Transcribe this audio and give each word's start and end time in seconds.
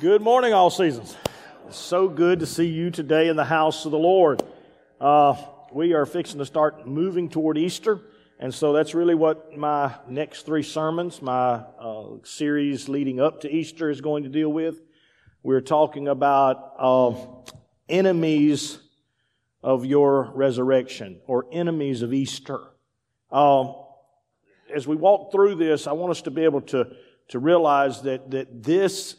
Good 0.00 0.22
morning, 0.22 0.52
all 0.52 0.70
seasons. 0.70 1.16
It's 1.66 1.76
so 1.76 2.08
good 2.08 2.38
to 2.38 2.46
see 2.46 2.66
you 2.66 2.92
today 2.92 3.26
in 3.26 3.34
the 3.34 3.44
house 3.44 3.84
of 3.84 3.90
the 3.90 3.98
Lord. 3.98 4.40
Uh, 5.00 5.34
we 5.72 5.92
are 5.92 6.06
fixing 6.06 6.38
to 6.38 6.46
start 6.46 6.86
moving 6.86 7.28
toward 7.28 7.58
Easter, 7.58 8.02
and 8.38 8.54
so 8.54 8.72
that's 8.72 8.94
really 8.94 9.16
what 9.16 9.58
my 9.58 9.92
next 10.08 10.46
three 10.46 10.62
sermons, 10.62 11.20
my 11.20 11.64
uh, 11.80 12.10
series 12.22 12.88
leading 12.88 13.20
up 13.20 13.40
to 13.40 13.52
Easter, 13.52 13.90
is 13.90 14.00
going 14.00 14.22
to 14.22 14.28
deal 14.28 14.50
with. 14.52 14.80
We're 15.42 15.60
talking 15.60 16.06
about 16.06 16.74
uh, 16.78 17.14
enemies 17.88 18.78
of 19.64 19.84
your 19.84 20.30
resurrection 20.32 21.18
or 21.26 21.46
enemies 21.50 22.02
of 22.02 22.14
Easter. 22.14 22.60
Um, 23.32 23.74
as 24.72 24.86
we 24.86 24.94
walk 24.94 25.32
through 25.32 25.56
this, 25.56 25.88
I 25.88 25.92
want 25.92 26.12
us 26.12 26.22
to 26.22 26.30
be 26.30 26.44
able 26.44 26.60
to, 26.60 26.86
to 27.30 27.40
realize 27.40 28.02
that, 28.02 28.30
that 28.30 28.62
this 28.62 29.16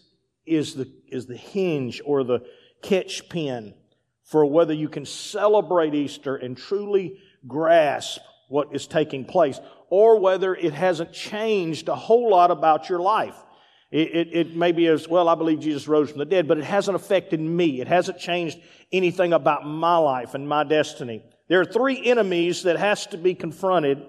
is 0.49 0.73
the, 0.73 0.91
is 1.07 1.25
the 1.25 1.37
hinge 1.37 2.01
or 2.05 2.23
the 2.23 2.39
catch 2.81 3.29
pin 3.29 3.73
for 4.23 4.45
whether 4.45 4.73
you 4.73 4.87
can 4.87 5.05
celebrate 5.05 5.95
Easter 5.95 6.35
and 6.35 6.55
truly 6.55 7.17
grasp 7.47 8.21
what 8.47 8.75
is 8.75 8.87
taking 8.87 9.25
place, 9.25 9.59
or 9.89 10.19
whether 10.19 10.55
it 10.55 10.73
hasn't 10.73 11.13
changed 11.13 11.87
a 11.87 11.95
whole 11.95 12.29
lot 12.29 12.51
about 12.51 12.89
your 12.89 12.99
life. 12.99 13.35
It, 13.91 14.15
it, 14.15 14.27
it 14.33 14.55
may 14.55 14.71
be 14.71 14.87
as, 14.87 15.07
well, 15.07 15.29
I 15.29 15.35
believe 15.35 15.59
Jesus 15.59 15.87
rose 15.87 16.09
from 16.09 16.19
the 16.19 16.25
dead, 16.25 16.47
but 16.47 16.57
it 16.57 16.63
hasn't 16.63 16.95
affected 16.95 17.39
me. 17.39 17.81
It 17.81 17.87
hasn't 17.87 18.19
changed 18.19 18.59
anything 18.91 19.33
about 19.33 19.65
my 19.65 19.97
life 19.97 20.35
and 20.35 20.47
my 20.47 20.63
destiny. 20.63 21.23
There 21.47 21.61
are 21.61 21.65
three 21.65 22.03
enemies 22.05 22.63
that 22.63 22.77
has 22.77 23.07
to 23.07 23.17
be 23.17 23.33
confronted 23.33 24.03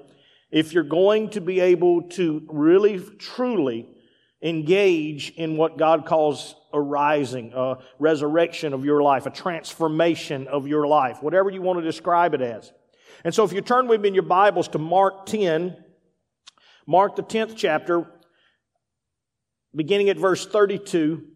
if 0.51 0.73
you're 0.73 0.85
going 0.85 1.31
to 1.31 1.41
be 1.41 1.61
able 1.61 2.03
to 2.11 2.47
really, 2.49 2.99
truly 3.19 3.89
engage 4.43 5.31
in 5.31 5.57
what 5.57 5.77
God 5.77 6.07
calls 6.07 6.55
a 6.73 6.81
rising, 6.81 7.53
a 7.55 7.79
resurrection 7.99 8.73
of 8.73 8.85
your 8.85 9.03
life, 9.03 9.27
a 9.27 9.31
transformation 9.31 10.49
of 10.49 10.67
your 10.67 10.87
life, 10.87 11.23
whatever 11.23 11.51
you 11.51 11.61
want 11.61 11.79
to 11.79 11.85
describe 11.85 12.35
it 12.35 12.41
as. 12.41 12.73
And 13.25 13.35
so 13.35 13.45
if 13.45 13.53
you 13.53 13.61
turn 13.61 13.87
with 13.87 14.01
me 14.01 14.09
in 14.09 14.15
your 14.15 14.23
Bibles 14.23 14.69
to 14.69 14.79
Mark 14.79 15.27
10, 15.27 15.77
Mark 16.87 17.17
the 17.17 17.23
10th 17.23 17.55
chapter, 17.57 18.07
beginning 19.75 20.09
at 20.09 20.17
verse 20.17 20.47
32 20.47 21.27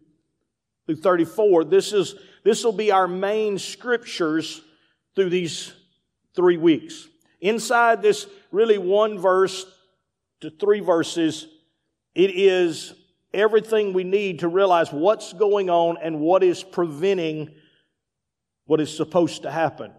through 0.85 0.95
34, 0.95 1.65
this 1.65 1.93
is, 1.93 2.15
this 2.43 2.63
will 2.63 2.71
be 2.71 2.91
our 2.91 3.07
main 3.07 3.59
scriptures 3.59 4.61
through 5.15 5.29
these 5.29 5.73
three 6.35 6.57
weeks. 6.57 7.07
Inside 7.39 8.01
this 8.01 8.27
really 8.51 8.77
one 8.77 9.19
verse 9.19 9.65
to 10.41 10.49
three 10.49 10.79
verses, 10.79 11.47
it 12.15 12.31
is 12.31 12.93
everything 13.33 13.93
we 13.93 14.05
need 14.05 14.39
to 14.39 14.47
realize 14.47 14.91
what's 14.91 15.33
going 15.33 15.69
on 15.69 15.97
and 16.01 16.19
what 16.19 16.43
is 16.43 16.63
preventing 16.63 17.53
what 18.65 18.81
is 18.81 18.95
supposed 18.95 19.43
to 19.43 19.51
happen. 19.51 19.91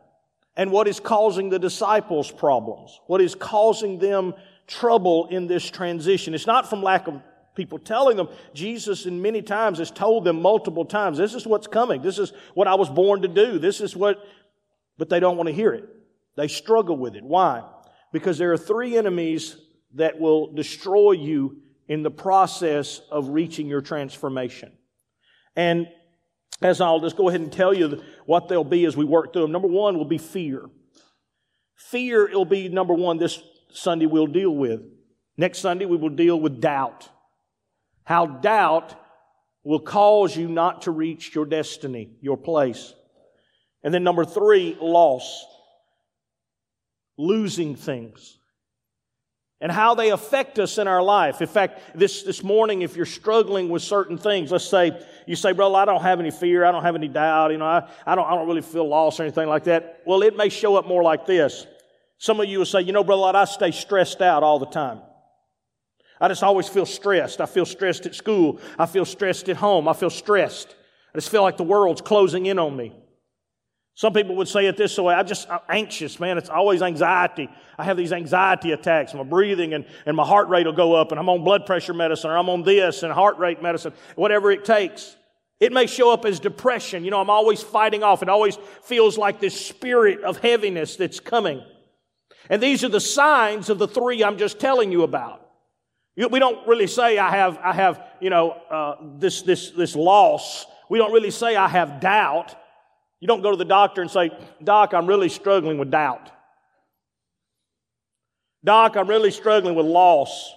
And 0.56 0.72
what 0.72 0.88
is 0.88 0.98
causing 0.98 1.50
the 1.50 1.58
disciples 1.58 2.32
problems. 2.32 2.98
What 3.06 3.20
is 3.20 3.34
causing 3.34 3.98
them 3.98 4.34
trouble 4.66 5.28
in 5.28 5.46
this 5.46 5.70
transition. 5.70 6.34
It's 6.34 6.46
not 6.46 6.68
from 6.68 6.82
lack 6.82 7.06
of 7.06 7.20
people 7.54 7.78
telling 7.78 8.16
them. 8.16 8.28
Jesus, 8.54 9.06
in 9.06 9.22
many 9.22 9.42
times, 9.42 9.78
has 9.78 9.90
told 9.90 10.24
them 10.24 10.40
multiple 10.40 10.84
times, 10.84 11.18
this 11.18 11.34
is 11.34 11.46
what's 11.46 11.66
coming. 11.66 12.02
This 12.02 12.18
is 12.18 12.32
what 12.54 12.66
I 12.66 12.74
was 12.74 12.88
born 12.88 13.22
to 13.22 13.28
do. 13.28 13.58
This 13.58 13.80
is 13.80 13.94
what, 13.94 14.18
but 14.98 15.08
they 15.08 15.20
don't 15.20 15.36
want 15.36 15.48
to 15.48 15.54
hear 15.54 15.72
it. 15.72 15.84
They 16.36 16.48
struggle 16.48 16.96
with 16.96 17.16
it. 17.16 17.22
Why? 17.22 17.62
Because 18.12 18.38
there 18.38 18.52
are 18.52 18.58
three 18.58 18.96
enemies 18.96 19.56
that 19.94 20.18
will 20.18 20.52
destroy 20.52 21.12
you 21.12 21.58
in 21.88 22.02
the 22.02 22.10
process 22.10 23.00
of 23.10 23.28
reaching 23.28 23.66
your 23.68 23.80
transformation. 23.80 24.72
And 25.54 25.88
as 26.62 26.80
I'll 26.80 27.00
just 27.00 27.16
go 27.16 27.28
ahead 27.28 27.40
and 27.40 27.52
tell 27.52 27.74
you 27.74 28.02
what 28.24 28.48
they'll 28.48 28.64
be 28.64 28.84
as 28.86 28.96
we 28.96 29.04
work 29.04 29.32
through 29.32 29.42
them. 29.42 29.52
Number 29.52 29.68
one 29.68 29.98
will 29.98 30.04
be 30.04 30.18
fear. 30.18 30.64
Fear 31.76 32.30
will 32.32 32.44
be 32.44 32.68
number 32.68 32.94
one 32.94 33.18
this 33.18 33.40
Sunday 33.70 34.06
we'll 34.06 34.26
deal 34.26 34.54
with. 34.54 34.80
Next 35.36 35.58
Sunday 35.58 35.84
we 35.84 35.96
will 35.96 36.10
deal 36.10 36.40
with 36.40 36.60
doubt. 36.60 37.08
How 38.04 38.26
doubt 38.26 38.94
will 39.64 39.80
cause 39.80 40.36
you 40.36 40.48
not 40.48 40.82
to 40.82 40.90
reach 40.90 41.34
your 41.34 41.44
destiny, 41.44 42.10
your 42.20 42.36
place. 42.36 42.94
And 43.82 43.92
then 43.92 44.04
number 44.04 44.24
three, 44.24 44.76
loss. 44.80 45.44
Losing 47.18 47.76
things 47.76 48.38
and 49.60 49.72
how 49.72 49.94
they 49.94 50.10
affect 50.10 50.58
us 50.58 50.78
in 50.78 50.86
our 50.86 51.02
life. 51.02 51.40
In 51.40 51.48
fact, 51.48 51.80
this, 51.94 52.22
this 52.22 52.42
morning, 52.42 52.82
if 52.82 52.94
you're 52.94 53.06
struggling 53.06 53.68
with 53.68 53.82
certain 53.82 54.18
things, 54.18 54.52
let's 54.52 54.66
say 54.66 54.92
you 55.26 55.34
say, 55.34 55.52
bro, 55.52 55.74
I 55.74 55.86
don't 55.86 56.02
have 56.02 56.20
any 56.20 56.30
fear, 56.30 56.64
I 56.64 56.72
don't 56.72 56.82
have 56.82 56.94
any 56.94 57.08
doubt, 57.08 57.52
you 57.52 57.58
know, 57.58 57.64
I, 57.64 57.88
I, 58.04 58.14
don't, 58.14 58.26
I 58.26 58.34
don't 58.34 58.46
really 58.46 58.62
feel 58.62 58.86
lost 58.86 59.18
or 59.18 59.22
anything 59.22 59.48
like 59.48 59.64
that. 59.64 60.02
Well, 60.04 60.22
it 60.22 60.36
may 60.36 60.50
show 60.50 60.76
up 60.76 60.86
more 60.86 61.02
like 61.02 61.26
this. 61.26 61.66
Some 62.18 62.40
of 62.40 62.48
you 62.48 62.58
will 62.58 62.66
say, 62.66 62.82
you 62.82 62.92
know, 62.92 63.04
brother, 63.04 63.36
I 63.36 63.44
stay 63.44 63.70
stressed 63.70 64.20
out 64.20 64.42
all 64.42 64.58
the 64.58 64.66
time. 64.66 65.00
I 66.20 66.28
just 66.28 66.42
always 66.42 66.68
feel 66.68 66.86
stressed. 66.86 67.40
I 67.40 67.46
feel 67.46 67.66
stressed 67.66 68.06
at 68.06 68.14
school. 68.14 68.60
I 68.78 68.86
feel 68.86 69.04
stressed 69.04 69.48
at 69.48 69.56
home. 69.56 69.86
I 69.86 69.92
feel 69.92 70.10
stressed. 70.10 70.74
I 71.14 71.18
just 71.18 71.30
feel 71.30 71.42
like 71.42 71.56
the 71.56 71.64
world's 71.64 72.00
closing 72.00 72.46
in 72.46 72.58
on 72.58 72.74
me. 72.74 72.94
Some 73.96 74.12
people 74.12 74.36
would 74.36 74.46
say 74.46 74.66
it 74.66 74.76
this 74.76 74.98
way, 74.98 75.14
I'm 75.14 75.26
just, 75.26 75.50
I'm 75.50 75.60
anxious, 75.70 76.20
man. 76.20 76.36
It's 76.36 76.50
always 76.50 76.82
anxiety. 76.82 77.48
I 77.78 77.84
have 77.84 77.96
these 77.96 78.12
anxiety 78.12 78.72
attacks. 78.72 79.14
My 79.14 79.22
breathing 79.22 79.72
and, 79.72 79.86
and 80.04 80.14
my 80.14 80.26
heart 80.26 80.50
rate 80.50 80.66
will 80.66 80.74
go 80.74 80.94
up 80.94 81.12
and 81.12 81.18
I'm 81.18 81.30
on 81.30 81.42
blood 81.44 81.64
pressure 81.64 81.94
medicine 81.94 82.30
or 82.30 82.36
I'm 82.36 82.50
on 82.50 82.62
this 82.62 83.02
and 83.02 83.10
heart 83.10 83.38
rate 83.38 83.62
medicine, 83.62 83.94
whatever 84.14 84.50
it 84.50 84.66
takes. 84.66 85.16
It 85.60 85.72
may 85.72 85.86
show 85.86 86.12
up 86.12 86.26
as 86.26 86.38
depression. 86.38 87.06
You 87.06 87.10
know, 87.10 87.22
I'm 87.22 87.30
always 87.30 87.62
fighting 87.62 88.02
off. 88.02 88.22
It 88.22 88.28
always 88.28 88.58
feels 88.82 89.16
like 89.16 89.40
this 89.40 89.58
spirit 89.58 90.20
of 90.20 90.36
heaviness 90.36 90.96
that's 90.96 91.18
coming. 91.18 91.62
And 92.50 92.62
these 92.62 92.84
are 92.84 92.90
the 92.90 93.00
signs 93.00 93.70
of 93.70 93.78
the 93.78 93.88
three 93.88 94.22
I'm 94.22 94.36
just 94.36 94.60
telling 94.60 94.92
you 94.92 95.04
about. 95.04 95.40
We 96.16 96.38
don't 96.38 96.68
really 96.68 96.86
say 96.86 97.16
I 97.16 97.30
have, 97.30 97.58
I 97.64 97.72
have, 97.72 98.06
you 98.20 98.28
know, 98.28 98.50
uh, 98.50 98.96
this, 99.16 99.40
this, 99.40 99.70
this 99.70 99.96
loss. 99.96 100.66
We 100.90 100.98
don't 100.98 101.12
really 101.12 101.30
say 101.30 101.56
I 101.56 101.68
have 101.68 102.00
doubt. 102.00 102.54
You 103.20 103.28
don't 103.28 103.42
go 103.42 103.50
to 103.50 103.56
the 103.56 103.64
doctor 103.64 104.02
and 104.02 104.10
say, 104.10 104.30
Doc, 104.62 104.92
I'm 104.92 105.06
really 105.06 105.28
struggling 105.28 105.78
with 105.78 105.90
doubt. 105.90 106.30
Doc, 108.64 108.96
I'm 108.96 109.08
really 109.08 109.30
struggling 109.30 109.74
with 109.74 109.86
loss. 109.86 110.52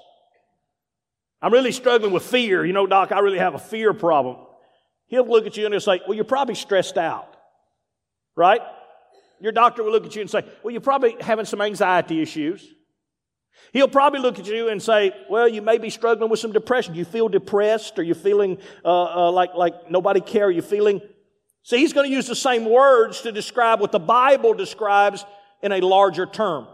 I'm 1.42 1.53
really 1.53 1.72
struggling 1.72 2.12
with 2.12 2.24
fear. 2.24 2.66
You 2.66 2.74
know, 2.74 2.88
Doc, 2.88 3.12
I 3.12 3.20
really 3.20 3.38
have 3.38 3.56
a 3.56 3.59
fear 3.59 3.94
problem. 3.94 4.38
He'll 5.08 5.28
look 5.28 5.46
at 5.46 5.56
you 5.58 5.66
and 5.66 5.74
he'll 5.74 5.80
say, 5.80 6.02
Well, 6.06 6.16
you're 6.16 6.25
probably 6.25 6.56
stressed 6.56 6.97
out. 6.97 7.36
Right? 8.36 8.62
Your 9.40 9.52
doctor 9.52 9.84
will 9.84 9.91
look 9.91 10.06
at 10.06 10.16
you 10.16 10.22
and 10.22 10.30
say, 10.30 10.44
Well, 10.64 10.72
you're 10.72 10.81
probably 10.81 11.16
having 11.22 11.46
some 11.46 11.62
anxiety 11.62 12.22
issues. 12.22 12.68
He'll 13.74 13.88
probably 13.88 14.20
look 14.20 14.40
at 14.40 14.47
you 14.47 14.70
and 14.70 14.81
say, 14.81 15.12
Well, 15.30 15.47
you 15.47 15.62
may 15.62 15.78
be 15.78 15.90
struggling 15.90 16.30
with 16.30 16.40
some 16.40 16.52
depression. 16.52 16.96
You 16.96 17.06
feel 17.06 17.30
depressed? 17.30 18.00
Are 18.00 18.03
you're 18.03 18.16
feeling 18.16 18.58
uh, 18.84 19.28
uh, 19.28 19.31
like, 19.31 19.53
like 19.56 19.90
nobody 19.90 20.20
care? 20.20 20.47
Are 20.47 20.52
you 20.52 20.62
feeling 20.62 21.02
See, 21.64 21.78
he's 21.78 21.94
going 21.94 22.09
to 22.09 22.16
use 22.16 22.28
the 22.28 22.36
same 22.36 22.66
words 22.66 23.22
to 23.22 23.31
describe 23.31 23.80
what 23.80 23.92
the 23.92 24.00
Bible 24.00 24.53
describes 24.53 25.25
in 25.62 25.72
a 25.72 25.81
larger 25.81 26.25
term. 26.25 26.68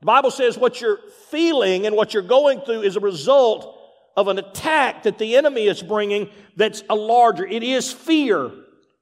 The 0.00 0.06
Bible 0.06 0.30
says 0.30 0.56
what 0.56 0.80
you're 0.80 1.00
feeling 1.30 1.86
and 1.86 1.96
what 1.96 2.14
you're 2.14 2.22
going 2.22 2.60
through 2.60 2.82
is 2.82 2.96
a 2.96 3.00
result 3.00 3.78
of 4.16 4.28
an 4.28 4.38
attack 4.38 5.04
that 5.04 5.18
the 5.18 5.36
enemy 5.36 5.66
is 5.66 5.82
bringing 5.82 6.30
that's 6.56 6.82
a 6.88 6.94
larger. 6.94 7.46
It 7.46 7.62
is 7.62 7.92
fear, 7.92 8.50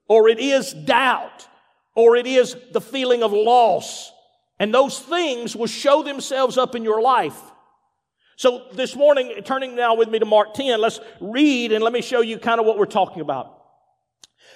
or 0.09 0.29
it 0.29 0.39
is 0.39 0.73
doubt, 0.73 1.47
or 1.95 2.17
it 2.17 2.27
is 2.27 2.57
the 2.73 2.81
feeling 2.81 3.23
of 3.23 3.33
loss. 3.33 4.13
And 4.59 4.73
those 4.73 4.99
things 4.99 5.55
will 5.55 5.67
show 5.67 6.03
themselves 6.03 6.57
up 6.57 6.75
in 6.75 6.83
your 6.83 7.03
life. 7.03 7.39
So 8.37 8.67
this 8.73 8.95
morning, 8.95 9.33
turning 9.45 9.75
now 9.75 9.95
with 9.97 10.11
me 10.11 10.19
to 10.19 10.27
Mark 10.27 10.55
10, 10.55 10.81
let's 10.81 11.01
read 11.21 11.73
and 11.73 11.83
let 11.83 11.93
me 11.93 12.03
show 12.03 12.21
you 12.21 12.39
kind 12.39 12.61
of 12.61 12.67
what 12.67 12.79
we're 12.79 12.85
talking 12.85 13.23
about. 13.23 13.56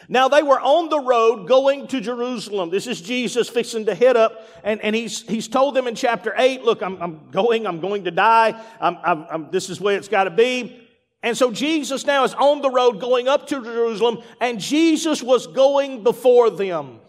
Now 0.08 0.28
they 0.28 0.42
were 0.42 0.60
on 0.60 0.88
the 0.88 1.00
road 1.00 1.46
going 1.46 1.86
to 1.88 2.00
Jerusalem. 2.00 2.70
This 2.70 2.86
is 2.86 3.00
Jesus 3.00 3.48
fixing 3.48 3.86
to 3.86 3.94
head 3.94 4.16
up, 4.16 4.46
and, 4.64 4.80
and 4.80 4.96
he's, 4.96 5.22
he's 5.22 5.48
told 5.48 5.74
them 5.74 5.86
in 5.86 5.94
chapter 5.94 6.32
8, 6.36 6.62
look, 6.62 6.82
I'm, 6.82 7.00
I'm 7.00 7.30
going, 7.30 7.66
I'm 7.66 7.80
going 7.80 8.04
to 8.04 8.10
die, 8.10 8.60
I'm, 8.80 8.98
I'm, 9.02 9.26
I'm, 9.30 9.50
this 9.50 9.70
is 9.70 9.80
where 9.80 9.96
it's 9.96 10.08
got 10.08 10.24
to 10.24 10.30
be. 10.30 10.88
And 11.22 11.36
so 11.36 11.50
Jesus 11.52 12.06
now 12.06 12.24
is 12.24 12.34
on 12.34 12.62
the 12.62 12.70
road 12.70 13.00
going 13.00 13.28
up 13.28 13.46
to 13.48 13.62
Jerusalem, 13.62 14.22
and 14.40 14.58
Jesus 14.58 15.22
was 15.22 15.46
going 15.46 16.02
before 16.02 16.50
them. 16.50 17.00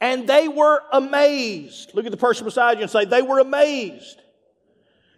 And 0.00 0.28
they 0.28 0.48
were 0.48 0.82
amazed. 0.92 1.94
Look 1.94 2.06
at 2.06 2.10
the 2.10 2.18
person 2.18 2.44
beside 2.44 2.78
you 2.78 2.82
and 2.82 2.90
say, 2.90 3.04
they 3.04 3.22
were 3.22 3.38
amazed. 3.38 4.20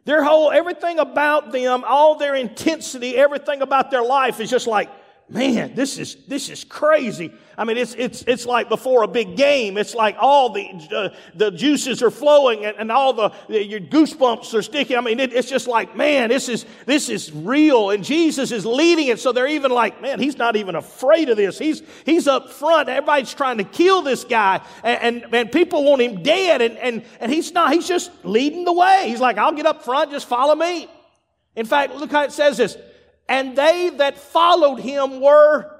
Their 0.04 0.24
whole, 0.24 0.50
everything 0.50 0.98
about 0.98 1.52
them, 1.52 1.84
all 1.86 2.14
their 2.14 2.34
intensity, 2.34 3.16
everything 3.16 3.60
about 3.60 3.90
their 3.90 4.02
life 4.02 4.40
is 4.40 4.50
just 4.50 4.66
like, 4.66 4.88
man, 5.28 5.74
this 5.74 5.98
is, 5.98 6.16
this 6.26 6.48
is 6.48 6.64
crazy. 6.64 7.32
I 7.56 7.64
mean, 7.64 7.76
it's, 7.76 7.94
it's, 7.94 8.22
it's 8.22 8.46
like 8.46 8.68
before 8.68 9.02
a 9.02 9.08
big 9.08 9.36
game. 9.36 9.76
It's 9.76 9.94
like 9.94 10.16
all 10.18 10.50
the, 10.50 10.88
uh, 10.94 11.08
the 11.34 11.50
juices 11.50 12.02
are 12.02 12.10
flowing 12.10 12.64
and, 12.64 12.76
and 12.78 12.92
all 12.92 13.12
the, 13.12 13.32
your 13.48 13.80
goosebumps 13.80 14.54
are 14.54 14.62
sticking. 14.62 14.96
I 14.96 15.00
mean, 15.00 15.20
it, 15.20 15.32
it's 15.32 15.50
just 15.50 15.66
like, 15.66 15.96
man, 15.96 16.28
this 16.28 16.48
is, 16.48 16.64
this 16.86 17.08
is 17.08 17.32
real. 17.32 17.90
And 17.90 18.04
Jesus 18.04 18.52
is 18.52 18.64
leading 18.64 19.08
it. 19.08 19.18
So 19.18 19.32
they're 19.32 19.48
even 19.48 19.70
like, 19.70 20.00
man, 20.00 20.20
he's 20.20 20.38
not 20.38 20.56
even 20.56 20.76
afraid 20.76 21.28
of 21.28 21.36
this. 21.36 21.58
He's, 21.58 21.82
he's 22.06 22.28
up 22.28 22.50
front. 22.52 22.88
Everybody's 22.88 23.34
trying 23.34 23.58
to 23.58 23.64
kill 23.64 24.02
this 24.02 24.24
guy 24.24 24.64
and, 24.82 25.24
and, 25.24 25.34
and 25.34 25.52
people 25.52 25.84
want 25.84 26.00
him 26.00 26.22
dead. 26.22 26.62
And, 26.62 26.78
and, 26.78 27.04
and 27.20 27.30
he's 27.30 27.52
not, 27.52 27.72
he's 27.72 27.88
just 27.88 28.10
leading 28.24 28.64
the 28.64 28.72
way. 28.72 29.06
He's 29.08 29.20
like, 29.20 29.36
I'll 29.36 29.52
get 29.52 29.66
up 29.66 29.84
front. 29.84 30.10
Just 30.10 30.28
follow 30.28 30.54
me. 30.54 30.88
In 31.56 31.66
fact, 31.66 31.96
look 31.96 32.12
how 32.12 32.22
it 32.22 32.30
says 32.32 32.56
this 32.56 32.78
and 33.28 33.56
they 33.56 33.90
that 33.90 34.18
followed 34.18 34.80
him 34.80 35.20
were. 35.20 35.70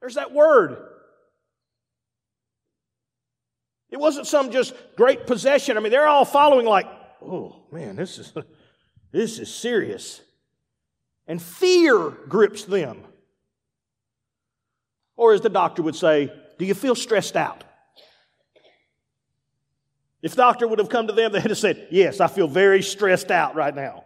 There's 0.00 0.14
that 0.14 0.32
word. 0.32 0.76
It 3.90 3.98
wasn't 3.98 4.26
some 4.26 4.50
just 4.50 4.74
great 4.96 5.26
possession. 5.26 5.76
I 5.76 5.80
mean, 5.80 5.90
they're 5.90 6.06
all 6.06 6.26
following 6.26 6.66
like, 6.66 6.86
oh 7.22 7.64
man, 7.72 7.96
this 7.96 8.18
is 8.18 8.32
this 9.12 9.38
is 9.38 9.52
serious. 9.52 10.20
And 11.26 11.42
fear 11.42 12.10
grips 12.28 12.64
them. 12.64 13.04
Or 15.16 15.32
as 15.32 15.40
the 15.40 15.48
doctor 15.48 15.82
would 15.82 15.96
say, 15.96 16.32
do 16.58 16.64
you 16.64 16.74
feel 16.74 16.94
stressed 16.94 17.36
out? 17.36 17.64
If 20.22 20.32
the 20.32 20.38
doctor 20.38 20.66
would 20.66 20.78
have 20.78 20.88
come 20.88 21.06
to 21.06 21.12
them, 21.12 21.32
they'd 21.32 21.42
have 21.42 21.58
said, 21.58 21.88
Yes, 21.90 22.20
I 22.20 22.26
feel 22.26 22.48
very 22.48 22.82
stressed 22.82 23.30
out 23.30 23.54
right 23.54 23.74
now. 23.74 24.04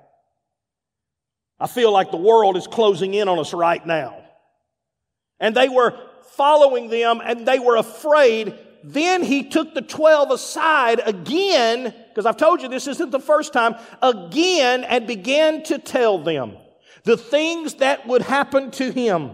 I 1.59 1.67
feel 1.67 1.93
like 1.93 2.11
the 2.11 2.17
world 2.17 2.57
is 2.57 2.67
closing 2.67 3.15
in 3.15 3.29
on 3.29 3.39
us 3.39 3.53
right 3.53 3.85
now. 3.87 4.17
And 5.39 5.55
they 5.55 5.69
were 5.69 5.99
following 6.33 6.89
them 6.89 7.21
and 7.25 7.47
they 7.47 7.59
were 7.59 7.77
afraid. 7.77 8.59
Then 8.85 9.23
he 9.23 9.49
took 9.49 9.75
the 9.75 9.83
12 9.83 10.31
aside 10.31 11.01
again, 11.05 11.95
because 12.09 12.27
I've 12.27 12.37
told 12.37 12.63
you 12.63 12.69
this 12.69 12.89
isn't 12.89 13.11
the 13.11 13.21
first 13.21 13.53
time, 13.53 13.77
again 14.01 14.85
and 14.85 15.07
began 15.07 15.63
to 15.65 15.79
tell 15.79 16.19
them 16.19 16.57
the 17.05 17.17
things 17.17 17.75
that 17.75 18.07
would 18.07 18.23
happen 18.23 18.71
to 18.73 18.91
him. 18.91 19.33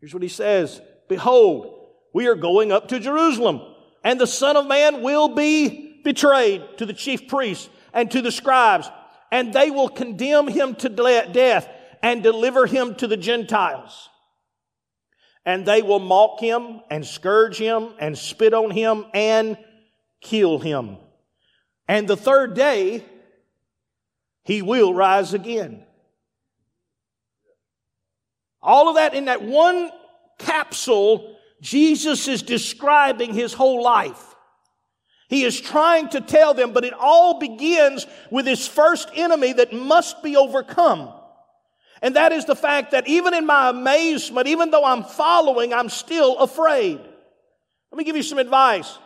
Here's 0.00 0.14
what 0.14 0.22
he 0.22 0.28
says 0.28 0.80
Behold, 1.08 1.88
we 2.12 2.26
are 2.26 2.34
going 2.34 2.72
up 2.72 2.88
to 2.88 3.00
Jerusalem, 3.00 3.60
and 4.02 4.20
the 4.20 4.26
Son 4.26 4.56
of 4.56 4.66
Man 4.66 5.02
will 5.02 5.28
be 5.28 6.00
betrayed 6.02 6.62
to 6.78 6.86
the 6.86 6.92
chief 6.92 7.28
priests 7.28 7.68
and 7.92 8.10
to 8.10 8.22
the 8.22 8.32
scribes 8.32 8.88
and 9.36 9.52
they 9.52 9.70
will 9.70 9.90
condemn 9.90 10.48
him 10.48 10.74
to 10.76 10.88
death 10.88 11.68
and 12.02 12.22
deliver 12.22 12.64
him 12.64 12.94
to 12.94 13.06
the 13.06 13.18
Gentiles. 13.18 14.08
And 15.44 15.66
they 15.66 15.82
will 15.82 15.98
mock 15.98 16.40
him 16.40 16.80
and 16.90 17.04
scourge 17.04 17.58
him 17.58 17.90
and 17.98 18.16
spit 18.16 18.54
on 18.54 18.70
him 18.70 19.04
and 19.12 19.58
kill 20.22 20.58
him. 20.58 20.96
And 21.86 22.08
the 22.08 22.16
third 22.16 22.54
day, 22.54 23.04
he 24.42 24.62
will 24.62 24.94
rise 24.94 25.34
again. 25.34 25.84
All 28.62 28.88
of 28.88 28.94
that 28.94 29.12
in 29.12 29.26
that 29.26 29.42
one 29.42 29.90
capsule, 30.38 31.36
Jesus 31.60 32.26
is 32.26 32.42
describing 32.42 33.34
his 33.34 33.52
whole 33.52 33.82
life. 33.82 34.34
He 35.28 35.42
is 35.42 35.60
trying 35.60 36.08
to 36.10 36.20
tell 36.20 36.54
them, 36.54 36.72
but 36.72 36.84
it 36.84 36.94
all 36.94 37.38
begins 37.38 38.06
with 38.30 38.46
his 38.46 38.66
first 38.66 39.10
enemy 39.14 39.52
that 39.54 39.72
must 39.72 40.22
be 40.22 40.36
overcome. 40.36 41.12
And 42.00 42.16
that 42.16 42.32
is 42.32 42.44
the 42.44 42.54
fact 42.54 42.92
that 42.92 43.08
even 43.08 43.34
in 43.34 43.46
my 43.46 43.70
amazement, 43.70 44.46
even 44.46 44.70
though 44.70 44.84
I'm 44.84 45.02
following, 45.02 45.72
I'm 45.72 45.88
still 45.88 46.38
afraid. 46.38 46.98
Let 46.98 47.98
me 47.98 48.04
give 48.04 48.16
you 48.16 48.22
some 48.22 48.38
advice. 48.38 48.98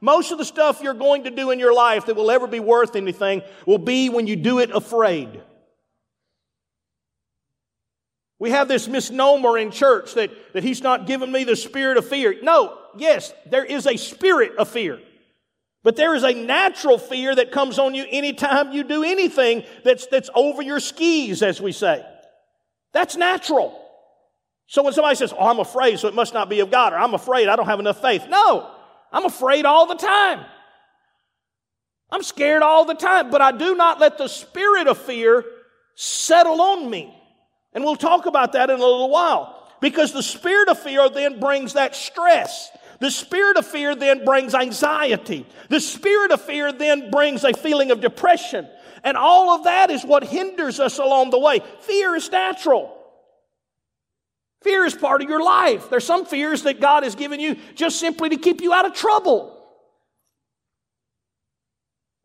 Most 0.00 0.32
of 0.32 0.38
the 0.38 0.44
stuff 0.44 0.80
you're 0.82 0.94
going 0.94 1.24
to 1.24 1.30
do 1.30 1.50
in 1.50 1.58
your 1.58 1.74
life 1.74 2.06
that 2.06 2.16
will 2.16 2.30
ever 2.30 2.46
be 2.46 2.60
worth 2.60 2.96
anything 2.96 3.42
will 3.66 3.78
be 3.78 4.08
when 4.08 4.26
you 4.26 4.36
do 4.36 4.60
it 4.60 4.70
afraid. 4.70 5.42
We 8.38 8.50
have 8.50 8.68
this 8.68 8.86
misnomer 8.86 9.58
in 9.58 9.72
church 9.72 10.14
that, 10.14 10.30
that 10.52 10.62
he's 10.62 10.82
not 10.82 11.06
given 11.06 11.30
me 11.32 11.42
the 11.42 11.56
spirit 11.56 11.96
of 11.96 12.08
fear. 12.08 12.36
No, 12.40 12.78
yes, 12.96 13.32
there 13.50 13.64
is 13.64 13.86
a 13.86 13.96
spirit 13.96 14.56
of 14.56 14.68
fear. 14.68 15.00
But 15.88 15.96
there 15.96 16.14
is 16.14 16.22
a 16.22 16.34
natural 16.34 16.98
fear 16.98 17.34
that 17.34 17.50
comes 17.50 17.78
on 17.78 17.94
you 17.94 18.04
anytime 18.10 18.72
you 18.72 18.84
do 18.84 19.04
anything 19.04 19.64
that's, 19.84 20.06
that's 20.08 20.28
over 20.34 20.60
your 20.60 20.80
skis, 20.80 21.42
as 21.42 21.62
we 21.62 21.72
say. 21.72 22.04
That's 22.92 23.16
natural. 23.16 23.74
So 24.66 24.82
when 24.82 24.92
somebody 24.92 25.16
says, 25.16 25.32
Oh, 25.32 25.48
I'm 25.48 25.60
afraid, 25.60 25.98
so 25.98 26.06
it 26.06 26.14
must 26.14 26.34
not 26.34 26.50
be 26.50 26.60
of 26.60 26.70
God, 26.70 26.92
or 26.92 26.98
I'm 26.98 27.14
afraid, 27.14 27.48
I 27.48 27.56
don't 27.56 27.64
have 27.64 27.80
enough 27.80 28.02
faith. 28.02 28.26
No, 28.28 28.70
I'm 29.10 29.24
afraid 29.24 29.64
all 29.64 29.86
the 29.86 29.94
time. 29.94 30.44
I'm 32.10 32.22
scared 32.22 32.60
all 32.60 32.84
the 32.84 32.92
time, 32.92 33.30
but 33.30 33.40
I 33.40 33.52
do 33.52 33.74
not 33.74 33.98
let 33.98 34.18
the 34.18 34.28
spirit 34.28 34.88
of 34.88 34.98
fear 34.98 35.42
settle 35.94 36.60
on 36.60 36.90
me. 36.90 37.18
And 37.72 37.82
we'll 37.82 37.96
talk 37.96 38.26
about 38.26 38.52
that 38.52 38.68
in 38.68 38.76
a 38.76 38.84
little 38.84 39.08
while. 39.08 39.72
Because 39.80 40.12
the 40.12 40.22
spirit 40.22 40.68
of 40.68 40.78
fear 40.78 41.08
then 41.08 41.40
brings 41.40 41.72
that 41.72 41.96
stress. 41.96 42.70
The 43.00 43.10
spirit 43.10 43.56
of 43.56 43.66
fear 43.66 43.94
then 43.94 44.24
brings 44.24 44.54
anxiety. 44.54 45.46
The 45.68 45.80
spirit 45.80 46.32
of 46.32 46.40
fear 46.40 46.72
then 46.72 47.10
brings 47.10 47.44
a 47.44 47.52
feeling 47.52 47.90
of 47.90 48.00
depression. 48.00 48.68
And 49.04 49.16
all 49.16 49.50
of 49.50 49.64
that 49.64 49.90
is 49.90 50.04
what 50.04 50.24
hinders 50.24 50.80
us 50.80 50.98
along 50.98 51.30
the 51.30 51.38
way. 51.38 51.60
Fear 51.80 52.16
is 52.16 52.30
natural. 52.30 52.94
Fear 54.62 54.86
is 54.86 54.94
part 54.94 55.22
of 55.22 55.28
your 55.28 55.42
life. 55.42 55.88
There's 55.88 56.04
some 56.04 56.26
fears 56.26 56.64
that 56.64 56.80
God 56.80 57.04
has 57.04 57.14
given 57.14 57.38
you 57.38 57.56
just 57.76 58.00
simply 58.00 58.30
to 58.30 58.36
keep 58.36 58.60
you 58.60 58.72
out 58.72 58.86
of 58.86 58.94
trouble. 58.94 59.54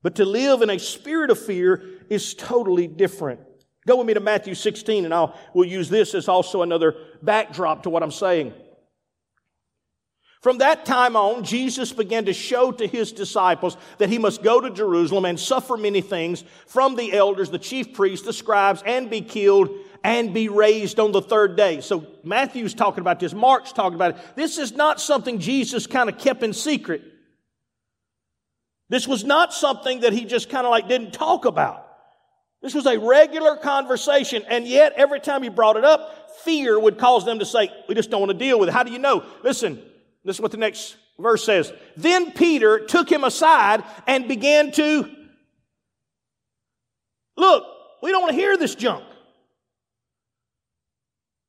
But 0.02 0.16
to 0.16 0.26
live 0.26 0.62
in 0.64 0.70
a 0.70 0.80
spirit 0.80 1.30
of 1.30 1.40
fear 1.40 1.84
is 2.10 2.34
totally 2.34 2.88
different. 2.88 3.40
Go 3.86 3.98
with 3.98 4.08
me 4.08 4.14
to 4.16 4.20
Matthew 4.20 4.56
16 4.56 5.06
and 5.06 5.14
I'll, 5.14 5.38
we'll 5.54 5.68
use 5.68 5.90
this 5.90 6.16
as 6.16 6.28
also 6.28 6.62
another 6.62 6.96
backdrop 7.22 7.84
to 7.84 7.90
what 7.90 8.02
I'm 8.02 8.12
saying. 8.12 8.54
From 10.44 10.58
that 10.58 10.86
time 10.86 11.16
on, 11.16 11.46
Jesus 11.46 11.94
began 11.94 12.26
to 12.26 12.34
show 12.34 12.74
to 12.74 12.86
his 12.86 13.14
disciples 13.14 13.78
that 13.98 14.10
he 14.10 14.18
must 14.18 14.44
go 14.44 14.60
to 14.60 14.70
Jerusalem 14.70 15.24
and 15.24 15.40
suffer 15.40 15.78
many 15.78 16.02
things 16.02 16.44
from 16.68 16.98
the 16.98 17.14
elders, 17.14 17.50
the 17.50 17.58
chief 17.58 17.94
priests, 17.94 18.26
the 18.26 18.34
scribes, 18.34 18.84
and 18.86 19.10
be 19.10 19.22
killed 19.22 19.70
and 20.04 20.34
be 20.34 20.50
raised 20.50 21.00
on 21.00 21.14
the 21.14 21.22
third 21.22 21.56
day. 21.56 21.80
So 21.80 22.06
Matthew's 22.26 22.74
talking 22.74 23.00
about 23.00 23.22
this. 23.22 23.34
Mark's 23.34 23.72
talking 23.72 23.96
about 23.96 24.16
it. 24.16 24.36
This 24.36 24.58
is 24.58 24.74
not 24.74 25.00
something 25.00 25.40
Jesus 25.40 25.88
kind 25.88 26.10
of 26.10 26.18
kept 26.18 26.44
in 26.44 26.52
secret. 26.52 27.04
This 28.90 29.08
was 29.08 29.24
not 29.24 29.54
something 29.54 30.02
that 30.02 30.12
he 30.12 30.26
just 30.26 30.50
kind 30.50 30.68
of 30.68 30.72
like 30.72 30.90
didn't 30.90 31.14
talk 31.14 31.46
about. 31.46 31.88
This 32.62 32.74
was 32.74 32.86
a 32.86 33.00
regular 33.00 33.56
conversation, 33.56 34.44
and 34.50 34.68
yet 34.68 34.92
every 34.98 35.22
time 35.22 35.42
he 35.42 35.48
brought 35.48 35.78
it 35.78 35.86
up, 35.86 36.32
fear 36.44 36.78
would 36.78 36.98
cause 36.98 37.24
them 37.24 37.40
to 37.40 37.46
say, 37.46 37.70
We 37.88 37.96
just 37.96 38.10
don't 38.10 38.20
want 38.20 38.34
to 38.34 38.38
deal 38.38 38.60
with 38.60 38.68
it. 38.68 38.74
How 38.74 38.84
do 38.84 38.92
you 38.92 39.00
know? 39.00 39.24
Listen, 39.42 39.82
this 40.24 40.38
is 40.38 40.42
what 40.42 40.52
the 40.52 40.58
next 40.58 40.96
verse 41.20 41.44
says. 41.44 41.72
Then 41.98 42.32
Peter 42.32 42.86
took 42.86 43.12
him 43.12 43.24
aside 43.24 43.84
and 44.08 44.28
began 44.28 44.72
to 44.74 45.10
look, 47.36 47.66
we 48.02 48.12
don't 48.12 48.22
want 48.22 48.32
to 48.32 48.38
hear 48.38 48.58
this 48.58 48.76
junk. 48.76 49.04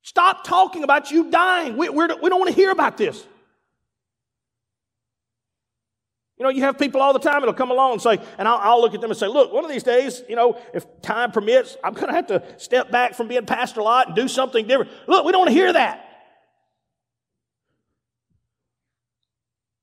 Stop 0.03 0.45
talking 0.45 0.85
about 0.85 1.11
you 1.11 1.31
dying. 1.31 1.77
We, 1.77 1.89
we're, 1.89 2.09
we 2.21 2.29
don't 2.29 2.39
want 2.39 2.51
to 2.51 2.55
hear 2.55 2.71
about 2.71 2.97
this. 2.97 3.25
You 6.39 6.45
know, 6.45 6.51
you 6.51 6.63
have 6.63 6.79
people 6.79 7.01
all 7.01 7.13
the 7.13 7.21
time 7.21 7.41
that'll 7.41 7.55
come 7.55 7.71
along 7.71 7.93
and 7.93 8.03
say, 8.03 8.19
and 8.39 8.49
I'll, 8.49 8.59
I'll, 8.59 8.81
look 8.81 8.93
at 8.95 9.01
them 9.01 9.11
and 9.11 9.19
say, 9.19 9.29
look, 9.29 9.53
one 9.53 9.65
of 9.65 9.71
these 9.71 9.85
days, 9.85 10.23
you 10.29 10.35
know, 10.35 10.61
if 10.75 10.85
time 11.01 11.31
permits, 11.31 11.77
I'm 11.83 11.95
going 11.95 12.09
to 12.09 12.13
have 12.13 12.27
to 12.27 12.43
step 12.59 12.91
back 12.91 13.15
from 13.15 13.29
being 13.29 13.47
pastor 13.47 13.81
a 13.81 13.85
lot 13.85 14.09
and 14.09 14.17
do 14.17 14.27
something 14.27 14.67
different. 14.67 14.91
Look, 15.07 15.25
we 15.25 15.33
don't 15.33 15.43
want 15.43 15.51
to 15.51 15.55
hear 15.55 15.73
that. 15.73 16.14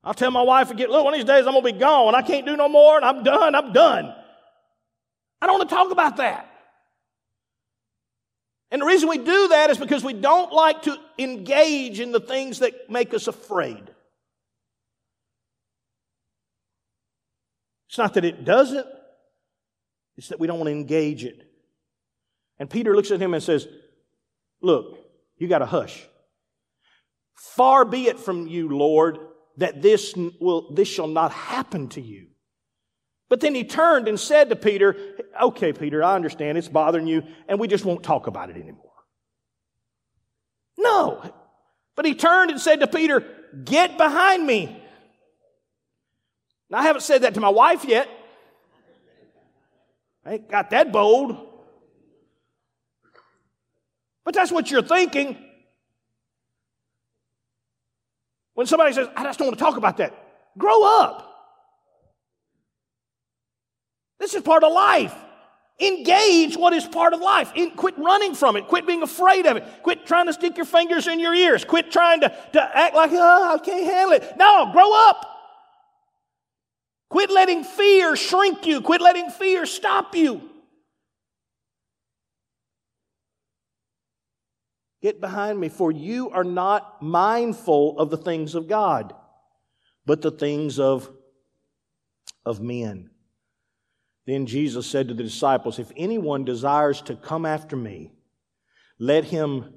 I'll 0.04 0.14
tell 0.14 0.30
my 0.30 0.42
wife 0.42 0.70
again, 0.70 0.88
look, 0.88 1.04
one 1.04 1.14
of 1.14 1.18
these 1.18 1.26
days 1.26 1.46
I'm 1.46 1.52
going 1.52 1.64
to 1.64 1.72
be 1.72 1.78
gone. 1.78 2.14
I 2.14 2.22
can't 2.22 2.44
do 2.44 2.56
no 2.56 2.68
more 2.68 2.96
and 2.96 3.04
I'm 3.04 3.22
done. 3.22 3.54
I'm 3.54 3.72
done. 3.72 4.12
I 5.40 5.46
don't 5.46 5.58
want 5.58 5.70
to 5.70 5.74
talk 5.74 5.90
about 5.92 6.16
that. 6.16 6.48
And 8.70 8.80
the 8.80 8.86
reason 8.86 9.08
we 9.08 9.18
do 9.18 9.48
that 9.48 9.70
is 9.70 9.78
because 9.78 10.02
we 10.02 10.14
don't 10.14 10.52
like 10.52 10.82
to 10.82 10.96
engage 11.18 12.00
in 12.00 12.10
the 12.10 12.20
things 12.20 12.60
that 12.60 12.88
make 12.88 13.12
us 13.12 13.28
afraid. 13.28 13.90
It's 17.88 17.98
not 17.98 18.14
that 18.14 18.24
it 18.24 18.46
doesn't, 18.46 18.86
it's 20.16 20.28
that 20.28 20.40
we 20.40 20.46
don't 20.46 20.58
want 20.58 20.68
to 20.68 20.72
engage 20.72 21.24
it. 21.24 21.46
And 22.58 22.70
Peter 22.70 22.96
looks 22.96 23.10
at 23.10 23.20
him 23.20 23.34
and 23.34 23.42
says, 23.42 23.68
Look, 24.62 24.98
you 25.36 25.48
got 25.48 25.58
to 25.58 25.66
hush. 25.66 26.06
Far 27.34 27.84
be 27.84 28.06
it 28.06 28.18
from 28.18 28.46
you, 28.46 28.68
Lord, 28.68 29.18
that 29.62 29.80
this 29.80 30.12
will, 30.40 30.74
this 30.74 30.88
shall 30.88 31.06
not 31.06 31.30
happen 31.30 31.88
to 31.90 32.00
you. 32.00 32.26
But 33.28 33.38
then 33.40 33.54
he 33.54 33.62
turned 33.62 34.08
and 34.08 34.18
said 34.18 34.48
to 34.48 34.56
Peter, 34.56 34.96
okay, 35.40 35.72
Peter, 35.72 36.02
I 36.02 36.16
understand 36.16 36.58
it's 36.58 36.66
bothering 36.66 37.06
you 37.06 37.22
and 37.46 37.60
we 37.60 37.68
just 37.68 37.84
won't 37.84 38.02
talk 38.02 38.26
about 38.26 38.50
it 38.50 38.56
anymore. 38.56 38.90
No. 40.76 41.22
But 41.94 42.06
he 42.06 42.16
turned 42.16 42.50
and 42.50 42.60
said 42.60 42.80
to 42.80 42.88
Peter, 42.88 43.24
get 43.64 43.96
behind 43.96 44.44
me. 44.44 44.82
Now, 46.68 46.78
I 46.78 46.82
haven't 46.82 47.02
said 47.02 47.22
that 47.22 47.34
to 47.34 47.40
my 47.40 47.50
wife 47.50 47.84
yet. 47.84 48.08
I 50.26 50.34
ain't 50.34 50.50
got 50.50 50.70
that 50.70 50.90
bold. 50.90 51.36
But 54.24 54.34
that's 54.34 54.50
what 54.50 54.72
you're 54.72 54.82
thinking. 54.82 55.38
When 58.54 58.66
somebody 58.66 58.92
says, 58.92 59.08
I 59.16 59.24
just 59.24 59.38
don't 59.38 59.48
want 59.48 59.58
to 59.58 59.64
talk 59.64 59.76
about 59.76 59.96
that, 59.98 60.14
grow 60.58 60.84
up. 60.84 61.28
This 64.18 64.34
is 64.34 64.42
part 64.42 64.62
of 64.62 64.72
life. 64.72 65.14
Engage 65.80 66.56
what 66.56 66.72
is 66.72 66.84
part 66.86 67.12
of 67.12 67.20
life. 67.20 67.50
In, 67.56 67.72
quit 67.72 67.98
running 67.98 68.34
from 68.34 68.56
it. 68.56 68.68
Quit 68.68 68.86
being 68.86 69.02
afraid 69.02 69.46
of 69.46 69.56
it. 69.56 69.64
Quit 69.82 70.06
trying 70.06 70.26
to 70.26 70.32
stick 70.32 70.56
your 70.56 70.66
fingers 70.66 71.08
in 71.08 71.18
your 71.18 71.34
ears. 71.34 71.64
Quit 71.64 71.90
trying 71.90 72.20
to, 72.20 72.28
to 72.52 72.78
act 72.78 72.94
like, 72.94 73.10
oh, 73.12 73.54
I 73.54 73.58
can't 73.58 73.84
handle 73.84 74.12
it. 74.12 74.36
No, 74.36 74.70
grow 74.72 74.92
up. 75.08 75.26
Quit 77.08 77.30
letting 77.30 77.64
fear 77.64 78.14
shrink 78.14 78.64
you. 78.64 78.80
Quit 78.80 79.00
letting 79.00 79.30
fear 79.30 79.66
stop 79.66 80.14
you. 80.14 80.51
Get 85.02 85.20
behind 85.20 85.58
me, 85.58 85.68
for 85.68 85.90
you 85.90 86.30
are 86.30 86.44
not 86.44 87.02
mindful 87.02 87.98
of 87.98 88.08
the 88.08 88.16
things 88.16 88.54
of 88.54 88.68
God, 88.68 89.12
but 90.06 90.22
the 90.22 90.30
things 90.30 90.78
of, 90.78 91.10
of 92.46 92.60
men. 92.60 93.10
Then 94.26 94.46
Jesus 94.46 94.86
said 94.86 95.08
to 95.08 95.14
the 95.14 95.24
disciples, 95.24 95.80
If 95.80 95.90
anyone 95.96 96.44
desires 96.44 97.02
to 97.02 97.16
come 97.16 97.44
after 97.44 97.74
me, 97.74 98.12
let 99.00 99.24
him 99.24 99.74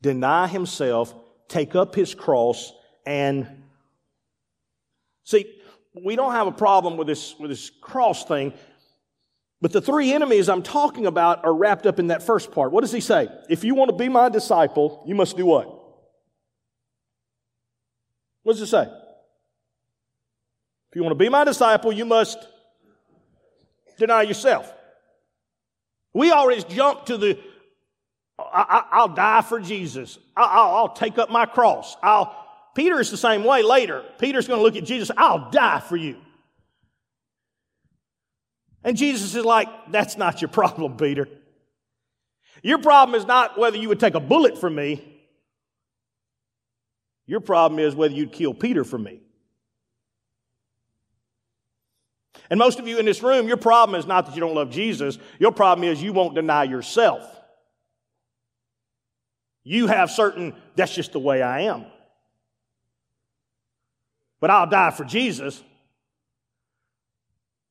deny 0.00 0.46
himself, 0.46 1.14
take 1.48 1.74
up 1.74 1.94
his 1.94 2.14
cross, 2.14 2.72
and 3.04 3.64
see, 5.24 5.44
we 6.04 6.16
don't 6.16 6.32
have 6.32 6.46
a 6.46 6.52
problem 6.52 6.96
with 6.96 7.06
this, 7.06 7.34
with 7.38 7.50
this 7.50 7.70
cross 7.82 8.24
thing, 8.24 8.54
but 9.60 9.72
the 9.72 9.80
three 9.80 10.12
enemies 10.12 10.48
I'm 10.48 10.62
talking 10.62 11.06
about 11.06 11.44
are 11.44 11.54
wrapped 11.54 11.86
up 11.86 11.98
in 11.98 12.08
that 12.08 12.22
first 12.22 12.52
part. 12.52 12.72
What 12.72 12.82
does 12.82 12.92
he 12.92 13.00
say? 13.00 13.28
If 13.48 13.64
you 13.64 13.74
want 13.74 13.90
to 13.90 13.96
be 13.96 14.08
my 14.08 14.28
disciple, 14.28 15.02
you 15.06 15.14
must 15.14 15.36
do 15.36 15.46
what? 15.46 15.72
What 18.42 18.52
does 18.52 18.62
it 18.62 18.66
say? 18.66 18.82
If 18.82 20.94
you 20.94 21.02
want 21.02 21.12
to 21.12 21.24
be 21.24 21.28
my 21.28 21.44
disciple, 21.44 21.92
you 21.92 22.04
must 22.04 22.38
deny 23.98 24.22
yourself. 24.22 24.72
We 26.12 26.30
always 26.30 26.64
jump 26.64 27.06
to 27.06 27.16
the, 27.16 27.38
I, 28.38 29.00
will 29.00 29.14
die 29.14 29.42
for 29.42 29.58
Jesus. 29.58 30.18
I, 30.36 30.80
will 30.80 30.90
take 30.90 31.18
up 31.18 31.30
my 31.30 31.46
cross. 31.46 31.96
I'll, 32.02 32.34
Peter 32.74 33.00
is 33.00 33.10
the 33.10 33.16
same 33.16 33.42
way 33.42 33.62
later. 33.62 34.04
Peter's 34.18 34.46
going 34.46 34.60
to 34.60 34.62
look 34.62 34.76
at 34.76 34.84
Jesus, 34.84 35.10
I'll 35.16 35.50
die 35.50 35.80
for 35.80 35.96
you. 35.96 36.16
And 38.86 38.96
Jesus 38.96 39.34
is 39.34 39.44
like, 39.44 39.68
that's 39.90 40.16
not 40.16 40.40
your 40.40 40.48
problem, 40.48 40.96
Peter. 40.96 41.28
Your 42.62 42.78
problem 42.78 43.16
is 43.20 43.26
not 43.26 43.58
whether 43.58 43.76
you 43.76 43.88
would 43.88 43.98
take 43.98 44.14
a 44.14 44.20
bullet 44.20 44.56
for 44.56 44.70
me. 44.70 45.04
Your 47.26 47.40
problem 47.40 47.80
is 47.80 47.96
whether 47.96 48.14
you'd 48.14 48.30
kill 48.30 48.54
Peter 48.54 48.84
for 48.84 48.96
me. 48.96 49.20
And 52.48 52.58
most 52.58 52.78
of 52.78 52.86
you 52.86 52.98
in 52.98 53.06
this 53.06 53.24
room, 53.24 53.48
your 53.48 53.56
problem 53.56 53.98
is 53.98 54.06
not 54.06 54.26
that 54.26 54.36
you 54.36 54.40
don't 54.40 54.54
love 54.54 54.70
Jesus. 54.70 55.18
Your 55.40 55.50
problem 55.50 55.88
is 55.88 56.00
you 56.00 56.12
won't 56.12 56.36
deny 56.36 56.62
yourself. 56.62 57.28
You 59.64 59.88
have 59.88 60.12
certain, 60.12 60.54
that's 60.76 60.94
just 60.94 61.10
the 61.10 61.18
way 61.18 61.42
I 61.42 61.62
am. 61.62 61.86
But 64.38 64.50
I'll 64.50 64.68
die 64.68 64.92
for 64.92 65.02
Jesus. 65.02 65.60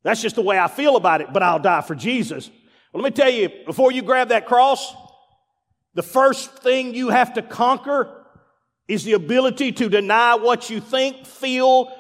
That's 0.06 0.22
just 0.22 0.36
the 0.36 0.44
way 0.44 0.60
I 0.60 0.68
feel 0.68 0.98
about 0.98 1.22
it, 1.22 1.34
but 1.34 1.42
I'll 1.42 1.58
die 1.58 1.82
for 1.82 1.96
Jesus. 1.96 2.52
Well, 2.94 3.02
let 3.02 3.12
me 3.12 3.16
tell 3.16 3.32
you, 3.32 3.50
before 3.66 3.92
you 3.92 4.04
grab 4.04 4.30
that 4.30 4.46
cross, 4.46 4.94
the 5.96 6.04
first 6.04 6.60
thing 6.60 6.94
you 6.94 7.10
have 7.10 7.34
to 7.34 7.42
conquer 7.42 8.24
is 8.88 9.04
the 9.04 9.14
ability 9.14 9.72
to 9.72 9.90
deny 9.90 10.36
what 10.36 10.70
you 10.70 10.80
think, 10.80 11.26
feel, 11.26 11.92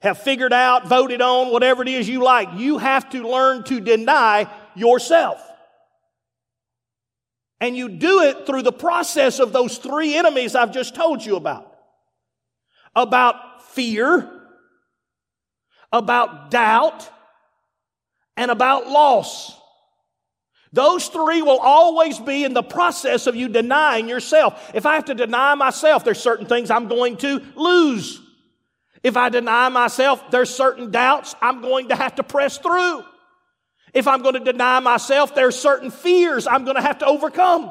have 0.00 0.18
figured 0.18 0.52
out, 0.52 0.86
voted 0.86 1.20
on, 1.20 1.50
whatever 1.50 1.82
it 1.82 1.88
is 1.88 2.08
you 2.08 2.22
like. 2.22 2.50
You 2.54 2.78
have 2.78 3.10
to 3.10 3.28
learn 3.28 3.64
to 3.64 3.80
deny 3.80 4.48
yourself. 4.76 5.44
And 7.60 7.76
you 7.76 7.88
do 7.88 8.20
it 8.22 8.46
through 8.46 8.62
the 8.62 8.72
process 8.72 9.40
of 9.40 9.52
those 9.52 9.78
three 9.78 10.14
enemies 10.14 10.54
I've 10.54 10.72
just 10.72 10.94
told 10.94 11.24
you 11.24 11.34
about. 11.34 11.76
About 12.94 13.64
fear, 13.72 14.30
about 15.90 16.52
doubt, 16.52 17.10
and 18.36 18.50
about 18.50 18.88
loss. 18.88 19.58
Those 20.72 21.06
three 21.06 21.40
will 21.40 21.60
always 21.60 22.18
be 22.18 22.42
in 22.42 22.52
the 22.52 22.62
process 22.62 23.28
of 23.28 23.36
you 23.36 23.48
denying 23.48 24.08
yourself. 24.08 24.72
If 24.74 24.86
I 24.86 24.96
have 24.96 25.04
to 25.04 25.14
deny 25.14 25.54
myself, 25.54 26.04
there's 26.04 26.18
certain 26.18 26.46
things 26.46 26.68
I'm 26.68 26.88
going 26.88 27.16
to 27.18 27.40
lose. 27.54 28.20
If 29.04 29.16
I 29.16 29.28
deny 29.28 29.68
myself, 29.68 30.32
there's 30.32 30.50
certain 30.50 30.90
doubts 30.90 31.36
I'm 31.40 31.60
going 31.60 31.90
to 31.90 31.94
have 31.94 32.16
to 32.16 32.24
press 32.24 32.58
through. 32.58 33.04
If 33.92 34.08
I'm 34.08 34.22
going 34.22 34.34
to 34.34 34.52
deny 34.52 34.80
myself, 34.80 35.36
there's 35.36 35.56
certain 35.56 35.92
fears 35.92 36.48
I'm 36.48 36.64
going 36.64 36.76
to 36.76 36.82
have 36.82 36.98
to 36.98 37.06
overcome. 37.06 37.70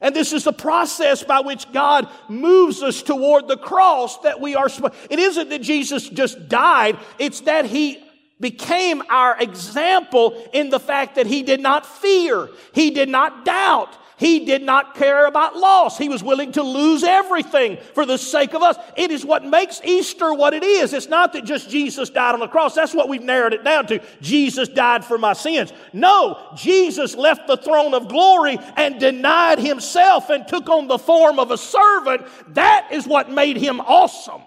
And 0.00 0.14
this 0.14 0.32
is 0.32 0.44
the 0.44 0.52
process 0.52 1.24
by 1.24 1.40
which 1.40 1.72
God 1.72 2.08
moves 2.28 2.82
us 2.82 3.02
toward 3.02 3.48
the 3.48 3.56
cross 3.56 4.18
that 4.18 4.40
we 4.40 4.54
are. 4.54 4.68
It 5.10 5.18
isn't 5.18 5.48
that 5.48 5.62
Jesus 5.62 6.08
just 6.08 6.48
died, 6.48 6.98
it's 7.18 7.40
that 7.40 7.64
He 7.64 8.03
became 8.44 9.02
our 9.08 9.40
example 9.40 10.46
in 10.52 10.68
the 10.68 10.78
fact 10.78 11.14
that 11.14 11.26
He 11.26 11.42
did 11.42 11.60
not 11.60 11.86
fear, 11.86 12.50
He 12.74 12.90
did 12.90 13.08
not 13.08 13.46
doubt, 13.46 13.96
he 14.16 14.44
did 14.44 14.62
not 14.62 14.94
care 14.94 15.26
about 15.26 15.56
loss. 15.56 15.98
He 15.98 16.08
was 16.08 16.22
willing 16.22 16.52
to 16.52 16.62
lose 16.62 17.02
everything 17.02 17.78
for 17.94 18.06
the 18.06 18.16
sake 18.16 18.54
of 18.54 18.62
us. 18.62 18.76
It 18.96 19.10
is 19.10 19.24
what 19.24 19.44
makes 19.44 19.80
Easter 19.82 20.32
what 20.32 20.54
it 20.54 20.62
is. 20.62 20.92
It's 20.92 21.08
not 21.08 21.32
that 21.32 21.44
just 21.44 21.68
Jesus 21.68 22.10
died 22.10 22.32
on 22.34 22.40
the 22.40 22.46
cross. 22.46 22.74
That's 22.74 22.94
what 22.94 23.08
we've 23.08 23.22
narrowed 23.22 23.54
it 23.54 23.64
down 23.64 23.86
to. 23.88 24.00
Jesus 24.20 24.68
died 24.68 25.04
for 25.04 25.18
my 25.18 25.32
sins. 25.32 25.72
No, 25.92 26.52
Jesus 26.54 27.16
left 27.16 27.48
the 27.48 27.56
throne 27.56 27.92
of 27.92 28.08
glory 28.08 28.58
and 28.76 29.00
denied 29.00 29.58
himself 29.58 30.30
and 30.30 30.46
took 30.46 30.68
on 30.68 30.86
the 30.86 30.98
form 30.98 31.40
of 31.40 31.50
a 31.50 31.58
servant. 31.58 32.22
That 32.54 32.88
is 32.92 33.08
what 33.08 33.30
made 33.30 33.56
him 33.56 33.80
awesome. 33.80 34.42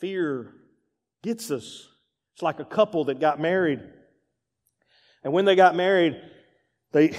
Fear 0.00 0.52
gets 1.22 1.50
us. 1.50 1.88
It's 2.34 2.42
like 2.42 2.58
a 2.58 2.64
couple 2.64 3.04
that 3.04 3.20
got 3.20 3.38
married. 3.38 3.80
And 5.22 5.32
when 5.32 5.44
they 5.44 5.54
got 5.54 5.76
married, 5.76 6.20
they, 6.92 7.16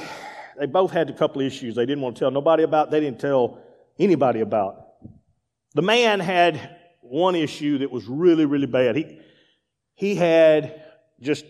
they 0.60 0.66
both 0.66 0.92
had 0.92 1.10
a 1.10 1.14
couple 1.14 1.42
issues 1.42 1.76
they 1.76 1.86
didn't 1.86 2.02
want 2.02 2.16
to 2.16 2.22
tell 2.22 2.32
nobody 2.32 2.64
about, 2.64 2.90
they 2.90 3.00
didn't 3.00 3.20
tell 3.20 3.60
anybody 4.00 4.40
about. 4.42 4.78
The 5.76 5.84
man 5.84 6.20
had 6.20 6.78
one 7.02 7.36
issue 7.36 7.78
that 7.80 7.92
was 7.92 8.08
really, 8.08 8.46
really 8.46 8.66
bad. 8.66 8.96
He, 8.96 9.20
he 9.94 10.16
had 10.16 10.84
just, 11.22 11.46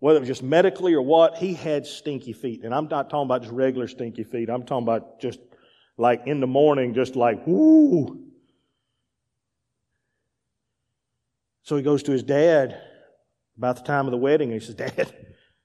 whether 0.00 0.16
it 0.16 0.20
was 0.20 0.28
just 0.28 0.42
medically 0.42 0.94
or 0.94 1.02
what, 1.02 1.36
he 1.36 1.54
had 1.54 1.86
stinky 1.86 2.32
feet. 2.32 2.64
And 2.64 2.74
I'm 2.74 2.88
not 2.88 3.08
talking 3.08 3.26
about 3.26 3.42
just 3.42 3.54
regular 3.54 3.86
stinky 3.86 4.24
feet. 4.24 4.50
I'm 4.50 4.64
talking 4.64 4.82
about 4.82 5.20
just 5.20 5.38
like 5.96 6.22
in 6.26 6.40
the 6.40 6.48
morning, 6.48 6.92
just 6.92 7.14
like, 7.14 7.46
whoo. 7.46 8.29
So 11.62 11.76
he 11.76 11.82
goes 11.82 12.02
to 12.04 12.12
his 12.12 12.22
dad 12.22 12.80
about 13.56 13.76
the 13.76 13.82
time 13.82 14.06
of 14.06 14.12
the 14.12 14.18
wedding 14.18 14.52
and 14.52 14.60
he 14.60 14.66
says, 14.66 14.74
Dad, 14.74 15.14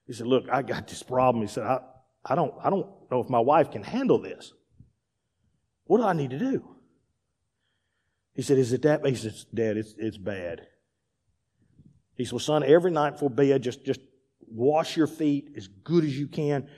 he 0.06 0.12
said, 0.12 0.26
Look, 0.26 0.44
I 0.50 0.62
got 0.62 0.86
this 0.88 1.02
problem. 1.02 1.42
He 1.42 1.48
said, 1.48 1.64
I, 1.64 1.80
I, 2.24 2.34
don't, 2.34 2.54
I 2.62 2.70
don't 2.70 2.86
know 3.10 3.20
if 3.20 3.28
my 3.28 3.40
wife 3.40 3.70
can 3.70 3.82
handle 3.82 4.18
this. 4.18 4.52
What 5.84 5.98
do 5.98 6.04
I 6.04 6.12
need 6.12 6.30
to 6.30 6.38
do? 6.38 6.76
He 8.34 8.42
said, 8.42 8.58
Is 8.58 8.72
it 8.72 8.82
that? 8.82 9.02
Bad? 9.02 9.10
He 9.10 9.16
said, 9.16 9.34
Dad, 9.54 9.76
it's, 9.76 9.94
it's 9.96 10.18
bad. 10.18 10.66
He 12.16 12.24
said, 12.24 12.32
Well, 12.32 12.40
son, 12.40 12.64
every 12.64 12.90
night 12.90 13.12
before 13.12 13.30
bed, 13.30 13.62
just, 13.62 13.84
just 13.84 14.00
wash 14.46 14.96
your 14.96 15.06
feet 15.06 15.52
as 15.56 15.68
good 15.68 16.04
as 16.04 16.18
you 16.18 16.28
can. 16.28 16.68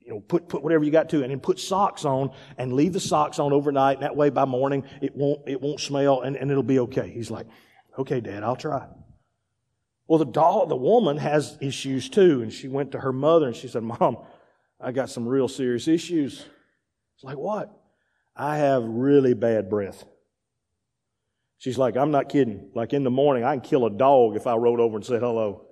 You 0.00 0.14
know, 0.14 0.20
put, 0.20 0.48
put 0.48 0.62
whatever 0.62 0.84
you 0.84 0.90
got 0.90 1.10
to, 1.10 1.22
and 1.22 1.30
then 1.30 1.40
put 1.40 1.58
socks 1.58 2.04
on 2.04 2.30
and 2.58 2.72
leave 2.72 2.92
the 2.92 3.00
socks 3.00 3.38
on 3.38 3.52
overnight. 3.52 3.96
And 3.96 4.04
that 4.04 4.16
way 4.16 4.30
by 4.30 4.44
morning, 4.44 4.84
it 5.00 5.14
won't, 5.16 5.48
it 5.48 5.60
won't 5.60 5.80
smell 5.80 6.20
and, 6.22 6.36
and 6.36 6.50
it'll 6.50 6.62
be 6.62 6.78
okay. 6.80 7.10
He's 7.10 7.30
like, 7.30 7.46
Okay, 7.98 8.20
Dad, 8.20 8.42
I'll 8.42 8.56
try. 8.56 8.86
Well, 10.06 10.18
the 10.18 10.26
doll, 10.26 10.66
the 10.66 10.76
woman 10.76 11.16
has 11.16 11.56
issues 11.60 12.08
too, 12.08 12.42
and 12.42 12.52
she 12.52 12.68
went 12.68 12.92
to 12.92 13.00
her 13.00 13.12
mother 13.12 13.46
and 13.46 13.56
she 13.56 13.68
said, 13.68 13.82
Mom, 13.82 14.18
I 14.80 14.92
got 14.92 15.08
some 15.08 15.26
real 15.26 15.48
serious 15.48 15.88
issues. 15.88 16.44
It's 17.14 17.24
like, 17.24 17.38
what? 17.38 17.74
I 18.36 18.58
have 18.58 18.84
really 18.84 19.34
bad 19.34 19.70
breath. 19.70 20.04
She's 21.58 21.78
like, 21.78 21.96
I'm 21.96 22.10
not 22.10 22.28
kidding. 22.28 22.68
Like 22.74 22.92
in 22.92 23.04
the 23.04 23.10
morning, 23.10 23.44
I 23.44 23.54
can 23.54 23.62
kill 23.62 23.86
a 23.86 23.90
dog 23.90 24.36
if 24.36 24.46
I 24.46 24.54
rode 24.56 24.80
over 24.80 24.96
and 24.96 25.06
said 25.06 25.20
hello. 25.20 25.66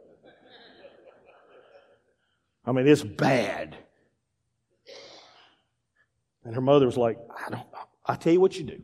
I 2.65 2.73
mean, 2.73 2.87
it's 2.87 3.03
bad. 3.03 3.77
And 6.45 6.55
her 6.55 6.61
mother 6.61 6.87
was 6.87 6.97
like, 6.97 7.19
I 7.47 7.51
don't, 7.51 7.67
I'll 8.07 8.17
tell 8.17 8.33
you 8.33 8.41
what 8.41 8.57
you 8.57 8.65
do. 8.65 8.81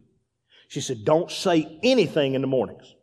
She 0.68 0.80
said, 0.80 1.04
don't 1.04 1.30
say 1.30 1.78
anything 1.83 2.35
in 2.35 2.42
the 2.42 2.47
mornings. 2.47 2.95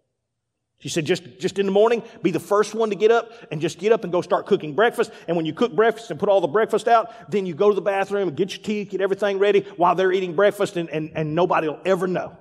She 0.80 0.90
said, 0.90 1.06
just, 1.06 1.40
just 1.40 1.58
in 1.58 1.66
the 1.66 1.72
morning, 1.72 2.04
be 2.22 2.32
the 2.32 2.40
first 2.40 2.76
one 2.76 2.90
to 2.90 2.96
get 2.96 3.10
up 3.10 3.32
and 3.52 3.62
just 3.62 3.80
get 3.80 3.92
up 3.92 4.04
and 4.04 4.12
go 4.12 4.22
start 4.22 4.46
cooking 4.46 4.76
breakfast. 4.76 5.12
And 5.28 5.36
when 5.36 5.46
you 5.46 5.54
cook 5.54 5.74
breakfast 5.74 6.12
and 6.12 6.20
put 6.20 6.30
all 6.30 6.42
the 6.42 6.48
breakfast 6.48 6.88
out, 6.88 7.32
then 7.32 7.46
you 7.46 7.56
go 7.56 7.70
to 7.70 7.76
the 7.76 7.82
bathroom 7.82 8.28
and 8.28 8.38
get 8.38 8.56
your 8.56 8.64
tea, 8.64 8.84
get 8.84 9.02
everything 9.02 9.40
ready 9.40 9.62
while 9.78 9.96
they're 9.96 10.12
eating 10.12 10.36
breakfast 10.36 10.78
and, 10.78 10.90
and, 10.90 11.12
and 11.16 11.34
nobody 11.34 11.68
will 11.68 11.80
ever 11.86 12.08
know. 12.08 12.38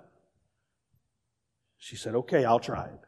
She 1.79 1.97
said, 1.97 2.15
okay, 2.15 2.45
I'll 2.45 2.61
try 2.61 2.87
it. 2.87 3.01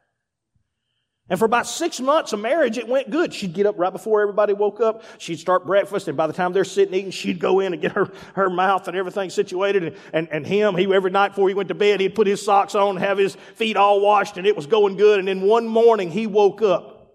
And 1.29 1.39
for 1.41 1.45
about 1.45 1.67
six 1.67 1.99
months 1.99 2.33
of 2.33 2.39
marriage, 2.39 2.79
it 2.79 2.87
went 2.87 3.11
good. 3.11 3.35
She'd 3.35 3.53
get 3.53 3.67
up 3.67 3.77
right 3.79 3.93
before 3.93 4.23
everybody 4.23 4.53
woke 4.53 4.81
up. 4.81 5.03
She'd 5.19 5.41
start 5.41 5.67
breakfast, 5.67 6.07
and 6.07 6.17
by 6.17 6.29
the 6.29 6.33
time 6.33 6.53
they're 6.53 6.65
sitting 6.65 6.95
eating, 6.95 7.11
she'd 7.11 7.41
go 7.41 7.59
in 7.59 7.73
and 7.73 7.83
get 7.83 7.93
her, 7.93 8.13
her 8.35 8.49
mouth 8.49 8.87
and 8.87 8.97
everything 8.97 9.31
situated. 9.31 9.83
And, 9.83 9.97
and, 10.13 10.29
and 10.31 10.47
him, 10.47 10.77
he 10.77 10.93
every 10.95 11.11
night 11.11 11.31
before 11.31 11.49
he 11.49 11.55
went 11.55 11.69
to 11.71 11.75
bed, 11.75 12.01
he'd 12.01 12.15
put 12.15 12.29
his 12.29 12.45
socks 12.45 12.77
on, 12.77 12.97
have 12.99 13.19
his 13.19 13.35
feet 13.57 13.77
all 13.77 14.01
washed, 14.01 14.37
and 14.37 14.47
it 14.47 14.55
was 14.55 14.67
going 14.67 14.97
good. 14.97 15.19
And 15.19 15.27
then 15.27 15.41
one 15.41 15.67
morning, 15.67 16.13
he 16.13 16.29
woke 16.29 16.63
up 16.63 17.13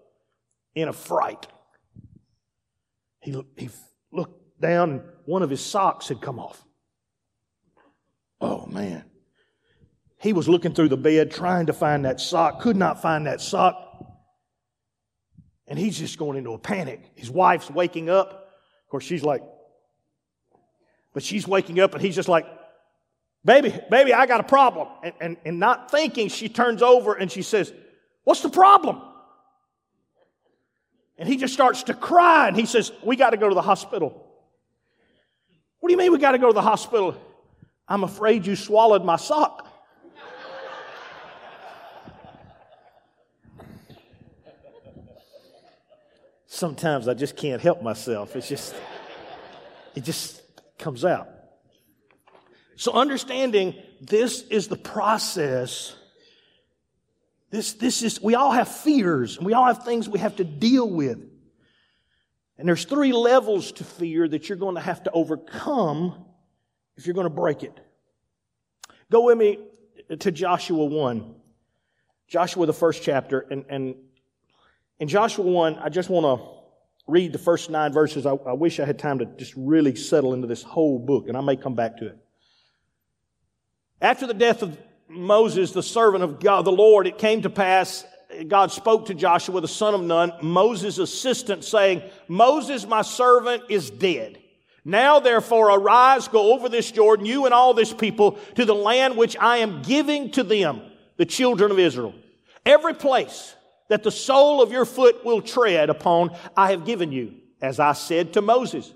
in 0.74 0.88
a 0.88 0.92
fright. 0.92 1.46
He, 3.20 3.42
he 3.56 3.70
looked 4.12 4.60
down, 4.60 4.90
and 4.90 5.02
one 5.24 5.42
of 5.42 5.48
his 5.48 5.64
socks 5.64 6.08
had 6.08 6.20
come 6.20 6.38
off. 6.38 6.62
Oh, 8.42 8.66
man. 8.66 9.04
He 10.20 10.32
was 10.32 10.48
looking 10.48 10.74
through 10.74 10.90
the 10.90 10.96
bed 10.96 11.30
trying 11.30 11.66
to 11.66 11.72
find 11.72 12.04
that 12.04 12.20
sock, 12.20 12.60
could 12.60 12.76
not 12.76 13.00
find 13.00 13.26
that 13.26 13.40
sock. 13.40 13.91
And 15.72 15.78
he's 15.78 15.98
just 15.98 16.18
going 16.18 16.36
into 16.36 16.52
a 16.52 16.58
panic. 16.58 17.00
His 17.14 17.30
wife's 17.30 17.70
waking 17.70 18.10
up. 18.10 18.28
Of 18.28 18.90
course, 18.90 19.04
she's 19.04 19.22
like, 19.22 19.42
but 21.14 21.22
she's 21.22 21.48
waking 21.48 21.80
up 21.80 21.94
and 21.94 22.02
he's 22.02 22.14
just 22.14 22.28
like, 22.28 22.44
baby, 23.42 23.74
baby, 23.90 24.12
I 24.12 24.26
got 24.26 24.40
a 24.40 24.42
problem. 24.42 24.88
And, 25.02 25.14
and, 25.18 25.36
and 25.46 25.58
not 25.58 25.90
thinking, 25.90 26.28
she 26.28 26.50
turns 26.50 26.82
over 26.82 27.14
and 27.14 27.32
she 27.32 27.40
says, 27.40 27.72
what's 28.24 28.42
the 28.42 28.50
problem? 28.50 29.00
And 31.16 31.26
he 31.26 31.38
just 31.38 31.54
starts 31.54 31.84
to 31.84 31.94
cry 31.94 32.48
and 32.48 32.56
he 32.58 32.66
says, 32.66 32.92
we 33.02 33.16
got 33.16 33.30
to 33.30 33.38
go 33.38 33.48
to 33.48 33.54
the 33.54 33.62
hospital. 33.62 34.26
What 35.80 35.88
do 35.88 35.92
you 35.94 35.98
mean 35.98 36.12
we 36.12 36.18
got 36.18 36.32
to 36.32 36.38
go 36.38 36.48
to 36.48 36.52
the 36.52 36.60
hospital? 36.60 37.16
I'm 37.88 38.04
afraid 38.04 38.44
you 38.44 38.56
swallowed 38.56 39.06
my 39.06 39.16
sock. 39.16 39.71
Sometimes 46.52 47.08
I 47.08 47.14
just 47.14 47.34
can't 47.34 47.62
help 47.62 47.82
myself. 47.82 48.36
It's 48.36 48.46
just, 48.46 48.74
it 49.94 50.04
just 50.04 50.42
comes 50.78 51.02
out. 51.02 51.28
So 52.76 52.92
understanding 52.92 53.74
this 54.02 54.42
is 54.42 54.68
the 54.68 54.76
process. 54.76 55.96
This, 57.50 57.72
this 57.74 58.02
is, 58.02 58.20
we 58.20 58.34
all 58.34 58.52
have 58.52 58.68
fears 58.68 59.38
and 59.38 59.46
we 59.46 59.54
all 59.54 59.64
have 59.64 59.84
things 59.84 60.08
we 60.08 60.18
have 60.18 60.36
to 60.36 60.44
deal 60.44 60.88
with. 60.88 61.18
And 62.58 62.68
there's 62.68 62.84
three 62.84 63.12
levels 63.12 63.72
to 63.72 63.84
fear 63.84 64.28
that 64.28 64.48
you're 64.48 64.58
going 64.58 64.74
to 64.74 64.80
have 64.80 65.02
to 65.04 65.10
overcome 65.10 66.26
if 66.98 67.06
you're 67.06 67.14
going 67.14 67.24
to 67.24 67.30
break 67.30 67.62
it. 67.62 67.78
Go 69.10 69.24
with 69.24 69.38
me 69.38 69.58
to 70.18 70.30
Joshua 70.30 70.84
1. 70.84 71.34
Joshua, 72.28 72.66
the 72.66 72.74
first 72.74 73.02
chapter, 73.02 73.40
and, 73.40 73.64
and 73.70 73.94
in 75.02 75.08
Joshua 75.08 75.44
1, 75.44 75.80
I 75.80 75.88
just 75.88 76.08
want 76.08 76.40
to 76.40 76.48
read 77.08 77.32
the 77.32 77.38
first 77.38 77.70
nine 77.70 77.92
verses. 77.92 78.24
I, 78.24 78.34
I, 78.34 78.52
wish 78.52 78.78
I 78.78 78.84
had 78.84 79.00
time 79.00 79.18
to 79.18 79.26
just 79.26 79.52
really 79.56 79.96
settle 79.96 80.32
into 80.32 80.46
this 80.46 80.62
whole 80.62 81.00
book, 81.00 81.26
and 81.26 81.36
I 81.36 81.40
may 81.40 81.56
come 81.56 81.74
back 81.74 81.96
to 81.96 82.06
it. 82.06 82.18
After 84.00 84.28
the 84.28 84.34
death 84.34 84.62
of 84.62 84.78
Moses, 85.08 85.72
the 85.72 85.82
servant 85.82 86.22
of 86.22 86.38
God, 86.38 86.64
the 86.64 86.70
Lord, 86.70 87.08
it 87.08 87.18
came 87.18 87.42
to 87.42 87.50
pass, 87.50 88.04
God 88.46 88.70
spoke 88.70 89.06
to 89.06 89.14
Joshua, 89.14 89.60
the 89.60 89.66
son 89.66 89.92
of 89.92 90.02
Nun, 90.02 90.34
Moses' 90.40 90.98
assistant, 90.98 91.64
saying, 91.64 92.02
Moses, 92.28 92.86
my 92.86 93.02
servant, 93.02 93.64
is 93.68 93.90
dead. 93.90 94.38
Now 94.84 95.18
therefore 95.18 95.70
arise, 95.70 96.28
go 96.28 96.52
over 96.52 96.68
this 96.68 96.92
Jordan, 96.92 97.26
you 97.26 97.44
and 97.44 97.52
all 97.52 97.74
this 97.74 97.92
people, 97.92 98.38
to 98.54 98.64
the 98.64 98.72
land 98.72 99.16
which 99.16 99.36
I 99.36 99.56
am 99.56 99.82
giving 99.82 100.30
to 100.30 100.44
them, 100.44 100.80
the 101.16 101.26
children 101.26 101.72
of 101.72 101.80
Israel. 101.80 102.14
Every 102.64 102.94
place 102.94 103.56
that 103.92 104.02
the 104.02 104.10
sole 104.10 104.62
of 104.62 104.72
your 104.72 104.86
foot 104.86 105.22
will 105.22 105.42
tread 105.42 105.90
upon, 105.90 106.34
I 106.56 106.70
have 106.70 106.86
given 106.86 107.12
you, 107.12 107.34
as 107.60 107.78
I 107.78 107.92
said 107.92 108.32
to 108.32 108.40
Moses. 108.40 108.90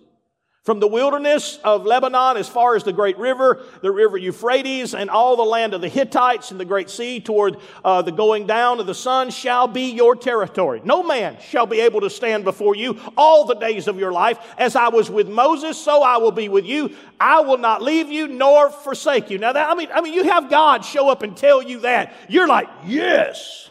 From 0.62 0.80
the 0.80 0.88
wilderness 0.88 1.58
of 1.62 1.84
Lebanon 1.84 2.38
as 2.38 2.48
far 2.48 2.76
as 2.76 2.82
the 2.82 2.94
great 2.94 3.18
river, 3.18 3.62
the 3.82 3.90
river 3.92 4.16
Euphrates, 4.16 4.94
and 4.94 5.10
all 5.10 5.36
the 5.36 5.42
land 5.42 5.74
of 5.74 5.82
the 5.82 5.88
Hittites 5.90 6.50
and 6.50 6.58
the 6.58 6.64
great 6.64 6.88
sea 6.88 7.20
toward 7.20 7.58
uh, 7.84 8.00
the 8.00 8.10
going 8.10 8.46
down 8.46 8.80
of 8.80 8.86
the 8.86 8.94
sun 8.94 9.28
shall 9.28 9.68
be 9.68 9.90
your 9.90 10.16
territory. 10.16 10.80
No 10.82 11.02
man 11.02 11.36
shall 11.46 11.66
be 11.66 11.80
able 11.80 12.00
to 12.00 12.08
stand 12.08 12.44
before 12.44 12.74
you 12.74 12.98
all 13.18 13.44
the 13.44 13.54
days 13.54 13.88
of 13.88 13.98
your 13.98 14.12
life. 14.12 14.38
As 14.56 14.76
I 14.76 14.88
was 14.88 15.10
with 15.10 15.28
Moses, 15.28 15.78
so 15.78 16.02
I 16.02 16.16
will 16.16 16.32
be 16.32 16.48
with 16.48 16.64
you. 16.64 16.96
I 17.20 17.40
will 17.40 17.58
not 17.58 17.82
leave 17.82 18.10
you 18.10 18.28
nor 18.28 18.70
forsake 18.70 19.28
you. 19.28 19.36
Now 19.36 19.52
that, 19.52 19.70
I 19.70 19.74
mean, 19.74 19.90
I 19.92 20.00
mean, 20.00 20.14
you 20.14 20.24
have 20.24 20.48
God 20.48 20.86
show 20.86 21.10
up 21.10 21.22
and 21.22 21.36
tell 21.36 21.62
you 21.62 21.80
that. 21.80 22.14
You're 22.30 22.48
like, 22.48 22.70
yes. 22.86 23.68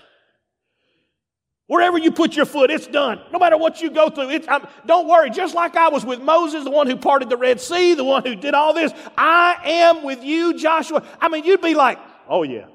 Wherever 1.68 1.98
you 1.98 2.12
put 2.12 2.36
your 2.36 2.46
foot, 2.46 2.70
it's 2.70 2.86
done. 2.86 3.20
No 3.34 3.40
matter 3.40 3.58
what 3.58 3.82
you 3.82 3.90
go 3.90 4.10
through, 4.10 4.40
don't 4.86 5.08
worry. 5.08 5.32
Just 5.32 5.56
like 5.56 5.76
I 5.76 5.90
was 5.90 6.06
with 6.06 6.22
Moses, 6.22 6.64
the 6.64 6.70
one 6.70 6.86
who 6.86 6.96
parted 6.96 7.28
the 7.28 7.38
Red 7.38 7.60
Sea, 7.60 7.96
the 7.96 8.04
one 8.04 8.24
who 8.24 8.36
did 8.36 8.54
all 8.54 8.74
this, 8.76 8.94
I 9.18 9.58
am 9.64 10.04
with 10.04 10.24
you, 10.24 10.58
Joshua. 10.58 11.04
I 11.20 11.28
mean, 11.28 11.44
you'd 11.44 11.62
be 11.62 11.74
like, 11.74 11.98
oh 12.30 12.44
yeah, 12.44 12.68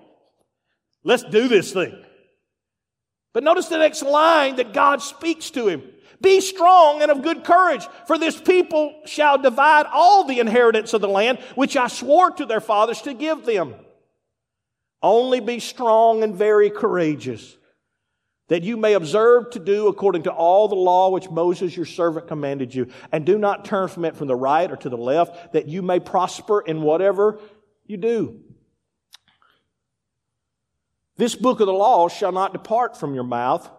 let's 1.05 1.23
do 1.23 1.47
this 1.47 1.73
thing. 1.73 2.05
But 3.33 3.45
notice 3.45 3.69
the 3.69 3.79
next 3.79 4.03
line 4.03 4.57
that 4.57 4.73
God 4.73 5.03
speaks 5.03 5.51
to 5.51 5.69
him. 5.69 5.85
Be 6.21 6.41
strong 6.41 7.01
and 7.01 7.13
of 7.13 7.23
good 7.23 7.45
courage, 7.45 7.87
for 8.09 8.19
this 8.19 8.39
people 8.39 9.03
shall 9.07 9.39
divide 9.39 9.87
all 9.87 10.25
the 10.25 10.41
inheritance 10.41 10.93
of 10.95 11.01
the 11.01 11.09
land, 11.09 11.39
which 11.55 11.77
I 11.77 11.87
swore 11.87 12.33
to 12.33 12.45
their 12.45 12.61
fathers 12.61 13.03
to 13.03 13.15
give 13.15 13.47
them. 13.47 13.77
Only 15.01 15.39
be 15.39 15.61
strong 15.61 16.25
and 16.25 16.35
very 16.35 16.71
courageous 16.71 17.57
that 18.51 18.65
you 18.65 18.77
may 18.77 18.95
observe 18.95 19.49
to 19.51 19.61
do 19.61 19.87
according 19.87 20.25
to 20.25 20.33
all 20.33 20.67
the 20.67 20.75
law 20.75 21.09
which 21.09 21.31
Moses 21.31 21.77
your 21.77 21.87
servant 21.87 22.27
commanded 22.27 22.75
you, 22.75 22.89
and 23.13 23.25
do 23.25 23.39
not 23.39 23.65
turn 23.65 23.87
from 23.87 24.05
it 24.05 24.17
from 24.17 24.27
the 24.27 24.35
right 24.35 24.69
or 24.69 24.77
to 24.77 24.89
the 24.89 24.97
left, 24.97 25.53
that 25.53 25.69
you 25.69 25.83
may 25.83 26.01
prosper 26.01 26.61
in 26.61 26.83
whatever 26.83 27.39
you 27.87 27.97
do. 27.97 28.41
This 31.17 31.37
book 31.37 31.61
of 31.61 31.67
the 31.67 31.73
law 31.73 32.09
shall 32.09 32.33
not 32.33 32.53
depart 32.53 32.97
from 32.97 33.15
your 33.15 33.23
mouth, 33.23 33.71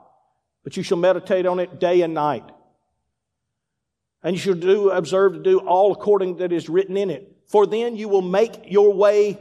but 0.64 0.78
you 0.78 0.84
shall 0.84 0.98
meditate 0.98 1.46
on 1.46 1.60
it 1.60 1.82
day 1.82 2.02
and 2.02 2.14
night. 2.14 2.50
And 4.24 4.38
you 4.38 4.42
shall 4.42 4.54
do, 4.54 4.90
observe 4.90 5.34
to 5.34 5.44
do 5.44 5.60
all 5.60 5.92
according 5.92 6.38
that 6.38 6.54
is 6.54 6.70
written 6.70 6.96
in 6.96 7.10
it. 7.10 7.36
For 7.48 7.68
then 7.68 7.98
you 7.98 8.08
will 8.08 8.22
make 8.22 8.72
your 8.72 8.94
way 8.94 9.38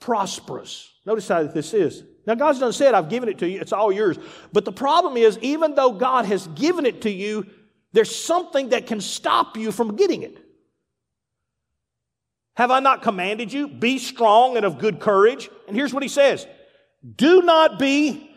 prosperous. 0.00 0.92
Notice 1.04 1.28
how 1.28 1.44
this 1.44 1.72
is. 1.72 2.02
Now, 2.26 2.34
God's 2.34 2.58
done 2.58 2.72
said, 2.72 2.94
I've 2.94 3.08
given 3.08 3.28
it 3.28 3.38
to 3.38 3.48
you, 3.48 3.60
it's 3.60 3.72
all 3.72 3.92
yours. 3.92 4.18
But 4.52 4.64
the 4.64 4.72
problem 4.72 5.16
is, 5.16 5.38
even 5.42 5.74
though 5.74 5.92
God 5.92 6.26
has 6.26 6.48
given 6.48 6.84
it 6.84 7.02
to 7.02 7.10
you, 7.10 7.46
there's 7.92 8.14
something 8.14 8.70
that 8.70 8.86
can 8.86 9.00
stop 9.00 9.56
you 9.56 9.70
from 9.70 9.96
getting 9.96 10.22
it. 10.22 10.36
Have 12.56 12.70
I 12.70 12.80
not 12.80 13.02
commanded 13.02 13.52
you? 13.52 13.68
Be 13.68 13.98
strong 13.98 14.56
and 14.56 14.66
of 14.66 14.78
good 14.78 14.98
courage. 14.98 15.48
And 15.68 15.76
here's 15.76 15.94
what 15.94 16.02
he 16.02 16.08
says 16.08 16.46
Do 17.16 17.42
not 17.42 17.78
be. 17.78 18.30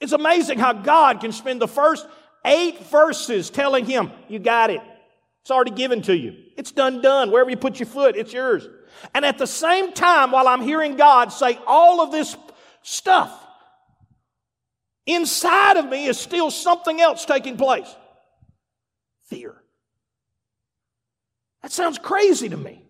It's 0.00 0.12
amazing 0.12 0.58
how 0.58 0.72
God 0.72 1.20
can 1.20 1.32
spend 1.32 1.60
the 1.60 1.68
first 1.68 2.06
eight 2.44 2.86
verses 2.86 3.50
telling 3.50 3.84
him, 3.84 4.10
You 4.28 4.38
got 4.38 4.70
it. 4.70 4.80
It's 5.42 5.50
already 5.50 5.72
given 5.72 6.02
to 6.02 6.16
you. 6.16 6.34
It's 6.56 6.72
done, 6.72 7.02
done. 7.02 7.30
Wherever 7.30 7.50
you 7.50 7.56
put 7.56 7.78
your 7.78 7.86
foot, 7.86 8.16
it's 8.16 8.32
yours. 8.32 8.66
And 9.14 9.24
at 9.24 9.38
the 9.38 9.46
same 9.46 9.92
time, 9.92 10.30
while 10.30 10.48
I'm 10.48 10.62
hearing 10.62 10.96
God 10.96 11.32
say 11.32 11.58
all 11.66 12.00
of 12.00 12.12
this 12.12 12.36
stuff, 12.82 13.32
inside 15.06 15.76
of 15.76 15.88
me 15.88 16.06
is 16.06 16.18
still 16.18 16.50
something 16.50 17.00
else 17.00 17.24
taking 17.24 17.56
place 17.56 17.88
fear. 19.24 19.54
That 21.62 21.72
sounds 21.72 21.98
crazy 21.98 22.48
to 22.48 22.56
me. 22.56 22.84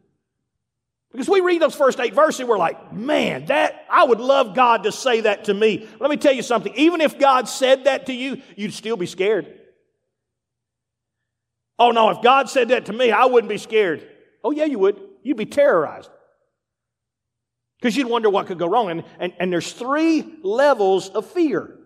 Because 1.13 1.29
we 1.29 1.41
read 1.41 1.61
those 1.61 1.75
first 1.75 1.99
eight 1.99 2.15
verses, 2.15 2.47
we're 2.47 2.57
like, 2.57 2.93
man, 2.93 3.47
that, 3.47 3.85
I 3.91 4.05
would 4.05 4.21
love 4.21 4.55
God 4.55 4.85
to 4.85 4.93
say 4.93 5.23
that 5.23 5.45
to 5.47 5.55
me. 5.55 5.89
Let 5.99 6.09
me 6.09 6.17
tell 6.17 6.33
you 6.33 6.43
something. 6.43 6.73
Even 6.77 7.01
if 7.01 7.19
God 7.19 7.49
said 7.49 7.85
that 7.85 8.07
to 8.07 8.13
you, 8.13 8.41
you'd 8.57 8.73
still 8.73 8.97
be 8.97 9.07
scared. 9.07 9.59
Oh 11.81 11.91
no, 11.91 12.11
if 12.11 12.23
God 12.23 12.49
said 12.49 12.69
that 12.69 12.87
to 12.87 12.93
me, 12.93 13.11
I 13.11 13.25
wouldn't 13.25 13.49
be 13.49 13.59
scared. 13.59 14.07
Oh 14.45 14.53
yeah, 14.53 14.67
you 14.67 14.79
would. 14.79 15.01
You'd 15.23 15.37
be 15.37 15.47
terrorized. 15.47 16.11
Because 17.81 17.97
you'd 17.97 18.09
wonder 18.09 18.29
what 18.29 18.47
could 18.47 18.59
go 18.59 18.67
wrong. 18.67 18.91
And, 18.91 19.05
and, 19.19 19.33
and 19.39 19.53
there's 19.53 19.73
three 19.73 20.39
levels 20.43 21.09
of 21.09 21.27
fear 21.27 21.79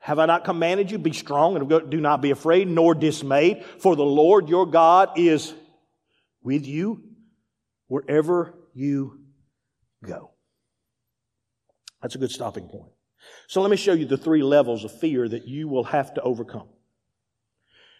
Have 0.00 0.18
I 0.18 0.26
not 0.26 0.44
commanded 0.44 0.90
you? 0.90 0.98
Be 0.98 1.12
strong 1.12 1.56
and 1.56 1.90
do 1.90 2.00
not 2.00 2.20
be 2.20 2.30
afraid, 2.30 2.68
nor 2.68 2.94
dismayed, 2.94 3.64
for 3.78 3.96
the 3.96 4.04
Lord 4.04 4.48
your 4.48 4.66
God 4.66 5.18
is 5.18 5.54
with 6.42 6.66
you 6.66 7.02
wherever 7.88 8.54
you 8.74 9.20
go. 10.04 10.30
That's 12.02 12.14
a 12.14 12.18
good 12.18 12.30
stopping 12.30 12.68
point. 12.68 12.92
So 13.48 13.60
let 13.62 13.70
me 13.70 13.76
show 13.76 13.92
you 13.92 14.04
the 14.04 14.16
three 14.16 14.42
levels 14.42 14.84
of 14.84 14.96
fear 14.98 15.28
that 15.28 15.48
you 15.48 15.66
will 15.68 15.84
have 15.84 16.14
to 16.14 16.20
overcome. 16.22 16.68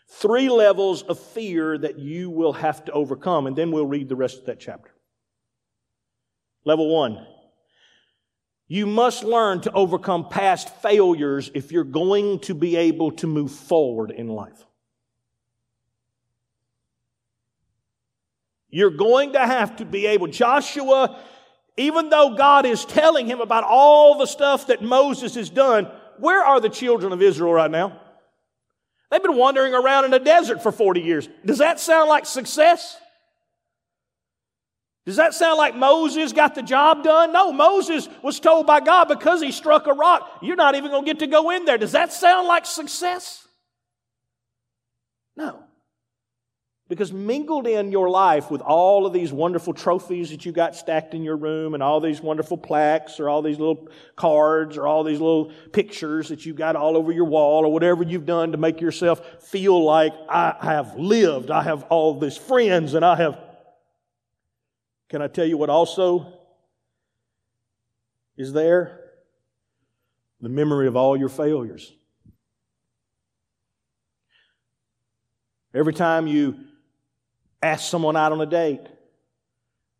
Three 0.08 0.48
levels 0.48 1.02
of 1.02 1.18
fear 1.18 1.76
that 1.78 1.98
you 1.98 2.30
will 2.30 2.52
have 2.52 2.84
to 2.84 2.92
overcome, 2.92 3.46
and 3.46 3.56
then 3.56 3.72
we'll 3.72 3.86
read 3.86 4.08
the 4.08 4.16
rest 4.16 4.38
of 4.38 4.46
that 4.46 4.60
chapter. 4.60 4.92
Level 6.64 6.92
one. 6.92 7.26
You 8.68 8.86
must 8.86 9.22
learn 9.22 9.60
to 9.60 9.72
overcome 9.72 10.28
past 10.28 10.68
failures 10.82 11.50
if 11.54 11.70
you're 11.70 11.84
going 11.84 12.40
to 12.40 12.54
be 12.54 12.74
able 12.74 13.12
to 13.12 13.28
move 13.28 13.52
forward 13.52 14.10
in 14.10 14.26
life. 14.28 14.64
You're 18.68 18.90
going 18.90 19.34
to 19.34 19.38
have 19.38 19.76
to 19.76 19.84
be 19.84 20.06
able, 20.06 20.26
Joshua, 20.26 21.20
even 21.76 22.08
though 22.08 22.34
God 22.36 22.66
is 22.66 22.84
telling 22.84 23.26
him 23.26 23.40
about 23.40 23.62
all 23.62 24.18
the 24.18 24.26
stuff 24.26 24.66
that 24.66 24.82
Moses 24.82 25.36
has 25.36 25.48
done, 25.48 25.88
where 26.18 26.44
are 26.44 26.60
the 26.60 26.68
children 26.68 27.12
of 27.12 27.22
Israel 27.22 27.52
right 27.52 27.70
now? 27.70 28.00
They've 29.10 29.22
been 29.22 29.36
wandering 29.36 29.74
around 29.74 30.04
in 30.06 30.12
a 30.14 30.18
desert 30.18 30.62
for 30.62 30.72
40 30.72 31.00
years. 31.00 31.28
Does 31.44 31.58
that 31.58 31.78
sound 31.78 32.08
like 32.08 32.26
success? 32.26 32.96
Does 35.06 35.16
that 35.16 35.34
sound 35.34 35.56
like 35.56 35.76
Moses 35.76 36.32
got 36.32 36.56
the 36.56 36.62
job 36.62 37.04
done? 37.04 37.32
No, 37.32 37.52
Moses 37.52 38.08
was 38.22 38.40
told 38.40 38.66
by 38.66 38.80
God 38.80 39.04
because 39.04 39.40
he 39.40 39.52
struck 39.52 39.86
a 39.86 39.92
rock, 39.92 40.38
you're 40.42 40.56
not 40.56 40.74
even 40.74 40.90
going 40.90 41.04
to 41.04 41.08
get 41.08 41.20
to 41.20 41.28
go 41.28 41.50
in 41.50 41.64
there. 41.64 41.78
Does 41.78 41.92
that 41.92 42.12
sound 42.12 42.48
like 42.48 42.66
success? 42.66 43.46
No. 45.36 45.65
Because 46.88 47.12
mingled 47.12 47.66
in 47.66 47.90
your 47.90 48.08
life 48.08 48.48
with 48.48 48.60
all 48.60 49.06
of 49.06 49.12
these 49.12 49.32
wonderful 49.32 49.74
trophies 49.74 50.30
that 50.30 50.46
you 50.46 50.52
got 50.52 50.76
stacked 50.76 51.14
in 51.14 51.24
your 51.24 51.36
room 51.36 51.74
and 51.74 51.82
all 51.82 52.00
these 52.00 52.20
wonderful 52.20 52.56
plaques 52.56 53.18
or 53.18 53.28
all 53.28 53.42
these 53.42 53.58
little 53.58 53.88
cards 54.14 54.76
or 54.76 54.86
all 54.86 55.02
these 55.02 55.18
little 55.18 55.50
pictures 55.72 56.28
that 56.28 56.46
you 56.46 56.54
got 56.54 56.76
all 56.76 56.96
over 56.96 57.10
your 57.10 57.24
wall 57.24 57.64
or 57.64 57.72
whatever 57.72 58.04
you've 58.04 58.24
done 58.24 58.52
to 58.52 58.58
make 58.58 58.80
yourself 58.80 59.42
feel 59.42 59.82
like 59.82 60.12
I 60.28 60.56
have 60.60 60.94
lived, 60.96 61.50
I 61.50 61.64
have 61.64 61.82
all 61.84 62.20
these 62.20 62.36
friends 62.36 62.94
and 62.94 63.04
I 63.04 63.16
have. 63.16 63.40
Can 65.08 65.22
I 65.22 65.26
tell 65.26 65.46
you 65.46 65.56
what 65.56 65.70
also 65.70 66.34
is 68.36 68.52
there? 68.52 69.00
The 70.40 70.48
memory 70.48 70.86
of 70.86 70.94
all 70.94 71.16
your 71.16 71.28
failures. 71.28 71.92
Every 75.74 75.92
time 75.92 76.26
you 76.26 76.56
ask 77.66 77.90
someone 77.90 78.16
out 78.16 78.32
on 78.32 78.40
a 78.40 78.46
date. 78.46 78.86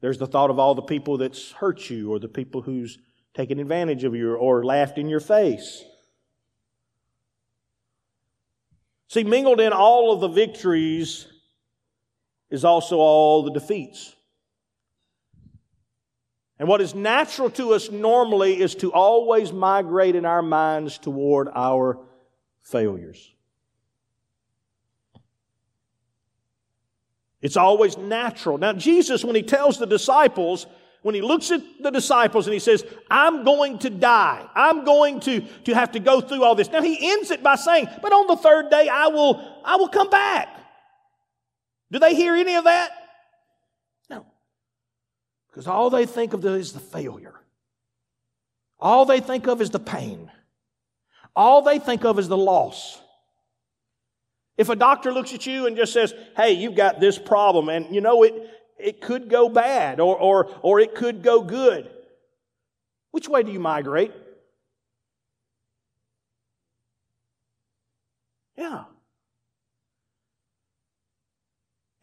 There's 0.01 0.19
the 0.19 0.27
thought 0.27 0.51
of 0.51 0.59
all 0.59 0.75
the 0.75 0.83
people 0.83 1.19
that's 1.19 1.53
hurt 1.53 1.91
you 1.91 2.13
or 2.13 2.19
the 2.19 2.29
people 2.29 2.63
who's 2.63 2.99
taken 3.35 3.59
advantage 3.59 4.05
of 4.05 4.15
you 4.15 4.35
or 4.35 4.65
laughed 4.65 4.99
in 4.99 5.09
your 5.09 5.21
face. 5.21 5.85
See, 9.09 9.25
mingled 9.25 9.61
in 9.61 9.73
all 9.73 10.13
of 10.13 10.21
the 10.21 10.29
victories 10.29 11.27
is 12.51 12.65
also 12.65 12.97
all 12.97 13.43
the 13.43 13.53
defeats. 13.53 14.15
And 16.59 16.69
what 16.69 16.81
is 16.81 16.95
natural 16.95 17.51
to 17.51 17.75
us 17.75 17.91
normally 17.91 18.61
is 18.61 18.75
to 18.77 18.93
always 18.93 19.53
migrate 19.53 20.15
in 20.17 20.25
our 20.25 20.43
minds 20.43 20.99
toward 20.99 21.49
our 21.55 21.99
failures. 22.63 23.36
It's 27.43 27.57
always 27.57 27.97
natural. 27.97 28.59
Now, 28.59 28.73
Jesus, 28.73 29.25
when 29.25 29.37
he 29.37 29.43
tells 29.43 29.79
the 29.79 29.87
disciples, 29.87 30.67
when 31.03 31.15
he 31.15 31.21
looks 31.21 31.51
at 31.51 31.61
the 31.81 31.91
disciples 31.91 32.47
and 32.47 32.55
he 32.55 32.59
says, 32.59 32.85
I'm 33.11 33.45
going 33.45 33.79
to 33.81 33.91
die. 33.91 34.45
I'm 34.55 34.85
going 34.85 35.21
to, 35.21 35.41
to 35.41 35.75
have 35.75 35.93
to 35.93 36.01
go 36.01 36.21
through 36.21 36.43
all 36.43 36.55
this. 36.55 36.71
Now, 36.71 36.83
he 36.83 37.13
ends 37.13 37.31
it 37.31 37.43
by 37.43 37.57
saying, 37.57 37.89
but 38.03 38.13
on 38.13 38.27
the 38.27 38.37
third 38.37 38.71
day, 38.71 38.89
I 38.89 39.09
will, 39.09 39.41
I 39.65 39.77
will 39.77 39.89
come 39.89 40.11
back. 40.11 40.49
Do 41.93 41.99
they 41.99 42.15
hear 42.15 42.35
any 42.35 42.57
of 42.57 42.65
that? 42.65 42.91
No. 44.11 44.27
Because 45.49 45.67
all 45.67 45.91
they 45.91 46.07
think 46.07 46.33
of 46.33 46.45
is 46.45 46.73
the 46.73 46.81
failure. 46.81 47.41
All 48.81 49.05
they 49.05 49.21
think 49.21 49.47
of 49.47 49.61
is 49.61 49.71
the 49.71 49.79
pain. 49.79 50.31
All 51.35 51.63
they 51.63 51.79
think 51.79 52.05
of 52.05 52.19
is 52.19 52.29
the 52.29 52.37
loss. 52.37 53.01
If 54.57 54.69
a 54.69 54.77
doctor 54.77 55.13
looks 55.13 55.35
at 55.35 55.47
you 55.47 55.67
and 55.67 55.77
just 55.77 55.93
says, 55.93 56.15
hey, 56.37 56.53
you've 56.53 56.75
got 56.75 56.99
this 56.99 57.19
problem, 57.19 57.69
and 57.69 57.95
you 57.95 58.01
know, 58.01 58.23
it, 58.23 58.51
it 58.79 59.01
could 59.01 59.29
go 59.29 59.49
bad 59.49 60.01
or, 60.01 60.17
or, 60.17 60.51
or 60.63 60.81
it 60.81 60.95
could 60.95 61.23
go 61.23 61.43
good, 61.43 61.91
which 63.11 63.29
way 63.29 63.43
do 63.43 63.53
you 63.53 63.61
migrate? 63.61 64.13
Yeah. 68.57 68.85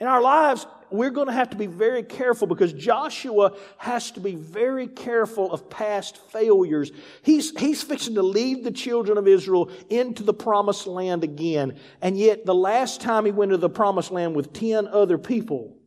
In 0.03 0.09
our 0.09 0.21
lives, 0.21 0.67
we're 0.91 1.11
going 1.11 1.27
to 1.27 1.33
have 1.33 1.51
to 1.51 1.55
be 1.55 1.65
very 1.65 2.03
careful 2.03 2.45
because 2.45 2.73
Joshua 2.73 3.55
has 3.77 4.11
to 4.11 4.19
be 4.19 4.35
very 4.35 4.85
careful 4.85 5.49
of 5.49 5.69
past 5.69 6.17
failures. 6.29 6.91
He's, 7.21 7.57
he's 7.57 7.81
fixing 7.81 8.15
to 8.15 8.21
lead 8.21 8.65
the 8.65 8.71
children 8.71 9.17
of 9.17 9.29
Israel 9.29 9.71
into 9.89 10.23
the 10.23 10.33
promised 10.33 10.87
land 10.87 11.23
again. 11.23 11.79
And 12.01 12.17
yet, 12.17 12.45
the 12.45 12.53
last 12.53 12.99
time 12.99 13.23
he 13.23 13.31
went 13.31 13.51
to 13.51 13.57
the 13.57 13.69
promised 13.69 14.11
land 14.11 14.35
with 14.35 14.51
10 14.51 14.89
other 14.89 15.17
people, 15.17 15.77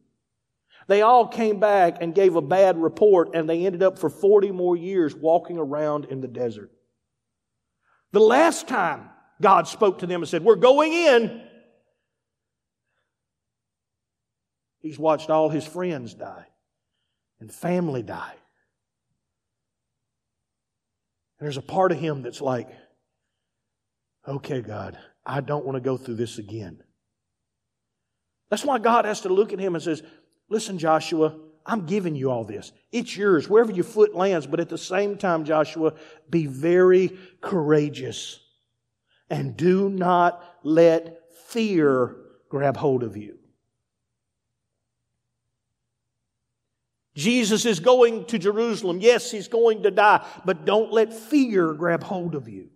they 0.89 1.03
all 1.03 1.29
came 1.29 1.61
back 1.61 1.99
and 2.01 2.15
gave 2.15 2.37
a 2.37 2.41
bad 2.41 2.81
report, 2.81 3.35
and 3.35 3.47
they 3.47 3.67
ended 3.67 3.83
up 3.83 3.99
for 3.99 4.09
40 4.09 4.51
more 4.51 4.79
years 4.79 5.15
walking 5.15 5.59
around 5.59 6.07
in 6.07 6.23
the 6.23 6.29
desert. 6.29 6.71
The 8.13 8.21
last 8.21 8.67
time 8.67 9.11
God 9.43 9.69
spoke 9.69 9.99
to 9.99 10.07
them 10.07 10.23
and 10.23 10.29
said, 10.29 10.43
We're 10.43 10.57
going 10.57 10.95
in, 10.95 11.46
He's 14.87 15.01
watched 15.01 15.31
all 15.31 15.49
his 15.49 15.67
friends 15.67 16.15
die 16.15 16.47
and 17.41 17.53
family 17.53 18.05
die. 18.05 18.37
And 21.41 21.47
there's 21.47 21.57
a 21.57 21.63
part 21.63 21.91
of 21.91 21.99
him 21.99 22.23
that's 22.23 22.41
like, 22.41 22.69
okay, 24.29 24.61
God, 24.61 24.97
I 25.25 25.41
don't 25.41 25.67
want 25.67 25.75
to 25.75 25.81
go 25.81 25.97
through 25.97 26.15
this 26.15 26.39
again. 26.39 26.85
That's 28.49 28.65
why 28.65 28.79
God 28.79 29.07
has 29.07 29.23
to 29.23 29.29
look 29.29 29.53
at 29.53 29.59
him 29.59 29.75
and 29.75 29.83
says, 29.83 30.05
listen, 30.49 30.79
Joshua, 30.79 31.37
I'm 31.67 31.87
giving 31.87 32.15
you 32.15 32.31
all 32.31 32.45
this. 32.45 32.71
It's 32.93 33.17
yours, 33.17 33.49
wherever 33.49 33.73
your 33.73 33.83
foot 33.83 34.15
lands. 34.15 34.47
But 34.47 34.61
at 34.61 34.69
the 34.69 34.79
same 34.79 35.19
time, 35.19 35.45
Joshua, 35.45 35.95
be 36.31 36.47
very 36.47 37.19
courageous 37.41 38.39
and 39.29 39.57
do 39.57 39.91
not 39.91 40.45
let 40.63 41.23
fear 41.49 42.19
grab 42.49 42.77
hold 42.77 43.03
of 43.03 43.17
you. 43.17 43.41
Jesus 47.17 47.65
is 47.65 47.81
going 47.81 48.27
to 48.27 48.39
Jerusalem. 48.39 49.01
Yes, 49.01 49.31
he's 49.31 49.49
going 49.49 49.83
to 49.85 49.91
die, 49.91 50.25
but 50.45 50.67
don't 50.67 50.93
let 50.93 51.13
fear 51.13 51.73
grab 51.73 52.03
hold 52.03 52.35
of 52.35 52.49
you. 52.49 52.69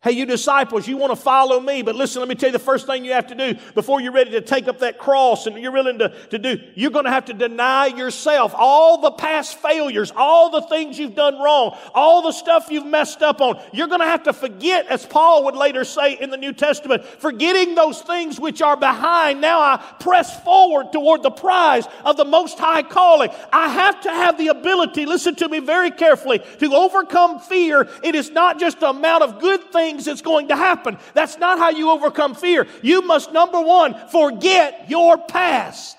Hey, 0.00 0.12
you 0.12 0.26
disciples, 0.26 0.86
you 0.86 0.96
want 0.96 1.10
to 1.10 1.16
follow 1.16 1.58
me, 1.58 1.82
but 1.82 1.96
listen, 1.96 2.20
let 2.20 2.28
me 2.28 2.36
tell 2.36 2.50
you 2.50 2.52
the 2.52 2.60
first 2.60 2.86
thing 2.86 3.04
you 3.04 3.14
have 3.14 3.26
to 3.26 3.34
do 3.34 3.56
before 3.74 4.00
you're 4.00 4.12
ready 4.12 4.30
to 4.30 4.40
take 4.40 4.68
up 4.68 4.78
that 4.78 4.96
cross 4.96 5.48
and 5.48 5.58
you're 5.58 5.72
willing 5.72 5.98
to, 5.98 6.10
to 6.28 6.38
do, 6.38 6.56
you're 6.76 6.92
going 6.92 7.06
to 7.06 7.10
have 7.10 7.24
to 7.24 7.34
deny 7.34 7.86
yourself 7.86 8.54
all 8.56 9.00
the 9.00 9.10
past 9.10 9.58
failures, 9.58 10.12
all 10.14 10.50
the 10.50 10.60
things 10.68 11.00
you've 11.00 11.16
done 11.16 11.34
wrong, 11.42 11.76
all 11.96 12.22
the 12.22 12.30
stuff 12.30 12.68
you've 12.70 12.86
messed 12.86 13.22
up 13.22 13.40
on. 13.40 13.60
You're 13.72 13.88
going 13.88 13.98
to 13.98 14.06
have 14.06 14.22
to 14.22 14.32
forget, 14.32 14.86
as 14.86 15.04
Paul 15.04 15.46
would 15.46 15.56
later 15.56 15.84
say 15.84 16.12
in 16.12 16.30
the 16.30 16.36
New 16.36 16.52
Testament, 16.52 17.04
forgetting 17.04 17.74
those 17.74 18.00
things 18.00 18.38
which 18.38 18.62
are 18.62 18.76
behind. 18.76 19.40
Now 19.40 19.58
I 19.58 19.84
press 19.98 20.40
forward 20.44 20.92
toward 20.92 21.24
the 21.24 21.32
prize 21.32 21.88
of 22.04 22.16
the 22.16 22.24
Most 22.24 22.56
High 22.56 22.84
calling. 22.84 23.30
I 23.52 23.68
have 23.70 24.00
to 24.02 24.10
have 24.10 24.38
the 24.38 24.46
ability, 24.46 25.06
listen 25.06 25.34
to 25.34 25.48
me 25.48 25.58
very 25.58 25.90
carefully, 25.90 26.38
to 26.60 26.72
overcome 26.72 27.40
fear. 27.40 27.88
It 28.04 28.14
is 28.14 28.30
not 28.30 28.60
just 28.60 28.78
the 28.78 28.90
amount 28.90 29.24
of 29.24 29.40
good 29.40 29.72
things 29.72 29.87
things 29.88 30.04
that's 30.04 30.22
going 30.22 30.48
to 30.48 30.56
happen. 30.56 30.98
That's 31.14 31.38
not 31.38 31.58
how 31.58 31.70
you 31.70 31.90
overcome 31.90 32.34
fear. 32.34 32.66
You 32.82 33.02
must, 33.02 33.32
number 33.32 33.60
one, 33.60 33.94
forget 34.08 34.90
your 34.90 35.16
past. 35.18 35.96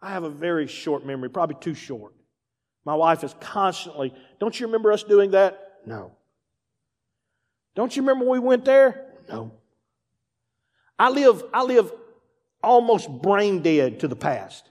I 0.00 0.10
have 0.10 0.24
a 0.24 0.30
very 0.30 0.66
short 0.66 1.04
memory, 1.04 1.30
probably 1.30 1.56
too 1.60 1.74
short. 1.74 2.14
My 2.84 2.94
wife 2.94 3.24
is 3.24 3.34
constantly, 3.40 4.14
don't 4.38 4.58
you 4.58 4.66
remember 4.66 4.92
us 4.92 5.02
doing 5.02 5.30
that? 5.32 5.80
No. 5.86 6.12
Don't 7.74 7.94
you 7.96 8.02
remember 8.02 8.26
we 8.26 8.38
went 8.38 8.64
there? 8.64 9.12
No. 9.28 9.52
I 10.98 11.10
live, 11.10 11.42
I 11.52 11.62
live 11.62 11.92
almost 12.62 13.10
brain 13.10 13.62
dead 13.62 14.00
to 14.00 14.08
the 14.08 14.16
past. 14.16 14.68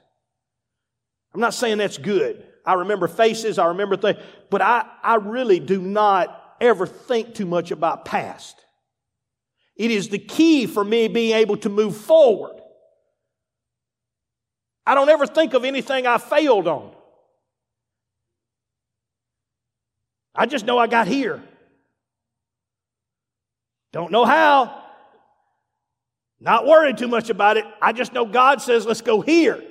I'm 1.33 1.41
not 1.41 1.53
saying 1.53 1.79
that's 1.79 1.97
good. 1.97 2.45
I 2.65 2.75
remember 2.75 3.07
faces, 3.07 3.59
I 3.59 3.67
remember 3.67 3.97
things, 3.97 4.19
but 4.49 4.61
I, 4.61 4.85
I 5.01 5.15
really 5.15 5.59
do 5.59 5.81
not 5.81 6.55
ever 6.61 6.85
think 6.87 7.35
too 7.35 7.45
much 7.45 7.71
about 7.71 8.05
past. 8.05 8.63
It 9.75 9.91
is 9.91 10.09
the 10.09 10.19
key 10.19 10.65
for 10.65 10.83
me 10.83 11.07
being 11.07 11.35
able 11.35 11.57
to 11.57 11.69
move 11.69 11.97
forward. 11.97 12.61
I 14.85 14.95
don't 14.95 15.09
ever 15.09 15.25
think 15.25 15.53
of 15.53 15.65
anything 15.65 16.07
I 16.07 16.17
failed 16.17 16.67
on. 16.67 16.91
I 20.35 20.45
just 20.45 20.65
know 20.65 20.77
I 20.77 20.87
got 20.87 21.07
here. 21.07 21.43
Don't 23.91 24.11
know 24.11 24.25
how. 24.25 24.83
Not 26.39 26.65
worried 26.65 26.97
too 26.97 27.07
much 27.07 27.29
about 27.29 27.57
it. 27.57 27.65
I 27.81 27.93
just 27.93 28.13
know 28.13 28.25
God 28.25 28.61
says, 28.61 28.85
let's 28.85 29.01
go 29.01 29.21
here. 29.21 29.63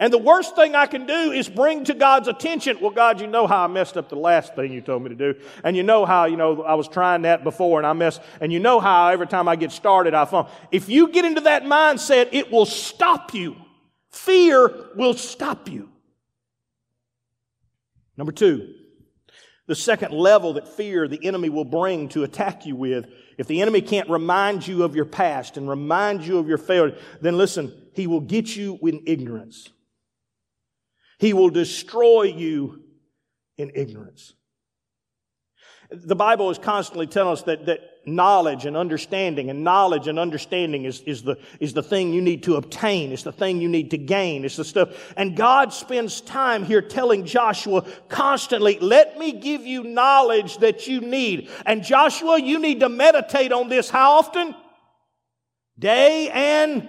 And 0.00 0.10
the 0.10 0.18
worst 0.18 0.56
thing 0.56 0.74
I 0.74 0.86
can 0.86 1.04
do 1.04 1.30
is 1.30 1.46
bring 1.46 1.84
to 1.84 1.92
God's 1.92 2.26
attention, 2.26 2.78
well, 2.80 2.90
God, 2.90 3.20
you 3.20 3.26
know 3.26 3.46
how 3.46 3.64
I 3.64 3.66
messed 3.66 3.98
up 3.98 4.08
the 4.08 4.16
last 4.16 4.56
thing 4.56 4.72
you 4.72 4.80
told 4.80 5.02
me 5.02 5.10
to 5.10 5.14
do. 5.14 5.38
And 5.62 5.76
you 5.76 5.82
know 5.82 6.06
how, 6.06 6.24
you 6.24 6.38
know, 6.38 6.62
I 6.62 6.74
was 6.74 6.88
trying 6.88 7.22
that 7.22 7.44
before 7.44 7.78
and 7.78 7.86
I 7.86 7.92
messed, 7.92 8.22
and 8.40 8.50
you 8.50 8.60
know 8.60 8.80
how 8.80 9.08
every 9.08 9.26
time 9.26 9.46
I 9.46 9.56
get 9.56 9.72
started, 9.72 10.14
I 10.14 10.24
fall. 10.24 10.50
If 10.72 10.88
you 10.88 11.08
get 11.08 11.26
into 11.26 11.42
that 11.42 11.64
mindset, 11.64 12.30
it 12.32 12.50
will 12.50 12.64
stop 12.64 13.34
you. 13.34 13.56
Fear 14.08 14.74
will 14.96 15.12
stop 15.12 15.68
you. 15.68 15.90
Number 18.16 18.32
two, 18.32 18.72
the 19.66 19.74
second 19.74 20.12
level 20.12 20.54
that 20.54 20.66
fear 20.66 21.08
the 21.08 21.24
enemy 21.26 21.50
will 21.50 21.66
bring 21.66 22.08
to 22.08 22.24
attack 22.24 22.64
you 22.64 22.74
with, 22.74 23.06
if 23.36 23.46
the 23.46 23.60
enemy 23.60 23.82
can't 23.82 24.08
remind 24.08 24.66
you 24.66 24.82
of 24.82 24.96
your 24.96 25.04
past 25.04 25.58
and 25.58 25.68
remind 25.68 26.26
you 26.26 26.38
of 26.38 26.48
your 26.48 26.58
failure, 26.58 26.96
then 27.20 27.36
listen, 27.36 27.72
he 27.92 28.06
will 28.06 28.20
get 28.20 28.56
you 28.56 28.78
in 28.82 29.02
ignorance. 29.06 29.68
He 31.20 31.34
will 31.34 31.50
destroy 31.50 32.22
you 32.22 32.82
in 33.58 33.72
ignorance. 33.74 34.32
The 35.90 36.16
Bible 36.16 36.50
is 36.50 36.56
constantly 36.56 37.06
telling 37.06 37.34
us 37.34 37.42
that, 37.42 37.66
that 37.66 37.80
knowledge 38.06 38.64
and 38.64 38.74
understanding, 38.74 39.50
and 39.50 39.62
knowledge 39.62 40.08
and 40.08 40.18
understanding 40.18 40.86
is, 40.86 41.02
is, 41.02 41.22
the, 41.22 41.36
is 41.58 41.74
the 41.74 41.82
thing 41.82 42.14
you 42.14 42.22
need 42.22 42.44
to 42.44 42.56
obtain. 42.56 43.12
It's 43.12 43.24
the 43.24 43.32
thing 43.32 43.60
you 43.60 43.68
need 43.68 43.90
to 43.90 43.98
gain. 43.98 44.46
It's 44.46 44.56
the 44.56 44.64
stuff. 44.64 45.12
And 45.14 45.36
God 45.36 45.74
spends 45.74 46.22
time 46.22 46.64
here 46.64 46.80
telling 46.80 47.26
Joshua 47.26 47.84
constantly, 48.08 48.78
let 48.78 49.18
me 49.18 49.32
give 49.32 49.66
you 49.66 49.84
knowledge 49.84 50.56
that 50.58 50.86
you 50.86 51.02
need. 51.02 51.50
And 51.66 51.84
Joshua, 51.84 52.40
you 52.40 52.58
need 52.58 52.80
to 52.80 52.88
meditate 52.88 53.52
on 53.52 53.68
this 53.68 53.90
how 53.90 54.12
often? 54.12 54.54
Day 55.78 56.30
and 56.30 56.88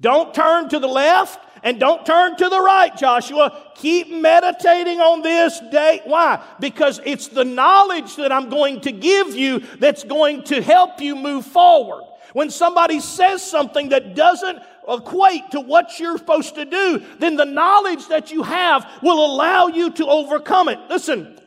don't 0.00 0.32
turn 0.32 0.68
to 0.68 0.78
the 0.78 0.88
left 0.88 1.40
and 1.62 1.80
don't 1.80 2.06
turn 2.06 2.36
to 2.36 2.48
the 2.48 2.60
right, 2.60 2.96
Joshua. 2.96 3.72
Keep 3.74 4.10
meditating 4.10 5.00
on 5.00 5.22
this 5.22 5.60
day. 5.72 6.00
Why? 6.04 6.42
Because 6.60 7.00
it's 7.04 7.28
the 7.28 7.44
knowledge 7.44 8.16
that 8.16 8.30
I'm 8.30 8.48
going 8.48 8.80
to 8.82 8.92
give 8.92 9.34
you 9.34 9.60
that's 9.80 10.04
going 10.04 10.44
to 10.44 10.62
help 10.62 11.00
you 11.00 11.16
move 11.16 11.44
forward. 11.46 12.04
When 12.32 12.50
somebody 12.50 13.00
says 13.00 13.42
something 13.42 13.88
that 13.88 14.14
doesn't 14.14 14.58
equate 14.88 15.50
to 15.52 15.60
what 15.60 15.98
you're 15.98 16.18
supposed 16.18 16.54
to 16.54 16.64
do, 16.64 17.02
then 17.18 17.36
the 17.36 17.44
knowledge 17.44 18.06
that 18.08 18.30
you 18.30 18.42
have 18.42 18.88
will 19.02 19.24
allow 19.24 19.66
you 19.68 19.90
to 19.92 20.06
overcome 20.06 20.68
it. 20.68 20.78
Listen, 20.88 21.38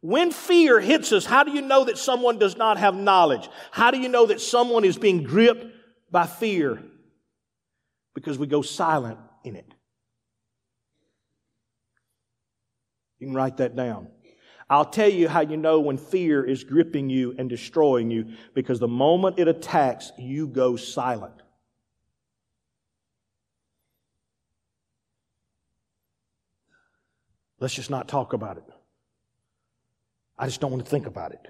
when 0.00 0.30
fear 0.30 0.80
hits 0.80 1.12
us, 1.12 1.26
how 1.26 1.44
do 1.44 1.50
you 1.50 1.62
know 1.62 1.84
that 1.84 1.98
someone 1.98 2.38
does 2.38 2.56
not 2.56 2.78
have 2.78 2.94
knowledge? 2.94 3.48
How 3.70 3.90
do 3.90 3.98
you 3.98 4.08
know 4.08 4.26
that 4.26 4.40
someone 4.40 4.84
is 4.84 4.96
being 4.96 5.22
gripped 5.22 5.66
by 6.10 6.26
fear? 6.26 6.82
Because 8.20 8.38
we 8.38 8.46
go 8.46 8.60
silent 8.60 9.18
in 9.44 9.56
it. 9.56 9.74
You 13.18 13.28
can 13.28 13.34
write 13.34 13.56
that 13.56 13.74
down. 13.74 14.08
I'll 14.68 14.84
tell 14.84 15.08
you 15.08 15.26
how 15.26 15.40
you 15.40 15.56
know 15.56 15.80
when 15.80 15.96
fear 15.96 16.44
is 16.44 16.62
gripping 16.62 17.10
you 17.10 17.34
and 17.38 17.48
destroying 17.48 18.10
you 18.10 18.34
because 18.54 18.78
the 18.78 18.86
moment 18.86 19.38
it 19.38 19.48
attacks, 19.48 20.12
you 20.18 20.46
go 20.46 20.76
silent. 20.76 21.34
Let's 27.58 27.74
just 27.74 27.90
not 27.90 28.06
talk 28.06 28.32
about 28.32 28.58
it. 28.58 28.64
I 30.38 30.46
just 30.46 30.60
don't 30.60 30.70
want 30.70 30.84
to 30.84 30.90
think 30.90 31.06
about 31.06 31.32
it. 31.32 31.40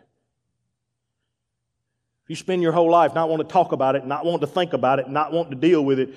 If 2.24 2.30
you 2.30 2.36
spend 2.36 2.62
your 2.62 2.72
whole 2.72 2.90
life 2.90 3.14
not 3.14 3.28
wanting 3.28 3.46
to 3.46 3.52
talk 3.52 3.72
about 3.72 3.96
it, 3.96 4.06
not 4.06 4.24
wanting 4.24 4.40
to 4.40 4.46
think 4.46 4.72
about 4.72 4.98
it, 4.98 5.08
not 5.08 5.32
wanting 5.32 5.50
to 5.50 5.68
deal 5.68 5.84
with 5.84 5.98
it, 5.98 6.14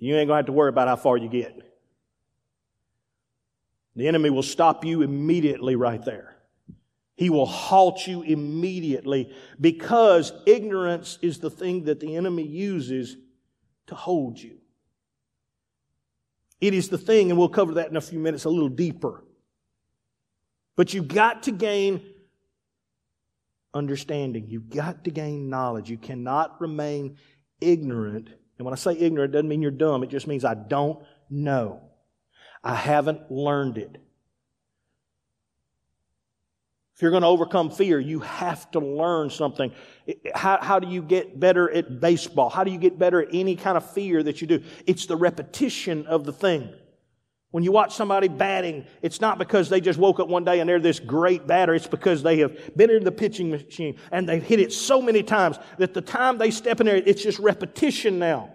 you 0.00 0.16
ain't 0.16 0.28
going 0.28 0.34
to 0.34 0.36
have 0.36 0.46
to 0.46 0.52
worry 0.52 0.70
about 0.70 0.88
how 0.88 0.96
far 0.96 1.16
you 1.16 1.28
get. 1.28 1.56
The 3.96 4.08
enemy 4.08 4.30
will 4.30 4.42
stop 4.42 4.84
you 4.84 5.02
immediately 5.02 5.76
right 5.76 6.02
there. 6.04 6.36
He 7.16 7.28
will 7.28 7.46
halt 7.46 8.06
you 8.06 8.22
immediately 8.22 9.30
because 9.60 10.32
ignorance 10.46 11.18
is 11.20 11.38
the 11.38 11.50
thing 11.50 11.84
that 11.84 12.00
the 12.00 12.16
enemy 12.16 12.46
uses 12.46 13.18
to 13.88 13.94
hold 13.94 14.40
you. 14.40 14.56
It 16.62 16.72
is 16.72 16.88
the 16.88 16.98
thing, 16.98 17.30
and 17.30 17.38
we'll 17.38 17.50
cover 17.50 17.74
that 17.74 17.90
in 17.90 17.96
a 17.96 18.00
few 18.00 18.18
minutes 18.18 18.44
a 18.44 18.50
little 18.50 18.68
deeper. 18.70 19.22
But 20.76 20.94
you've 20.94 21.08
got 21.08 21.42
to 21.42 21.52
gain 21.52 22.00
understanding. 23.74 24.46
You've 24.48 24.70
got 24.70 25.04
to 25.04 25.10
gain 25.10 25.50
knowledge. 25.50 25.90
You 25.90 25.98
cannot 25.98 26.58
remain 26.60 27.18
ignorant 27.60 28.30
and 28.60 28.66
when 28.66 28.74
I 28.74 28.76
say 28.76 28.92
ignorant, 28.92 29.30
it 29.30 29.32
doesn't 29.32 29.48
mean 29.48 29.62
you're 29.62 29.70
dumb. 29.70 30.02
It 30.02 30.10
just 30.10 30.26
means 30.26 30.44
I 30.44 30.52
don't 30.52 31.02
know. 31.30 31.80
I 32.62 32.74
haven't 32.74 33.30
learned 33.30 33.78
it. 33.78 33.96
If 36.94 37.00
you're 37.00 37.10
going 37.10 37.22
to 37.22 37.28
overcome 37.28 37.70
fear, 37.70 37.98
you 37.98 38.20
have 38.20 38.70
to 38.72 38.80
learn 38.80 39.30
something. 39.30 39.72
How, 40.34 40.58
how 40.60 40.78
do 40.78 40.88
you 40.88 41.00
get 41.00 41.40
better 41.40 41.70
at 41.70 42.00
baseball? 42.02 42.50
How 42.50 42.62
do 42.62 42.70
you 42.70 42.76
get 42.76 42.98
better 42.98 43.22
at 43.22 43.28
any 43.32 43.56
kind 43.56 43.78
of 43.78 43.92
fear 43.92 44.22
that 44.22 44.42
you 44.42 44.46
do? 44.46 44.62
It's 44.86 45.06
the 45.06 45.16
repetition 45.16 46.06
of 46.06 46.26
the 46.26 46.32
thing. 46.34 46.68
When 47.50 47.64
you 47.64 47.72
watch 47.72 47.94
somebody 47.96 48.28
batting, 48.28 48.86
it's 49.02 49.20
not 49.20 49.38
because 49.38 49.68
they 49.68 49.80
just 49.80 49.98
woke 49.98 50.20
up 50.20 50.28
one 50.28 50.44
day 50.44 50.60
and 50.60 50.68
they're 50.68 50.78
this 50.78 51.00
great 51.00 51.48
batter. 51.48 51.74
It's 51.74 51.88
because 51.88 52.22
they 52.22 52.38
have 52.38 52.76
been 52.76 52.90
in 52.90 53.02
the 53.02 53.10
pitching 53.10 53.50
machine 53.50 53.98
and 54.12 54.28
they've 54.28 54.42
hit 54.42 54.60
it 54.60 54.72
so 54.72 55.02
many 55.02 55.24
times 55.24 55.58
that 55.78 55.92
the 55.92 56.00
time 56.00 56.38
they 56.38 56.52
step 56.52 56.80
in 56.80 56.86
there, 56.86 56.96
it's 56.96 57.22
just 57.22 57.40
repetition 57.40 58.20
now. 58.20 58.52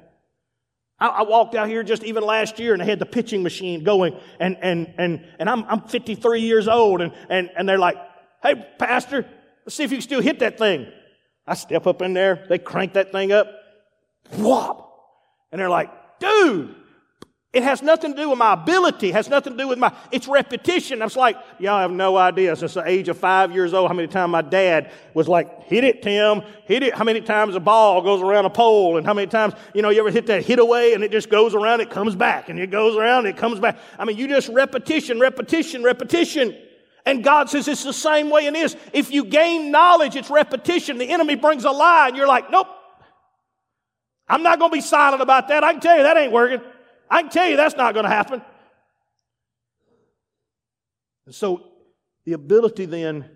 I, 0.97 1.07
I 1.07 1.21
walked 1.23 1.55
out 1.55 1.67
here 1.67 1.83
just 1.83 2.05
even 2.05 2.23
last 2.23 2.57
year 2.57 2.73
and 2.73 2.81
I 2.81 2.85
had 2.85 2.99
the 2.99 3.05
pitching 3.05 3.43
machine 3.43 3.83
going 3.83 4.17
and, 4.39 4.57
and, 4.61 4.93
and, 4.97 5.25
and 5.39 5.49
I'm, 5.49 5.65
I'm 5.65 5.81
53 5.81 6.39
years 6.39 6.69
old 6.69 7.01
and, 7.01 7.11
and, 7.29 7.49
and 7.57 7.67
they're 7.67 7.77
like, 7.77 7.97
Hey, 8.41 8.65
pastor, 8.79 9.25
let's 9.65 9.75
see 9.75 9.83
if 9.83 9.91
you 9.91 9.97
can 9.97 10.03
still 10.03 10.21
hit 10.21 10.39
that 10.39 10.57
thing. 10.57 10.87
I 11.45 11.55
step 11.55 11.85
up 11.85 12.01
in 12.01 12.13
there. 12.13 12.45
They 12.47 12.59
crank 12.59 12.93
that 12.93 13.11
thing 13.11 13.31
up. 13.31 13.47
Whop. 14.37 14.83
And 15.51 15.59
they're 15.59 15.69
like, 15.69 15.89
dude, 16.19 16.75
it 17.55 17.63
has 17.63 17.81
nothing 17.81 18.13
to 18.13 18.21
do 18.21 18.29
with 18.29 18.37
my 18.37 18.51
ability. 18.51 19.09
It 19.09 19.13
has 19.13 19.29
nothing 19.29 19.53
to 19.53 19.57
do 19.57 19.69
with 19.69 19.79
my, 19.79 19.95
it's 20.11 20.27
repetition. 20.27 21.01
I 21.01 21.05
was 21.05 21.15
like, 21.15 21.37
y'all 21.57 21.79
have 21.79 21.89
no 21.89 22.17
idea 22.17 22.53
since 22.57 22.73
the 22.73 22.85
age 22.85 23.07
of 23.07 23.17
five 23.17 23.53
years 23.53 23.73
old 23.73 23.87
how 23.87 23.93
many 23.93 24.09
times 24.09 24.29
my 24.29 24.41
dad 24.41 24.91
was 25.13 25.29
like, 25.29 25.63
hit 25.63 25.85
it, 25.85 26.03
Tim, 26.03 26.41
hit 26.65 26.83
it. 26.83 26.93
How 26.93 27.05
many 27.05 27.21
times 27.21 27.55
a 27.55 27.61
ball 27.61 28.01
goes 28.01 28.21
around 28.21 28.43
a 28.43 28.49
pole 28.49 28.97
and 28.97 29.07
how 29.07 29.13
many 29.13 29.27
times, 29.27 29.53
you 29.73 29.81
know, 29.81 29.89
you 29.89 30.01
ever 30.01 30.11
hit 30.11 30.27
that 30.27 30.43
hit 30.43 30.59
away 30.59 30.95
and 30.95 31.01
it 31.01 31.13
just 31.13 31.29
goes 31.29 31.55
around, 31.55 31.79
it 31.79 31.89
comes 31.89 32.13
back 32.13 32.49
and 32.49 32.59
it 32.59 32.71
goes 32.71 32.97
around, 32.97 33.25
it 33.25 33.37
comes 33.37 33.57
back. 33.57 33.79
I 33.97 34.03
mean, 34.03 34.17
you 34.17 34.27
just 34.27 34.49
repetition, 34.49 35.21
repetition, 35.21 35.81
repetition. 35.81 36.57
And 37.05 37.23
God 37.23 37.49
says 37.49 37.69
it's 37.69 37.85
the 37.85 37.93
same 37.93 38.29
way 38.29 38.47
in 38.47 38.53
this. 38.53 38.75
If 38.91 39.13
you 39.13 39.23
gain 39.23 39.71
knowledge, 39.71 40.17
it's 40.17 40.29
repetition. 40.29 40.97
The 40.97 41.07
enemy 41.07 41.35
brings 41.35 41.63
a 41.63 41.71
lie 41.71 42.09
and 42.09 42.17
you're 42.17 42.27
like, 42.27 42.51
nope. 42.51 42.67
I'm 44.27 44.43
not 44.43 44.59
going 44.59 44.71
to 44.71 44.75
be 44.75 44.81
silent 44.81 45.21
about 45.21 45.47
that. 45.47 45.63
I 45.63 45.71
can 45.71 45.79
tell 45.79 45.95
you 45.95 46.03
that 46.03 46.17
ain't 46.17 46.33
working. 46.33 46.59
I 47.09 47.21
can 47.21 47.31
tell 47.31 47.47
you 47.47 47.57
that's 47.57 47.75
not 47.75 47.93
going 47.93 48.05
to 48.05 48.09
happen. 48.09 48.41
And 51.25 51.33
so 51.33 51.71
the 52.25 52.33
ability 52.33 52.85
then 52.85 53.29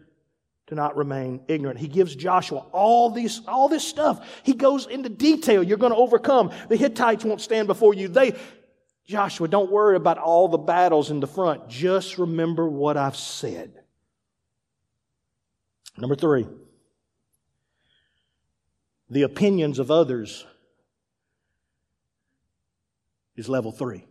to 0.67 0.75
not 0.75 0.95
remain 0.95 1.41
ignorant. 1.47 1.79
He 1.79 1.87
gives 1.87 2.15
Joshua 2.15 2.59
all 2.71 3.09
these, 3.09 3.41
all 3.47 3.67
this 3.67 3.87
stuff. 3.87 4.25
He 4.43 4.53
goes 4.53 4.85
into 4.85 5.09
detail. 5.09 5.63
You're 5.63 5.77
going 5.77 5.91
to 5.91 5.97
overcome. 5.97 6.51
The 6.69 6.75
Hittites 6.75 7.25
won't 7.25 7.41
stand 7.41 7.67
before 7.67 7.95
you. 7.95 8.07
They, 8.07 8.35
Joshua, 9.07 9.47
don't 9.47 9.71
worry 9.71 9.95
about 9.95 10.19
all 10.19 10.47
the 10.47 10.59
battles 10.59 11.09
in 11.09 11.19
the 11.19 11.27
front. 11.27 11.67
Just 11.67 12.19
remember 12.19 12.67
what 12.69 12.97
I've 12.97 13.15
said. 13.15 13.73
Number 15.97 16.15
three, 16.15 16.45
the 19.09 19.23
opinions 19.23 19.79
of 19.79 19.89
others 19.89 20.45
is 23.39 23.49
level 23.49 23.71
three. 23.71 24.05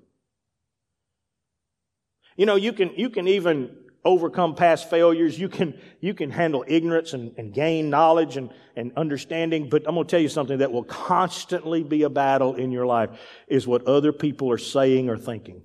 You 2.36 2.46
know, 2.46 2.56
you 2.56 2.72
can, 2.72 2.92
you 2.96 3.10
can 3.10 3.28
even 3.28 3.76
overcome 4.04 4.54
past 4.54 4.88
failures. 4.88 5.38
You 5.38 5.48
can, 5.48 5.78
you 6.00 6.14
can 6.14 6.30
handle 6.30 6.64
ignorance 6.66 7.12
and, 7.12 7.34
and 7.36 7.52
gain 7.52 7.90
knowledge 7.90 8.36
and, 8.36 8.50
and 8.76 8.92
understanding. 8.96 9.68
But 9.68 9.82
I'm 9.86 9.94
going 9.94 10.06
to 10.06 10.10
tell 10.10 10.20
you 10.20 10.28
something 10.28 10.58
that 10.58 10.72
will 10.72 10.84
constantly 10.84 11.82
be 11.82 12.04
a 12.04 12.10
battle 12.10 12.54
in 12.54 12.70
your 12.70 12.86
life 12.86 13.10
is 13.48 13.66
what 13.66 13.86
other 13.86 14.12
people 14.12 14.50
are 14.50 14.58
saying 14.58 15.10
or 15.10 15.18
thinking. 15.18 15.62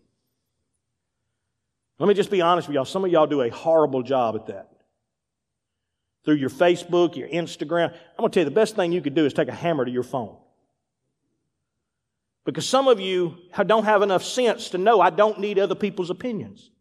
Let 1.99 2.08
me 2.08 2.15
just 2.15 2.32
be 2.32 2.41
honest 2.41 2.67
with 2.67 2.76
y'all. 2.76 2.86
Some 2.86 3.06
of 3.06 3.12
y'all 3.12 3.28
do 3.28 3.41
a 3.41 3.49
horrible 3.49 4.02
job 4.02 4.36
at 4.36 4.47
that. 4.47 4.71
Through 6.26 6.36
your 6.36 6.49
Facebook, 6.49 7.15
your 7.15 7.28
Instagram. 7.28 7.91
I'm 7.91 8.17
going 8.17 8.32
to 8.32 8.34
tell 8.34 8.41
you 8.41 8.49
the 8.49 8.56
best 8.56 8.76
thing 8.76 8.91
you 8.91 9.02
could 9.02 9.13
do 9.13 9.26
is 9.26 9.34
take 9.34 9.47
a 9.47 9.54
hammer 9.54 9.86
to 9.86 9.91
your 9.91 10.04
phone. 10.04 10.38
Because 12.45 12.67
some 12.67 12.88
of 12.88 12.99
you 12.99 13.38
don't 13.65 13.86
have 13.86 14.01
enough 14.01 14.23
sense 14.23 14.69
to 14.69 14.77
know 14.77 14.99
I 14.99 15.10
don't 15.10 15.39
need 15.39 15.60
other 15.60 15.75
people's 15.75 16.10
opinions. 16.10 16.71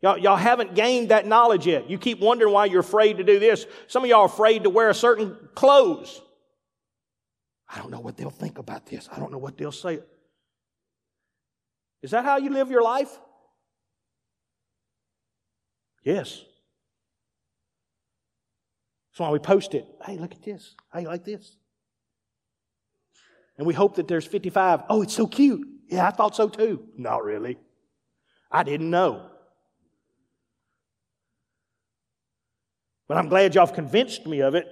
Y'all, 0.00 0.18
y'all 0.18 0.36
haven't 0.36 0.74
gained 0.74 1.10
that 1.10 1.26
knowledge 1.26 1.64
yet. 1.64 1.88
You 1.88 1.96
keep 1.96 2.18
wondering 2.18 2.52
why 2.52 2.64
you're 2.64 2.80
afraid 2.80 3.18
to 3.18 3.24
do 3.24 3.38
this. 3.38 3.66
Some 3.86 4.02
of 4.02 4.10
y'all 4.10 4.22
are 4.22 4.26
afraid 4.26 4.64
to 4.64 4.70
wear 4.70 4.90
a 4.90 4.94
certain 4.94 5.36
clothes. 5.54 6.20
I 7.68 7.78
don't 7.78 7.92
know 7.92 8.00
what 8.00 8.16
they'll 8.16 8.30
think 8.30 8.58
about 8.58 8.84
this. 8.86 9.08
I 9.12 9.20
don't 9.20 9.30
know 9.30 9.38
what 9.38 9.56
they'll 9.56 9.70
say. 9.70 10.00
Is 12.02 12.10
that 12.10 12.24
how 12.24 12.38
you 12.38 12.50
live 12.50 12.68
your 12.68 12.82
life? 12.82 13.16
Yes. 16.02 16.42
That's 19.12 19.20
why 19.20 19.30
we 19.30 19.38
post 19.38 19.74
it. 19.74 19.86
Hey, 20.04 20.18
look 20.18 20.32
at 20.32 20.42
this. 20.42 20.74
Hey, 20.92 21.06
like 21.06 21.24
this. 21.24 21.56
And 23.62 23.66
we 23.68 23.74
hope 23.74 23.94
that 23.94 24.08
there's 24.08 24.26
55. 24.26 24.82
Oh, 24.88 25.02
it's 25.02 25.14
so 25.14 25.24
cute. 25.24 25.64
Yeah, 25.86 26.08
I 26.08 26.10
thought 26.10 26.34
so 26.34 26.48
too. 26.48 26.84
Not 26.96 27.22
really. 27.22 27.60
I 28.50 28.64
didn't 28.64 28.90
know. 28.90 29.30
But 33.06 33.18
I'm 33.18 33.28
glad 33.28 33.54
y'all 33.54 33.68
convinced 33.68 34.26
me 34.26 34.42
of 34.42 34.56
it. 34.56 34.66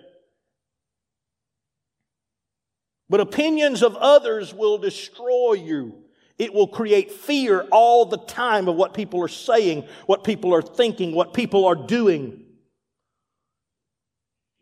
But 3.09 3.20
opinions 3.20 3.85
of 3.85 3.94
others 3.94 4.53
will 4.53 4.76
destroy 4.76 5.53
you. 5.53 6.03
It 6.37 6.53
will 6.53 6.66
create 6.66 7.12
fear 7.12 7.68
all 7.70 8.07
the 8.07 8.18
time 8.18 8.66
of 8.66 8.74
what 8.74 8.92
people 8.92 9.22
are 9.22 9.29
saying, 9.29 9.87
what 10.07 10.24
people 10.24 10.53
are 10.53 10.62
thinking, 10.62 11.14
what 11.14 11.33
people 11.33 11.64
are 11.64 11.76
doing. 11.76 12.44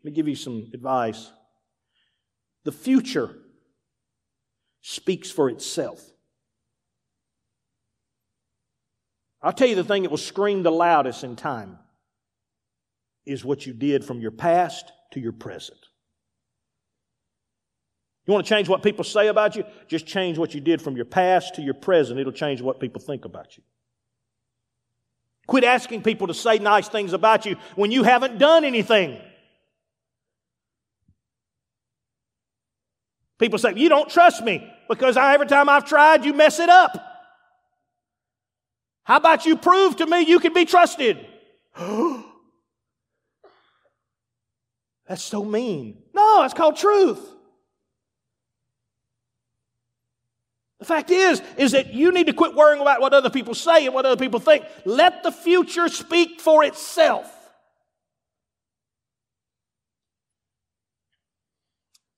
Let 0.03 0.05
me 0.05 0.11
give 0.11 0.27
you 0.27 0.35
some 0.35 0.69
advice. 0.71 1.31
The 2.63 2.71
future 2.71 3.35
speaks 4.89 5.29
for 5.29 5.49
itself. 5.49 6.01
I'll 9.39 9.53
tell 9.53 9.67
you 9.67 9.75
the 9.75 9.83
thing 9.83 10.01
that 10.01 10.09
will 10.09 10.17
scream 10.17 10.63
the 10.63 10.71
loudest 10.71 11.23
in 11.23 11.35
time 11.35 11.77
is 13.23 13.45
what 13.45 13.67
you 13.67 13.73
did 13.73 14.03
from 14.03 14.19
your 14.19 14.31
past 14.31 14.91
to 15.11 15.19
your 15.19 15.31
present. 15.31 15.77
You 18.25 18.33
want 18.33 18.47
to 18.47 18.49
change 18.49 18.67
what 18.67 18.81
people 18.81 19.03
say 19.03 19.27
about 19.27 19.55
you? 19.55 19.63
Just 19.87 20.07
change 20.07 20.39
what 20.39 20.55
you 20.55 20.59
did 20.59 20.81
from 20.81 20.95
your 20.95 21.05
past 21.05 21.55
to 21.55 21.61
your 21.61 21.75
present. 21.75 22.19
It'll 22.19 22.33
change 22.33 22.59
what 22.59 22.79
people 22.79 22.99
think 22.99 23.25
about 23.25 23.57
you. 23.57 23.63
Quit 25.45 25.63
asking 25.63 26.01
people 26.01 26.27
to 26.27 26.33
say 26.33 26.57
nice 26.57 26.89
things 26.89 27.13
about 27.13 27.45
you 27.45 27.57
when 27.75 27.91
you 27.91 28.01
haven't 28.01 28.39
done 28.39 28.65
anything. 28.65 29.21
People 33.39 33.57
say, 33.57 33.73
You 33.75 33.89
don't 33.89 34.09
trust 34.09 34.43
me 34.43 34.71
because 34.87 35.17
every 35.17 35.47
time 35.47 35.69
I've 35.69 35.85
tried, 35.85 36.25
you 36.25 36.33
mess 36.33 36.59
it 36.59 36.69
up. 36.69 37.05
How 39.03 39.17
about 39.17 39.45
you 39.45 39.57
prove 39.57 39.95
to 39.95 40.05
me 40.05 40.21
you 40.21 40.39
can 40.39 40.53
be 40.53 40.65
trusted? 40.65 41.25
That's 45.07 45.23
so 45.23 45.43
mean. 45.43 46.03
No, 46.13 46.43
it's 46.43 46.53
called 46.53 46.75
truth. 46.75 47.19
The 50.77 50.85
fact 50.85 51.09
is, 51.09 51.41
is 51.57 51.71
that 51.71 51.93
you 51.93 52.11
need 52.11 52.27
to 52.27 52.33
quit 52.33 52.53
worrying 52.55 52.81
about 52.81 53.01
what 53.01 53.13
other 53.13 53.29
people 53.29 53.53
say 53.53 53.85
and 53.85 53.93
what 53.95 54.05
other 54.05 54.15
people 54.15 54.39
think. 54.39 54.65
Let 54.85 55.23
the 55.23 55.31
future 55.31 55.89
speak 55.89 56.39
for 56.39 56.63
itself. 56.63 57.38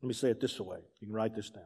Let 0.01 0.07
me 0.07 0.13
say 0.13 0.29
it 0.29 0.41
this 0.41 0.59
way. 0.59 0.79
You 0.99 1.07
can 1.07 1.15
write 1.15 1.35
this 1.35 1.49
down. 1.49 1.65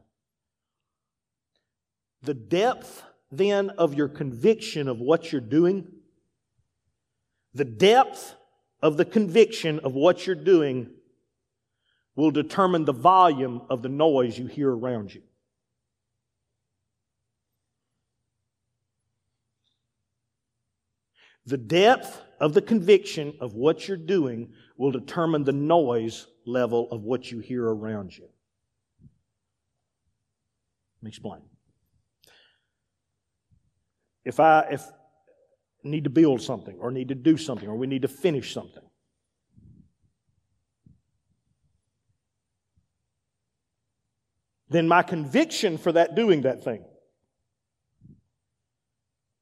The 2.22 2.34
depth 2.34 3.02
then 3.30 3.70
of 3.70 3.94
your 3.94 4.08
conviction 4.08 4.88
of 4.88 4.98
what 4.98 5.32
you're 5.32 5.40
doing, 5.40 5.88
the 7.54 7.64
depth 7.64 8.34
of 8.82 8.96
the 8.96 9.04
conviction 9.04 9.80
of 9.80 9.94
what 9.94 10.26
you're 10.26 10.36
doing 10.36 10.90
will 12.14 12.30
determine 12.30 12.84
the 12.84 12.92
volume 12.92 13.62
of 13.70 13.82
the 13.82 13.88
noise 13.88 14.38
you 14.38 14.46
hear 14.46 14.70
around 14.70 15.14
you. 15.14 15.22
The 21.46 21.58
depth 21.58 22.20
of 22.40 22.54
the 22.54 22.62
conviction 22.62 23.34
of 23.40 23.54
what 23.54 23.86
you're 23.86 23.96
doing 23.96 24.52
will 24.76 24.90
determine 24.90 25.44
the 25.44 25.52
noise 25.52 26.26
level 26.46 26.88
of 26.90 27.02
what 27.02 27.30
you 27.30 27.40
hear 27.40 27.64
around 27.64 28.16
you. 28.16 28.28
Let 31.00 31.02
me 31.02 31.08
explain. 31.08 31.42
If 34.24 34.40
I 34.40 34.66
if 34.70 34.82
need 35.82 36.04
to 36.04 36.10
build 36.10 36.42
something 36.42 36.76
or 36.80 36.90
need 36.90 37.08
to 37.08 37.14
do 37.14 37.36
something 37.36 37.68
or 37.68 37.76
we 37.76 37.86
need 37.86 38.02
to 38.02 38.08
finish 38.08 38.52
something, 38.52 38.82
then 44.68 44.88
my 44.88 45.02
conviction 45.02 45.78
for 45.78 45.92
that 45.92 46.14
doing 46.14 46.42
that 46.42 46.64
thing 46.64 46.84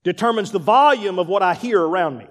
determines 0.02 0.52
the 0.52 0.58
volume 0.58 1.18
of 1.18 1.28
what 1.28 1.42
I 1.42 1.54
hear 1.54 1.80
around 1.80 2.18
me. 2.18 2.26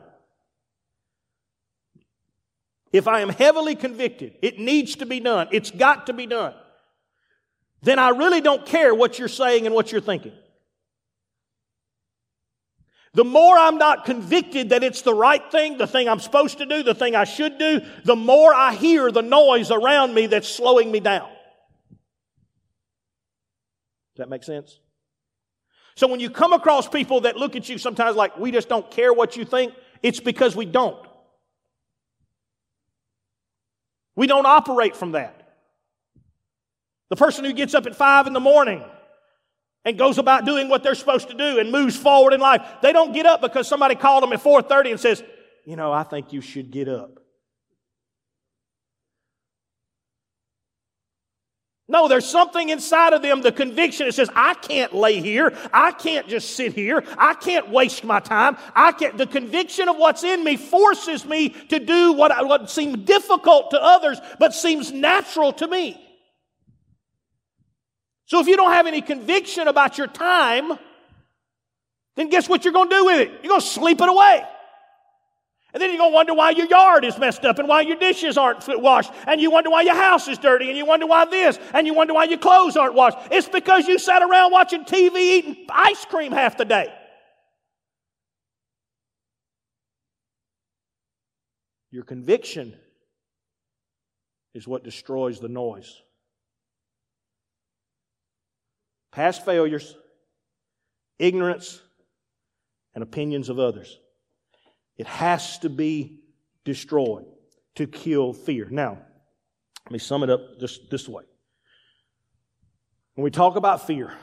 If 2.94 3.08
I 3.08 3.22
am 3.22 3.30
heavily 3.30 3.76
convicted, 3.76 4.36
it 4.44 4.60
needs 4.60 4.96
to 4.98 5.08
be 5.08 5.20
done, 5.20 5.48
it's 5.52 5.72
got 5.72 6.06
to 6.08 6.14
be 6.14 6.28
done, 6.28 6.54
then 7.82 8.00
I 8.00 8.10
really 8.10 8.40
don't 8.40 8.66
care 8.66 8.94
what 8.94 9.20
you're 9.20 9.28
saying 9.28 9.66
and 9.66 9.76
what 9.76 9.92
you're 9.92 10.00
thinking. 10.00 10.32
The 13.16 13.24
more 13.24 13.58
I'm 13.58 13.78
not 13.78 14.06
convicted 14.06 14.70
that 14.70 14.84
it's 14.84 15.02
the 15.02 15.14
right 15.14 15.52
thing, 15.52 15.78
the 15.78 15.86
thing 15.86 16.08
I'm 16.08 16.20
supposed 16.20 16.60
to 16.60 16.66
do, 16.66 16.82
the 16.82 16.96
thing 16.96 17.16
I 17.16 17.26
should 17.26 17.60
do, 17.60 17.82
the 18.06 18.16
more 18.16 18.54
I 18.54 18.74
hear 18.74 19.12
the 19.12 19.22
noise 19.22 19.70
around 19.70 20.14
me 20.14 20.28
that's 20.28 20.48
slowing 20.48 20.92
me 20.92 21.00
down. 21.00 21.30
Does 24.16 24.18
that 24.18 24.30
make 24.30 24.44
sense? 24.44 24.80
So 25.96 26.08
when 26.08 26.20
you 26.20 26.30
come 26.30 26.54
across 26.54 26.88
people 26.88 27.22
that 27.22 27.38
look 27.38 27.56
at 27.56 27.70
you 27.70 27.78
sometimes 27.78 28.16
like 28.16 28.38
we 28.38 28.52
just 28.52 28.70
don't 28.70 28.90
care 28.90 29.14
what 29.14 29.36
you 29.38 29.46
think, 29.46 29.74
it's 30.02 30.20
because 30.20 30.56
we 30.56 30.66
don't. 30.66 31.08
We 34.16 34.28
don't 34.28 34.46
operate 34.46 34.96
from 34.96 35.14
that. 35.14 35.40
The 37.10 37.16
person 37.16 37.46
who 37.46 37.54
gets 37.54 37.74
up 37.74 37.86
at 37.86 37.96
five 37.96 38.28
in 38.28 38.34
the 38.34 38.40
morning 38.40 38.84
and 39.86 39.98
goes 39.98 40.18
about 40.18 40.46
doing 40.46 40.70
what 40.70 40.84
they're 40.84 40.96
supposed 40.96 41.30
to 41.30 41.36
do 41.36 41.60
and 41.60 41.72
moves 41.72 41.96
forward 41.96 42.34
in 42.34 42.40
life, 42.40 42.62
they 42.82 42.94
don't 42.94 43.14
get 43.14 43.26
up 43.26 43.42
because 43.42 43.68
somebody 43.68 43.96
called 43.96 44.24
them 44.24 44.34
at 44.34 44.42
4:30 44.42 44.92
and 44.92 45.00
says, 45.00 45.24
"You 45.66 45.76
know, 45.76 45.92
I 45.92 46.04
think 46.04 46.34
you 46.34 46.42
should 46.42 46.72
get 46.72 46.88
up." 46.88 47.23
No, 51.90 52.08
there's 52.08 52.26
something 52.26 52.70
inside 52.70 53.12
of 53.12 53.22
them, 53.22 53.42
the 53.42 53.52
conviction 53.52 54.06
that 54.06 54.14
says, 54.14 54.30
I 54.34 54.54
can't 54.54 54.94
lay 54.94 55.20
here. 55.20 55.54
I 55.74 55.92
can't 55.92 56.30
just 56.30 56.56
sit 56.56 56.74
here. 56.74 57.04
I 57.18 57.34
can't 57.34 57.70
waste 57.70 58.06
my 58.06 58.22
time. 58.22 58.58
I 58.74 58.94
can't. 58.94 59.18
The 59.18 59.28
conviction 59.28 59.90
of 59.90 59.98
what's 59.98 60.24
in 60.24 60.46
me 60.46 60.56
forces 60.56 61.26
me 61.26 61.50
to 61.50 61.80
do 61.80 62.14
what, 62.14 62.32
what 62.48 62.70
seems 62.70 62.98
difficult 63.06 63.72
to 63.72 63.84
others, 63.84 64.20
but 64.40 64.54
seems 64.54 64.94
natural 64.94 65.52
to 65.54 65.68
me. 65.68 66.00
So 68.26 68.40
if 68.40 68.48
you 68.48 68.56
don't 68.56 68.72
have 68.72 68.88
any 68.88 69.02
conviction 69.02 69.68
about 69.68 69.98
your 69.98 70.08
time, 70.08 70.72
then 72.16 72.30
guess 72.30 72.48
what 72.48 72.64
you're 72.64 72.74
going 72.74 72.90
to 72.90 72.96
do 72.96 73.06
with 73.06 73.20
it? 73.20 73.30
You're 73.44 73.50
going 73.50 73.62
to 73.62 73.68
sleep 73.68 74.00
it 74.00 74.08
away. 74.08 74.44
And 75.74 75.82
then 75.82 75.90
you're 75.90 75.98
going 75.98 76.12
to 76.12 76.16
wonder 76.16 76.34
why 76.36 76.52
your 76.52 76.68
yard 76.68 77.04
is 77.04 77.18
messed 77.18 77.46
up 77.46 77.58
and 77.58 77.68
why 77.68 77.82
your 77.82 77.98
dishes 77.98 78.38
aren't 78.38 78.64
washed. 78.80 79.12
And 79.26 79.42
you 79.42 79.50
wonder 79.50 79.72
why 79.72 79.82
your 79.82 79.96
house 79.96 80.28
is 80.28 80.38
dirty. 80.38 80.70
And 80.70 80.78
you 80.78 80.86
wonder 80.86 81.08
why 81.08 81.26
this. 81.26 81.58
And 81.74 81.88
you 81.88 81.96
wonder 81.96 82.14
why 82.14 82.26
your 82.26 82.38
clothes 82.38 82.78
aren't 82.78 82.94
washed. 82.94 83.18
It's 83.32 83.50
because 83.50 83.88
you 83.88 83.98
sat 83.98 84.22
around 84.22 84.52
watching 84.52 84.86
TV 84.86 85.18
eating 85.18 85.66
ice 85.72 86.06
cream 86.06 86.32
half 86.32 86.58
the 86.58 86.66
day. 86.66 86.94
Your 91.90 92.04
conviction 92.04 92.76
is 94.54 94.68
what 94.68 94.84
destroys 94.84 95.40
the 95.40 95.50
noise. 95.50 96.02
Past 99.12 99.44
failures, 99.44 99.96
ignorance, 101.18 101.82
and 102.94 103.04
opinions 103.04 103.50
of 103.50 103.58
others. 103.58 104.00
It 104.98 105.08
has 105.08 105.60
to 105.60 105.70
be 105.70 106.20
destroyed 106.66 107.26
to 107.76 107.88
kill 107.88 108.34
fear. 108.34 108.68
Now, 108.70 109.00
let 109.86 109.92
me 109.92 110.00
sum 110.00 110.24
it 110.24 110.30
up 110.30 110.60
just 110.60 110.90
this 110.90 111.10
way. 111.10 111.24
When 113.16 113.24
we 113.24 113.32
talk 113.32 113.56
about 113.56 113.86
fear, 113.86 114.14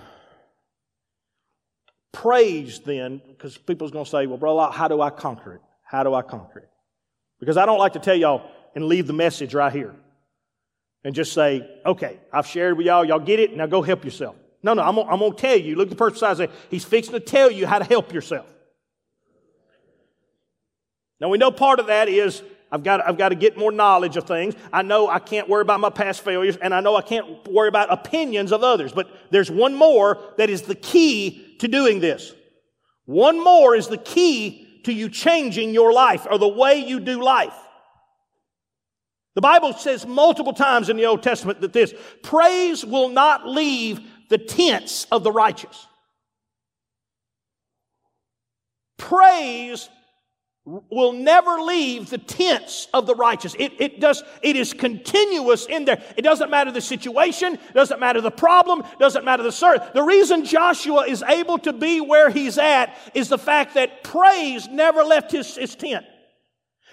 Praise 2.12 2.80
then, 2.80 3.22
because 3.28 3.56
people's 3.56 3.92
going 3.92 4.04
to 4.04 4.10
say, 4.10 4.26
well, 4.26 4.36
bro, 4.36 4.70
how 4.70 4.88
do 4.88 5.00
I 5.00 5.10
conquer 5.10 5.54
it? 5.54 5.60
How 5.84 6.02
do 6.02 6.12
I 6.12 6.22
conquer 6.22 6.60
it? 6.60 6.70
Because 7.38 7.56
I 7.56 7.66
don't 7.66 7.78
like 7.78 7.92
to 7.92 7.98
tell 7.98 8.16
y'all 8.16 8.50
and 8.74 8.84
leave 8.84 9.06
the 9.06 9.12
message 9.12 9.54
right 9.54 9.72
here 9.72 9.94
and 11.04 11.14
just 11.14 11.32
say, 11.32 11.66
okay, 11.86 12.18
I've 12.32 12.46
shared 12.46 12.76
with 12.76 12.86
y'all, 12.86 13.04
y'all 13.04 13.20
get 13.20 13.38
it, 13.40 13.56
now 13.56 13.66
go 13.66 13.80
help 13.80 14.04
yourself. 14.04 14.36
No, 14.62 14.74
no, 14.74 14.82
I'm, 14.82 14.98
I'm 14.98 15.18
going 15.18 15.32
to 15.32 15.38
tell 15.38 15.56
you. 15.56 15.76
Look 15.76 15.86
at 15.86 15.90
the 15.90 15.96
person 15.96 16.36
say, 16.36 16.48
he's 16.68 16.84
fixing 16.84 17.14
to 17.14 17.20
tell 17.20 17.50
you 17.50 17.66
how 17.66 17.78
to 17.78 17.84
help 17.84 18.12
yourself. 18.12 18.46
Now 21.20 21.28
we 21.28 21.38
know 21.38 21.50
part 21.50 21.80
of 21.80 21.86
that 21.86 22.08
is 22.08 22.42
I've 22.72 22.84
got, 22.84 23.06
I've 23.06 23.18
got 23.18 23.30
to 23.30 23.34
get 23.34 23.56
more 23.56 23.72
knowledge 23.72 24.16
of 24.16 24.24
things. 24.24 24.54
I 24.72 24.82
know 24.82 25.08
I 25.08 25.18
can't 25.18 25.48
worry 25.48 25.62
about 25.62 25.80
my 25.80 25.90
past 25.90 26.22
failures, 26.22 26.56
and 26.56 26.72
I 26.72 26.80
know 26.80 26.94
I 26.96 27.02
can't 27.02 27.46
worry 27.48 27.68
about 27.68 27.92
opinions 27.92 28.52
of 28.52 28.62
others. 28.62 28.92
But 28.92 29.10
there's 29.30 29.50
one 29.50 29.74
more 29.74 30.18
that 30.38 30.50
is 30.50 30.62
the 30.62 30.76
key 30.76 31.56
to 31.58 31.68
doing 31.68 32.00
this. 32.00 32.32
One 33.06 33.42
more 33.42 33.74
is 33.74 33.88
the 33.88 33.98
key 33.98 34.82
to 34.84 34.92
you 34.92 35.08
changing 35.08 35.74
your 35.74 35.92
life 35.92 36.26
or 36.30 36.38
the 36.38 36.48
way 36.48 36.76
you 36.76 37.00
do 37.00 37.22
life. 37.22 37.56
The 39.34 39.40
Bible 39.40 39.72
says 39.72 40.06
multiple 40.06 40.52
times 40.52 40.88
in 40.88 40.96
the 40.96 41.06
Old 41.06 41.22
Testament 41.22 41.60
that 41.60 41.72
this 41.72 41.92
praise 42.22 42.84
will 42.84 43.08
not 43.08 43.48
leave 43.48 44.00
the 44.28 44.38
tents 44.38 45.06
of 45.10 45.24
the 45.24 45.32
righteous. 45.32 45.86
Praise 48.96 49.88
will 50.64 51.12
never 51.12 51.60
leave 51.60 52.10
the 52.10 52.18
tents 52.18 52.88
of 52.92 53.06
the 53.06 53.14
righteous. 53.14 53.54
It, 53.58 53.72
it 53.78 54.00
does, 54.00 54.22
it 54.42 54.56
is 54.56 54.74
continuous 54.74 55.66
in 55.66 55.84
there. 55.84 56.02
It 56.16 56.22
doesn't 56.22 56.50
matter 56.50 56.70
the 56.70 56.82
situation, 56.82 57.58
doesn't 57.74 57.98
matter 57.98 58.20
the 58.20 58.30
problem, 58.30 58.84
doesn't 58.98 59.24
matter 59.24 59.42
the 59.42 59.52
sir. 59.52 59.90
The 59.94 60.02
reason 60.02 60.44
Joshua 60.44 61.06
is 61.06 61.22
able 61.22 61.58
to 61.60 61.72
be 61.72 62.00
where 62.00 62.30
he's 62.30 62.58
at 62.58 62.96
is 63.14 63.28
the 63.28 63.38
fact 63.38 63.74
that 63.74 64.04
praise 64.04 64.68
never 64.68 65.02
left 65.02 65.32
his, 65.32 65.56
his 65.56 65.74
tent. 65.74 66.04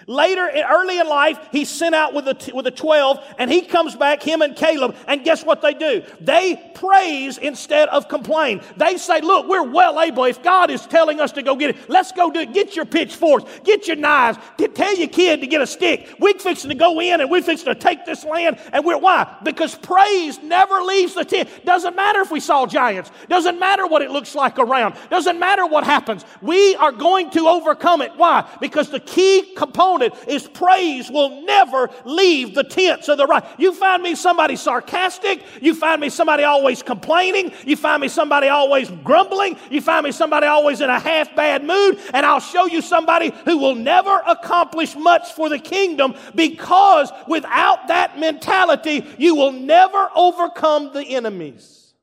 Later, 0.06 0.48
early 0.70 0.98
in 0.98 1.08
life, 1.08 1.38
he's 1.50 1.68
sent 1.68 1.94
out 1.94 2.14
with 2.14 2.24
the, 2.24 2.52
with 2.54 2.64
the 2.64 2.70
12, 2.70 3.18
and 3.38 3.50
he 3.50 3.62
comes 3.62 3.96
back, 3.96 4.22
him 4.22 4.42
and 4.42 4.56
Caleb, 4.56 4.96
and 5.06 5.24
guess 5.24 5.44
what 5.44 5.60
they 5.60 5.74
do? 5.74 6.02
They 6.20 6.56
praise 6.74 7.38
instead 7.38 7.88
of 7.88 8.08
complain. 8.08 8.62
They 8.76 8.96
say, 8.96 9.20
Look, 9.20 9.48
we're 9.48 9.68
well 9.70 10.00
able. 10.00 10.24
If 10.24 10.42
God 10.42 10.70
is 10.70 10.86
telling 10.86 11.20
us 11.20 11.32
to 11.32 11.42
go 11.42 11.56
get 11.56 11.70
it, 11.70 11.76
let's 11.88 12.12
go 12.12 12.30
do 12.30 12.40
it. 12.40 12.52
Get 12.52 12.76
your 12.76 12.84
pitchforks, 12.84 13.44
get 13.64 13.86
your 13.86 13.96
knives, 13.96 14.38
tell 14.74 14.96
your 14.96 15.08
kid 15.08 15.40
to 15.40 15.46
get 15.46 15.60
a 15.60 15.66
stick. 15.66 16.14
We're 16.20 16.38
fixing 16.38 16.70
to 16.70 16.76
go 16.76 17.00
in 17.00 17.20
and 17.20 17.30
we're 17.30 17.42
fixing 17.42 17.66
to 17.66 17.74
take 17.74 18.06
this 18.06 18.24
land. 18.24 18.58
And 18.72 18.84
we're, 18.84 18.98
why? 18.98 19.36
Because 19.42 19.74
praise 19.74 20.40
never 20.42 20.80
leaves 20.82 21.14
the 21.14 21.24
tent. 21.24 21.48
Doesn't 21.64 21.96
matter 21.96 22.20
if 22.20 22.30
we 22.30 22.40
saw 22.40 22.66
giants, 22.66 23.10
doesn't 23.28 23.58
matter 23.58 23.86
what 23.86 24.02
it 24.02 24.10
looks 24.10 24.34
like 24.34 24.58
around, 24.58 24.94
doesn't 25.10 25.38
matter 25.38 25.66
what 25.66 25.84
happens. 25.84 26.24
We 26.40 26.76
are 26.76 26.92
going 26.92 27.30
to 27.32 27.48
overcome 27.48 28.02
it. 28.02 28.12
Why? 28.16 28.48
Because 28.60 28.90
the 28.90 29.00
key 29.00 29.54
component 29.56 29.87
component 29.88 30.28
is 30.28 30.46
praise 30.48 31.10
will 31.10 31.42
never 31.44 31.90
leave 32.04 32.54
the 32.54 32.64
tents 32.64 33.08
of 33.08 33.18
the 33.18 33.26
right. 33.26 33.44
You 33.58 33.72
find 33.72 34.02
me 34.02 34.14
somebody 34.14 34.56
sarcastic, 34.56 35.42
you 35.60 35.74
find 35.74 36.00
me 36.00 36.10
somebody 36.10 36.44
always 36.44 36.82
complaining, 36.82 37.52
you 37.64 37.76
find 37.76 38.00
me 38.00 38.08
somebody 38.08 38.48
always 38.48 38.90
grumbling, 39.04 39.56
you 39.70 39.80
find 39.80 40.04
me 40.04 40.12
somebody 40.12 40.46
always 40.46 40.80
in 40.80 40.90
a 40.90 40.98
half 40.98 41.34
bad 41.34 41.64
mood, 41.64 41.98
and 42.12 42.26
I'll 42.26 42.40
show 42.40 42.66
you 42.66 42.82
somebody 42.82 43.32
who 43.44 43.58
will 43.58 43.74
never 43.74 44.22
accomplish 44.26 44.94
much 44.96 45.32
for 45.32 45.48
the 45.48 45.58
kingdom 45.58 46.14
because 46.34 47.10
without 47.26 47.88
that 47.88 48.18
mentality, 48.18 49.06
you 49.18 49.34
will 49.34 49.52
never 49.52 50.10
overcome 50.14 50.92
the 50.92 51.04
enemies. 51.04 51.94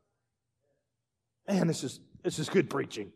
Man, 1.47 1.67
this 1.67 1.83
is 1.83 1.99
this 2.23 2.39
is 2.39 2.49
good 2.49 2.71
preaching. 2.71 3.11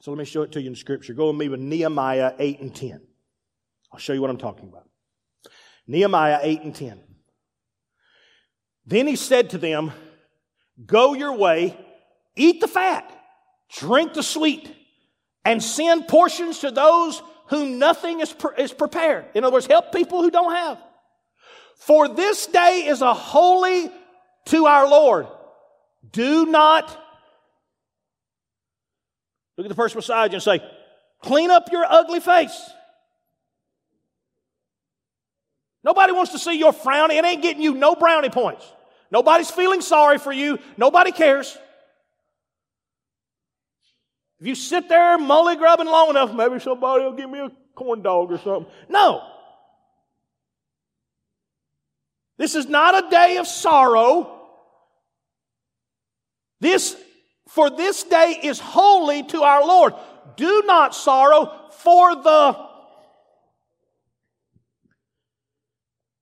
So 0.00 0.10
let 0.10 0.18
me 0.18 0.24
show 0.24 0.42
it 0.42 0.52
to 0.52 0.62
you 0.62 0.68
in 0.68 0.76
Scripture. 0.76 1.12
Go 1.12 1.28
with 1.28 1.36
me 1.36 1.48
with 1.48 1.60
Nehemiah 1.60 2.32
8 2.38 2.60
and 2.60 2.74
10. 2.74 3.00
I'll 3.92 3.98
show 3.98 4.14
you 4.14 4.20
what 4.22 4.30
I'm 4.30 4.38
talking 4.38 4.68
about. 4.68 4.88
Nehemiah 5.86 6.38
8 6.42 6.62
and 6.62 6.74
10. 6.74 7.00
Then 8.86 9.06
he 9.06 9.16
said 9.16 9.50
to 9.50 9.58
them, 9.58 9.92
Go 10.86 11.12
your 11.12 11.36
way, 11.36 11.76
eat 12.34 12.62
the 12.62 12.68
fat, 12.68 13.12
drink 13.76 14.14
the 14.14 14.22
sweet, 14.22 14.74
and 15.44 15.62
send 15.62 16.08
portions 16.08 16.60
to 16.60 16.70
those 16.70 17.22
whom 17.48 17.78
nothing 17.78 18.20
is, 18.20 18.32
pre- 18.32 18.56
is 18.56 18.72
prepared. 18.72 19.26
In 19.34 19.44
other 19.44 19.52
words, 19.52 19.66
help 19.66 19.92
people 19.92 20.22
who 20.22 20.30
don't 20.30 20.52
have. 20.52 20.78
For 21.76 22.08
this 22.08 22.46
day 22.46 22.84
is 22.86 23.02
a 23.02 23.12
holy 23.12 23.90
to 24.46 24.66
our 24.66 24.88
Lord. 24.88 25.26
Do 26.10 26.46
not 26.46 26.96
Look 29.60 29.66
at 29.66 29.68
the 29.68 29.74
person 29.74 29.98
beside 29.98 30.30
you 30.30 30.36
and 30.36 30.42
say, 30.42 30.62
Clean 31.20 31.50
up 31.50 31.70
your 31.70 31.84
ugly 31.84 32.18
face. 32.18 32.58
Nobody 35.84 36.14
wants 36.14 36.32
to 36.32 36.38
see 36.38 36.58
your 36.58 36.72
frowny. 36.72 37.18
It 37.18 37.26
ain't 37.26 37.42
getting 37.42 37.62
you 37.62 37.74
no 37.74 37.94
brownie 37.94 38.30
points. 38.30 38.64
Nobody's 39.10 39.50
feeling 39.50 39.82
sorry 39.82 40.16
for 40.16 40.32
you. 40.32 40.58
Nobody 40.78 41.12
cares. 41.12 41.58
If 44.40 44.46
you 44.46 44.54
sit 44.54 44.88
there 44.88 45.18
mully 45.18 45.58
grubbing 45.58 45.88
long 45.88 46.08
enough, 46.08 46.32
maybe 46.32 46.58
somebody 46.58 47.04
will 47.04 47.12
give 47.12 47.28
me 47.28 47.40
a 47.40 47.52
corn 47.74 48.00
dog 48.00 48.32
or 48.32 48.38
something. 48.38 48.72
No. 48.88 49.22
This 52.38 52.54
is 52.54 52.66
not 52.66 53.04
a 53.04 53.10
day 53.10 53.36
of 53.36 53.46
sorrow. 53.46 54.40
This 56.60 56.96
for 57.50 57.68
this 57.68 58.04
day 58.04 58.38
is 58.44 58.60
holy 58.60 59.24
to 59.24 59.42
our 59.42 59.66
Lord. 59.66 59.94
Do 60.36 60.62
not 60.66 60.94
sorrow 60.94 61.52
for 61.72 62.14
the. 62.14 62.68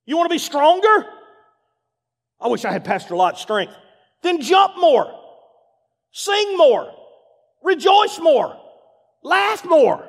You 0.07 0.17
want 0.17 0.31
to 0.31 0.35
be 0.35 0.39
stronger? 0.39 1.07
I 2.41 2.49
wish 2.49 2.65
I 2.65 2.73
had 2.73 2.83
Pastor 2.83 3.15
Lott's 3.15 3.43
strength. 3.43 3.75
Then 4.23 4.41
jump 4.41 4.79
more, 4.79 5.13
sing 6.13 6.57
more, 6.57 6.91
rejoice 7.63 8.19
more, 8.19 8.59
laugh 9.23 9.67
more. 9.67 10.09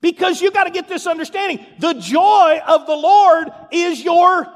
Because 0.00 0.40
you 0.40 0.52
got 0.52 0.64
to 0.64 0.70
get 0.70 0.86
this 0.86 1.08
understanding. 1.08 1.66
The 1.80 1.94
joy 1.94 2.60
of 2.64 2.86
the 2.86 2.94
Lord 2.94 3.48
is 3.72 4.00
your 4.00 4.46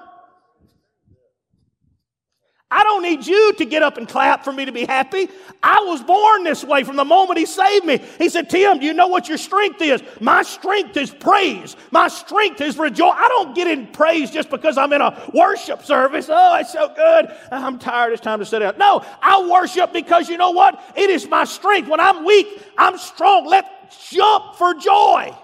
I 2.72 2.84
don't 2.84 3.02
need 3.02 3.26
you 3.26 3.52
to 3.54 3.64
get 3.66 3.82
up 3.82 3.98
and 3.98 4.08
clap 4.08 4.44
for 4.44 4.52
me 4.52 4.64
to 4.64 4.72
be 4.72 4.86
happy. 4.86 5.28
I 5.62 5.80
was 5.80 6.02
born 6.02 6.42
this 6.42 6.64
way 6.64 6.84
from 6.84 6.96
the 6.96 7.04
moment 7.04 7.38
He 7.38 7.44
saved 7.44 7.84
me. 7.84 7.98
He 8.16 8.30
said, 8.30 8.48
Tim, 8.48 8.78
do 8.78 8.86
you 8.86 8.94
know 8.94 9.08
what 9.08 9.28
your 9.28 9.36
strength 9.36 9.82
is? 9.82 10.02
My 10.20 10.42
strength 10.42 10.96
is 10.96 11.10
praise. 11.10 11.76
My 11.90 12.08
strength 12.08 12.62
is 12.62 12.78
rejoice. 12.78 13.14
I 13.14 13.28
don't 13.28 13.54
get 13.54 13.66
in 13.68 13.88
praise 13.88 14.30
just 14.30 14.48
because 14.48 14.78
I'm 14.78 14.92
in 14.94 15.02
a 15.02 15.30
worship 15.34 15.84
service. 15.84 16.28
Oh, 16.30 16.56
it's 16.56 16.72
so 16.72 16.88
good. 16.94 17.36
I'm 17.50 17.78
tired. 17.78 18.14
It's 18.14 18.22
time 18.22 18.38
to 18.38 18.46
sit 18.46 18.60
down. 18.60 18.78
No, 18.78 19.04
I 19.20 19.46
worship 19.46 19.92
because 19.92 20.30
you 20.30 20.38
know 20.38 20.52
what? 20.52 20.82
It 20.96 21.10
is 21.10 21.28
my 21.28 21.44
strength. 21.44 21.90
When 21.90 22.00
I'm 22.00 22.24
weak, 22.24 22.62
I'm 22.78 22.96
strong. 22.96 23.46
Let's 23.46 23.68
jump 24.10 24.56
for 24.56 24.72
joy. 24.74 25.36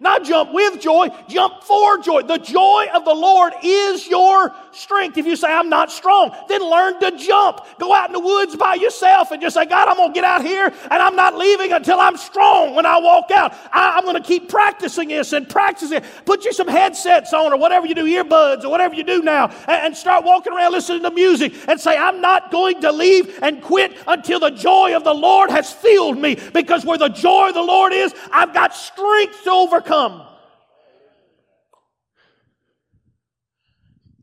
Not 0.00 0.24
jump 0.24 0.52
with 0.52 0.80
joy, 0.80 1.08
jump 1.28 1.62
for 1.62 1.98
joy. 1.98 2.22
The 2.22 2.38
joy 2.38 2.88
of 2.92 3.04
the 3.04 3.14
Lord 3.14 3.52
is 3.62 4.08
your 4.08 4.52
strength. 4.72 5.16
If 5.16 5.24
you 5.24 5.36
say, 5.36 5.46
I'm 5.46 5.68
not 5.68 5.92
strong, 5.92 6.34
then 6.48 6.62
learn 6.62 6.98
to 6.98 7.16
jump. 7.16 7.60
Go 7.78 7.94
out 7.94 8.08
in 8.08 8.12
the 8.12 8.18
woods 8.18 8.56
by 8.56 8.74
yourself 8.74 9.30
and 9.30 9.40
just 9.40 9.54
say, 9.54 9.66
God, 9.66 9.86
I'm 9.86 9.96
going 9.96 10.10
to 10.10 10.14
get 10.14 10.24
out 10.24 10.42
here 10.42 10.66
and 10.66 10.92
I'm 10.92 11.14
not 11.14 11.36
leaving 11.36 11.72
until 11.72 12.00
I'm 12.00 12.16
strong 12.16 12.74
when 12.74 12.86
I 12.86 12.98
walk 12.98 13.30
out. 13.30 13.54
I, 13.72 13.96
am 13.96 14.02
going 14.04 14.20
to 14.20 14.22
keep 14.22 14.48
practicing 14.48 15.08
this 15.08 15.32
and 15.32 15.48
practicing. 15.48 16.02
Put 16.24 16.44
you 16.44 16.52
some 16.52 16.66
headsets 16.66 17.32
on 17.32 17.52
or 17.52 17.56
whatever 17.56 17.86
you 17.86 17.94
do, 17.94 18.04
earbuds 18.04 18.64
or 18.64 18.70
whatever 18.70 18.96
you 18.96 19.04
do 19.04 19.22
now, 19.22 19.46
and, 19.68 19.86
and 19.86 19.96
start 19.96 20.24
walking 20.24 20.52
around 20.52 20.72
listening 20.72 21.02
to 21.02 21.10
music 21.12 21.54
and 21.68 21.80
say, 21.80 21.96
I'm 21.96 22.20
not 22.20 22.50
going 22.50 22.80
to 22.80 22.90
leave 22.90 23.38
and 23.42 23.62
quit 23.62 23.96
until 24.08 24.40
the 24.40 24.50
joy 24.50 24.96
of 24.96 25.04
the 25.04 25.14
Lord 25.14 25.50
has 25.50 25.72
filled 25.72 26.18
me. 26.18 26.36
Because 26.52 26.84
where 26.84 26.98
the 26.98 27.10
joy 27.10 27.50
of 27.50 27.54
the 27.54 27.62
Lord 27.62 27.92
is, 27.92 28.12
I've 28.32 28.52
got 28.52 28.74
strength 28.74 29.44
to 29.44 29.50
overcome. 29.52 29.83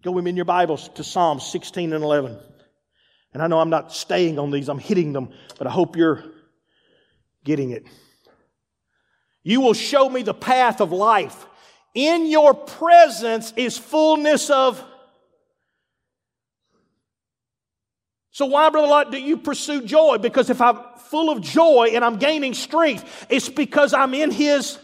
Go 0.03 0.11
with 0.11 0.23
me 0.23 0.29
in 0.31 0.35
your 0.35 0.45
Bibles 0.45 0.89
to 0.95 1.03
Psalms 1.03 1.45
16 1.45 1.93
and 1.93 2.03
11. 2.03 2.37
And 3.33 3.43
I 3.43 3.47
know 3.47 3.59
I'm 3.59 3.69
not 3.69 3.93
staying 3.93 4.39
on 4.39 4.51
these, 4.51 4.67
I'm 4.67 4.79
hitting 4.79 5.13
them, 5.13 5.29
but 5.57 5.67
I 5.67 5.69
hope 5.69 5.95
you're 5.95 6.23
getting 7.43 7.69
it. 7.71 7.85
You 9.43 9.61
will 9.61 9.73
show 9.73 10.09
me 10.09 10.23
the 10.23 10.33
path 10.33 10.81
of 10.81 10.91
life. 10.91 11.45
In 11.93 12.25
your 12.25 12.53
presence 12.53 13.53
is 13.55 13.77
fullness 13.77 14.49
of. 14.49 14.83
So, 18.31 18.45
why, 18.45 18.69
Brother 18.69 18.87
Lott, 18.87 19.11
do 19.11 19.17
you 19.17 19.37
pursue 19.37 19.85
joy? 19.85 20.17
Because 20.17 20.49
if 20.49 20.61
I'm 20.61 20.79
full 21.09 21.29
of 21.29 21.41
joy 21.41 21.91
and 21.93 22.03
I'm 22.03 22.17
gaining 22.17 22.53
strength, 22.53 23.27
it's 23.29 23.49
because 23.49 23.93
I'm 23.93 24.13
in 24.13 24.31
His 24.31 24.79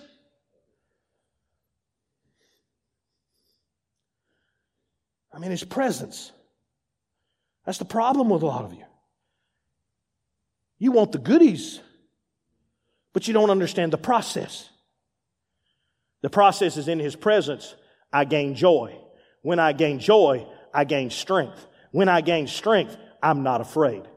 I'm 5.37 5.43
in 5.43 5.51
His 5.51 5.63
presence. 5.63 6.31
That's 7.63 7.77
the 7.77 7.85
problem 7.85 8.29
with 8.29 8.41
a 8.41 8.47
lot 8.47 8.65
of 8.65 8.73
you. 8.73 8.85
You 10.79 10.91
want 10.91 11.11
the 11.11 11.19
goodies, 11.19 11.79
but 13.13 13.27
you 13.27 13.35
don't 13.35 13.51
understand 13.51 13.93
the 13.93 13.99
process. 13.99 14.67
The 16.23 16.31
process 16.31 16.75
is 16.75 16.87
in 16.87 16.97
His 16.97 17.15
presence, 17.15 17.75
I 18.11 18.25
gain 18.25 18.55
joy. 18.55 18.97
When 19.43 19.59
I 19.59 19.73
gain 19.73 19.99
joy, 19.99 20.47
I 20.73 20.85
gain 20.85 21.11
strength. 21.11 21.67
When 21.91 22.09
I 22.09 22.21
gain 22.21 22.47
strength, 22.47 22.97
I'm 23.21 23.43
not 23.43 23.61
afraid. 23.61 24.07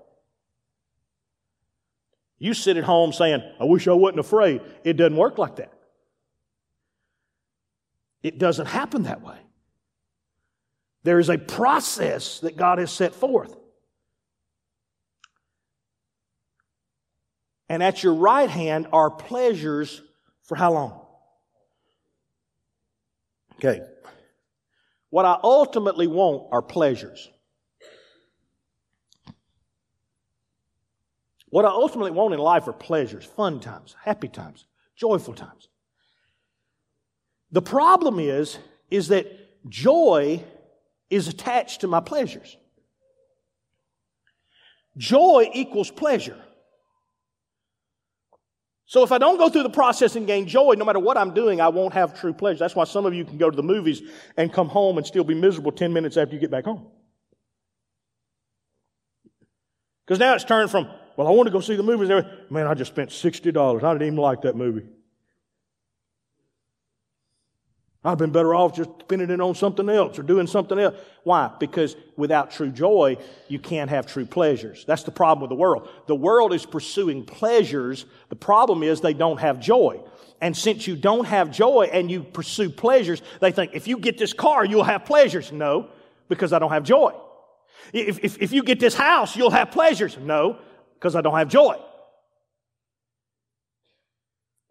You 2.39 2.55
sit 2.55 2.79
at 2.79 2.85
home 2.85 3.12
saying, 3.12 3.43
I 3.61 3.64
wish 3.64 3.87
I 3.87 3.93
wasn't 3.93 4.21
afraid. 4.21 4.62
It 4.85 4.95
doesn't 4.95 5.18
work 5.18 5.37
like 5.37 5.57
that. 5.57 5.75
It 8.23 8.39
doesn't 8.39 8.66
happen 8.66 9.03
that 9.03 9.21
way. 9.21 9.37
There 11.03 11.19
is 11.19 11.31
a 11.31 11.39
process 11.39 12.41
that 12.41 12.57
God 12.57 12.79
has 12.79 12.91
set 12.91 13.15
forth. 13.15 13.57
And 17.69 17.83
at 17.83 18.03
your 18.03 18.15
right 18.15 18.51
hand 18.51 18.89
are 18.93 19.11
pleasures 19.11 20.03
for 20.43 20.57
how 20.57 20.73
long? 20.73 21.07
Okay. 23.57 23.81
What 25.11 25.25
I 25.25 25.39
ultimately 25.43 26.07
want 26.07 26.49
are 26.53 26.63
pleasures. 26.63 27.31
What 31.49 31.65
I 31.65 31.69
ultimately 31.69 32.13
want 32.13 32.33
in 32.33 32.41
life 32.41 32.69
are 32.69 32.73
pleasures, 32.73 33.25
fun 33.25 33.61
times, 33.61 33.97
happy 34.03 34.29
times, 34.29 34.67
joyful 34.97 35.35
times. 35.35 35.69
The 37.51 37.63
problem 37.63 38.21
is, 38.21 38.59
is 38.91 39.09
that 39.09 39.27
joy 39.69 40.45
is 41.11 41.29
attached 41.29 41.83
to 41.83 41.89
my 41.89 42.01
pleasures. 42.01 42.57
Joy 44.97 45.51
equals 45.53 45.91
pleasure. 45.91 46.39
So 48.87 49.05
if 49.05 49.13
I 49.13 49.19
don't 49.19 49.39
go 49.39 49.49
through 49.49 49.63
the 49.63 49.71
process 49.71 50.17
and 50.17 50.27
gain 50.27 50.49
joy, 50.49 50.75
no 50.77 50.85
matter 50.85 50.99
what 50.99 51.17
I'm 51.17 51.33
doing, 51.33 51.61
I 51.61 51.69
won't 51.69 51.95
have 51.95 52.19
true 52.19 52.33
pleasure. 52.33 52.59
That's 52.59 52.75
why 52.75 52.85
some 52.85 53.07
of 53.07 53.15
you 53.15 53.25
can 53.25 53.39
go 53.39 53.49
to 53.49 53.57
the 53.57 53.63
movies 53.63 54.03
and 54.37 54.53
come 54.53 54.69
home 54.69 54.99
and 54.99 55.07
still 55.07 55.23
be 55.23 55.35
miserable 55.35 55.71
10 55.71 55.93
minutes 55.93 56.17
after 56.17 56.35
you 56.35 56.41
get 56.41 56.51
back 56.51 56.65
home. 56.65 56.89
Because 60.05 60.19
now 60.19 60.35
it's 60.35 60.43
turned 60.43 60.73
from, 60.73 60.89
well, 61.17 61.29
I 61.29 61.31
want 61.31 61.47
to 61.47 61.53
go 61.53 61.61
see 61.61 61.77
the 61.77 61.85
movies. 61.85 62.09
Man, 62.51 62.67
I 62.67 62.75
just 62.75 62.91
spent 62.91 63.11
$60. 63.11 63.83
I 63.85 63.93
didn't 63.93 64.07
even 64.09 64.17
like 64.17 64.43
that 64.43 64.57
movie. 64.57 64.89
I'd 68.03 68.17
been 68.17 68.31
better 68.31 68.55
off 68.55 68.75
just 68.75 68.89
spending 69.01 69.29
it 69.29 69.41
on 69.43 69.55
something 69.55 69.87
else 69.89 70.19
or 70.19 70.23
doing 70.23 70.47
something 70.47 70.79
else. 70.79 70.97
Why? 71.23 71.51
Because 71.61 71.97
without 72.17 72.51
true 72.51 72.71
joy, 72.71 73.19
you 73.47 73.59
can't 73.59 73.91
have 73.91 74.07
true 74.07 74.25
pleasures. 74.25 74.85
That's 74.87 75.03
the 75.03 75.11
problem 75.11 75.43
with 75.43 75.51
the 75.51 75.61
world. 75.61 75.87
The 76.07 76.15
world 76.15 76.55
is 76.55 76.65
pursuing 76.65 77.27
pleasures. 77.27 78.07
The 78.31 78.37
problem 78.37 78.83
is 78.83 79.03
they 79.03 79.13
don't 79.13 79.39
have 79.39 79.61
joy. 79.61 80.01
And 80.41 80.57
since 80.57 80.87
you 80.87 80.97
don't 80.97 81.27
have 81.27 81.51
joy 81.51 81.91
and 81.93 82.11
you 82.11 82.23
pursue 82.23 82.71
pleasures, 82.71 83.21
they 83.41 83.53
think 83.53 83.73
if 83.75 83.87
you 83.87 83.99
get 83.99 84.17
this 84.17 84.33
car, 84.33 84.65
you'll 84.65 84.83
have 84.85 85.05
pleasures. 85.05 85.53
No, 85.53 85.89
because 86.31 86.55
I 86.55 86.59
don't 86.59 86.73
have 86.73 86.85
joy. 86.85 87.13
If, 87.93 88.25
if, 88.25 88.41
if 88.41 88.53
you 88.53 88.63
get 88.63 88.81
this 88.81 88.95
house, 88.95 89.37
you'll 89.37 89.51
have 89.51 89.73
pleasures. 89.73 90.17
No, 90.17 90.57
because 90.95 91.15
I 91.15 91.21
don't 91.21 91.37
have 91.37 91.49
joy. 91.49 91.77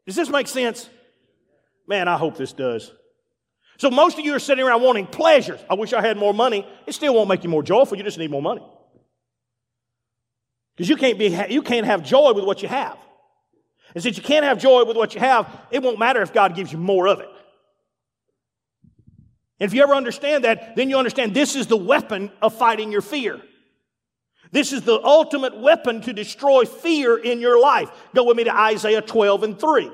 Does 0.08 0.16
this 0.16 0.30
make 0.30 0.48
sense? 0.48 0.90
Man, 1.88 2.08
I 2.08 2.18
hope 2.18 2.36
this 2.36 2.54
does. 2.54 2.92
So 3.80 3.90
most 3.90 4.20
of 4.20 4.26
you 4.26 4.36
are 4.36 4.40
sitting 4.40 4.66
around 4.66 4.82
wanting 4.82 5.08
pleasures. 5.08 5.62
I 5.70 5.76
wish 5.76 5.94
I 5.94 6.02
had 6.02 6.18
more 6.18 6.34
money. 6.34 6.68
It 6.86 6.94
still 6.94 7.16
won't 7.16 7.30
make 7.30 7.46
you 7.46 7.50
more 7.50 7.64
joyful. 7.64 7.98
You 7.98 8.04
just 8.04 8.18
need 8.18 8.30
more 8.30 8.42
money. 8.42 8.62
Because 10.76 10.90
you 10.90 10.98
can't 10.98 11.18
be, 11.18 11.28
you 11.50 11.62
can't 11.62 11.86
have 11.86 12.04
joy 12.04 12.34
with 12.34 12.44
what 12.44 12.62
you 12.62 12.68
have. 12.68 12.98
And 13.96 14.04
since 14.04 14.18
you 14.18 14.24
can't 14.24 14.44
have 14.44 14.60
joy 14.60 14.84
with 14.84 14.98
what 14.98 15.14
you 15.14 15.22
have, 15.22 15.48
it 15.72 15.82
won't 15.82 15.98
matter 15.98 16.22
if 16.22 16.34
God 16.34 16.56
gives 16.56 16.74
you 16.74 16.78
more 16.78 17.08
of 17.08 17.22
it. 17.22 17.30
And 19.62 19.70
if 19.70 19.74
you 19.74 19.82
ever 19.82 19.96
understand 19.96 20.44
that, 20.44 20.76
then 20.76 20.90
you 20.90 20.98
understand 20.98 21.34
this 21.34 21.56
is 21.56 21.68
the 21.68 21.78
weapon 21.78 22.32
of 22.42 22.54
fighting 22.54 22.92
your 22.92 23.02
fear. 23.02 23.40
This 24.52 24.74
is 24.74 24.82
the 24.82 25.02
ultimate 25.02 25.58
weapon 25.58 26.02
to 26.02 26.12
destroy 26.12 26.66
fear 26.66 27.18
in 27.18 27.40
your 27.40 27.62
life. 27.62 27.90
Go 28.14 28.26
with 28.26 28.36
me 28.36 28.44
to 28.44 28.54
Isaiah 28.54 29.02
12 29.02 29.44
and 29.44 29.60
3. 29.60 29.90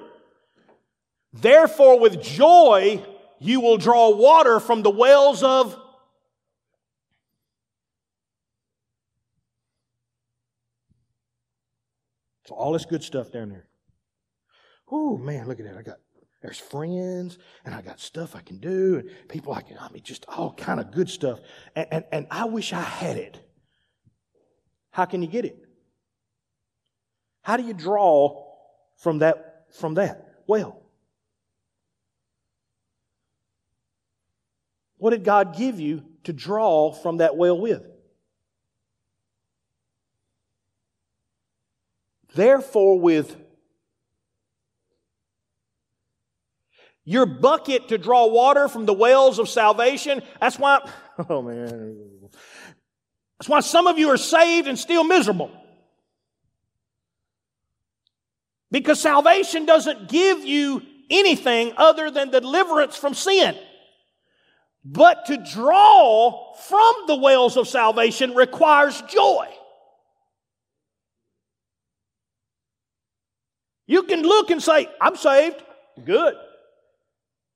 Therefore, 1.33 1.99
with 1.99 2.23
joy, 2.23 3.03
you 3.45 3.61
will 3.61 3.77
draw 3.77 4.09
water 4.09 4.59
from 4.59 4.83
the 4.83 4.89
wells 4.89 5.43
of 5.43 5.79
So 12.45 12.53
all 12.53 12.73
this 12.73 12.85
good 12.85 13.03
stuff 13.03 13.31
down 13.31 13.49
there. 13.49 13.67
Oh 14.91 15.17
man, 15.17 15.47
look 15.47 15.59
at 15.59 15.65
that. 15.65 15.77
I 15.77 15.81
got 15.81 15.97
there's 16.41 16.59
friends 16.59 17.39
and 17.65 17.73
I 17.73 17.81
got 17.81 17.99
stuff 17.99 18.35
I 18.35 18.41
can 18.41 18.59
do 18.59 18.97
and 18.97 19.09
people 19.27 19.51
I 19.51 19.61
can 19.61 19.77
I 19.79 19.89
mean 19.91 20.03
just 20.03 20.25
all 20.27 20.53
kind 20.53 20.79
of 20.79 20.91
good 20.91 21.09
stuff. 21.09 21.39
And, 21.75 21.87
and, 21.91 22.05
and 22.11 22.27
I 22.29 22.45
wish 22.45 22.71
I 22.71 22.81
had 22.81 23.17
it. 23.17 23.39
How 24.91 25.05
can 25.05 25.23
you 25.23 25.27
get 25.27 25.43
it? 25.43 25.57
How 27.41 27.57
do 27.57 27.63
you 27.63 27.73
draw 27.73 28.45
from 28.97 29.19
that 29.19 29.65
from 29.73 29.95
that? 29.95 30.43
Well, 30.45 30.84
What 35.05 35.11
did 35.11 35.23
God 35.23 35.55
give 35.55 35.79
you 35.79 36.03
to 36.23 36.33
draw 36.33 36.91
from 36.91 37.17
that 37.17 37.37
well 37.37 37.59
with? 37.59 37.83
Therefore, 42.33 42.99
with 42.99 43.37
your 47.03 47.27
bucket 47.27 47.89
to 47.89 47.99
draw 47.99 48.25
water 48.25 48.67
from 48.67 48.87
the 48.87 48.95
wells 48.95 49.37
of 49.37 49.47
salvation, 49.47 50.23
that's 50.41 50.57
why, 50.57 50.89
oh 51.29 51.43
man, 51.43 51.95
that's 53.37 53.47
why 53.47 53.59
some 53.59 53.85
of 53.85 53.99
you 53.99 54.09
are 54.09 54.17
saved 54.17 54.67
and 54.67 54.79
still 54.79 55.03
miserable. 55.03 55.51
Because 58.71 58.99
salvation 58.99 59.67
doesn't 59.67 60.09
give 60.09 60.43
you 60.43 60.81
anything 61.11 61.73
other 61.77 62.09
than 62.09 62.31
deliverance 62.31 62.97
from 62.97 63.13
sin. 63.13 63.55
But 64.85 65.25
to 65.25 65.37
draw 65.37 66.53
from 66.53 66.93
the 67.07 67.15
wells 67.15 67.57
of 67.57 67.67
salvation 67.67 68.35
requires 68.35 69.01
joy. 69.01 69.47
You 73.87 74.03
can 74.03 74.21
look 74.21 74.51
and 74.51 74.61
say, 74.61 74.87
I'm 75.01 75.15
saved. 75.15 75.61
Good. 76.03 76.35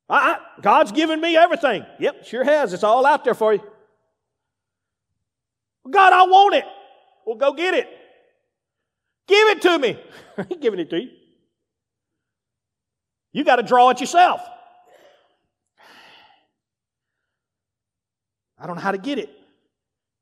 I, 0.10 0.40
God's 0.62 0.92
given 0.92 1.22
me 1.22 1.38
everything. 1.38 1.86
Yep, 2.00 2.26
sure 2.26 2.44
has. 2.44 2.74
It's 2.74 2.84
all 2.84 3.06
out 3.06 3.24
there 3.24 3.36
for 3.36 3.54
you. 3.54 3.62
God, 5.88 6.14
I 6.14 6.24
want 6.24 6.56
it. 6.56 6.66
Well, 7.28 7.36
go 7.36 7.54
get 7.54 7.76
it. 7.76 7.88
Give 9.28 9.50
it 9.50 9.62
to 9.62 9.78
me. 9.78 10.00
I 10.38 10.48
ain't 10.50 10.62
giving 10.62 10.80
it 10.80 10.90
to 10.90 11.00
you. 11.00 11.10
You 13.34 13.44
got 13.44 13.58
to 13.58 13.64
draw 13.64 13.92
it 13.92 14.00
yourself. 14.00 14.42
I 18.60 18.68
don't 18.68 18.76
know 18.76 18.82
how 18.82 18.91
to 18.91 18.97
get 18.97 19.18
it. 19.18 19.30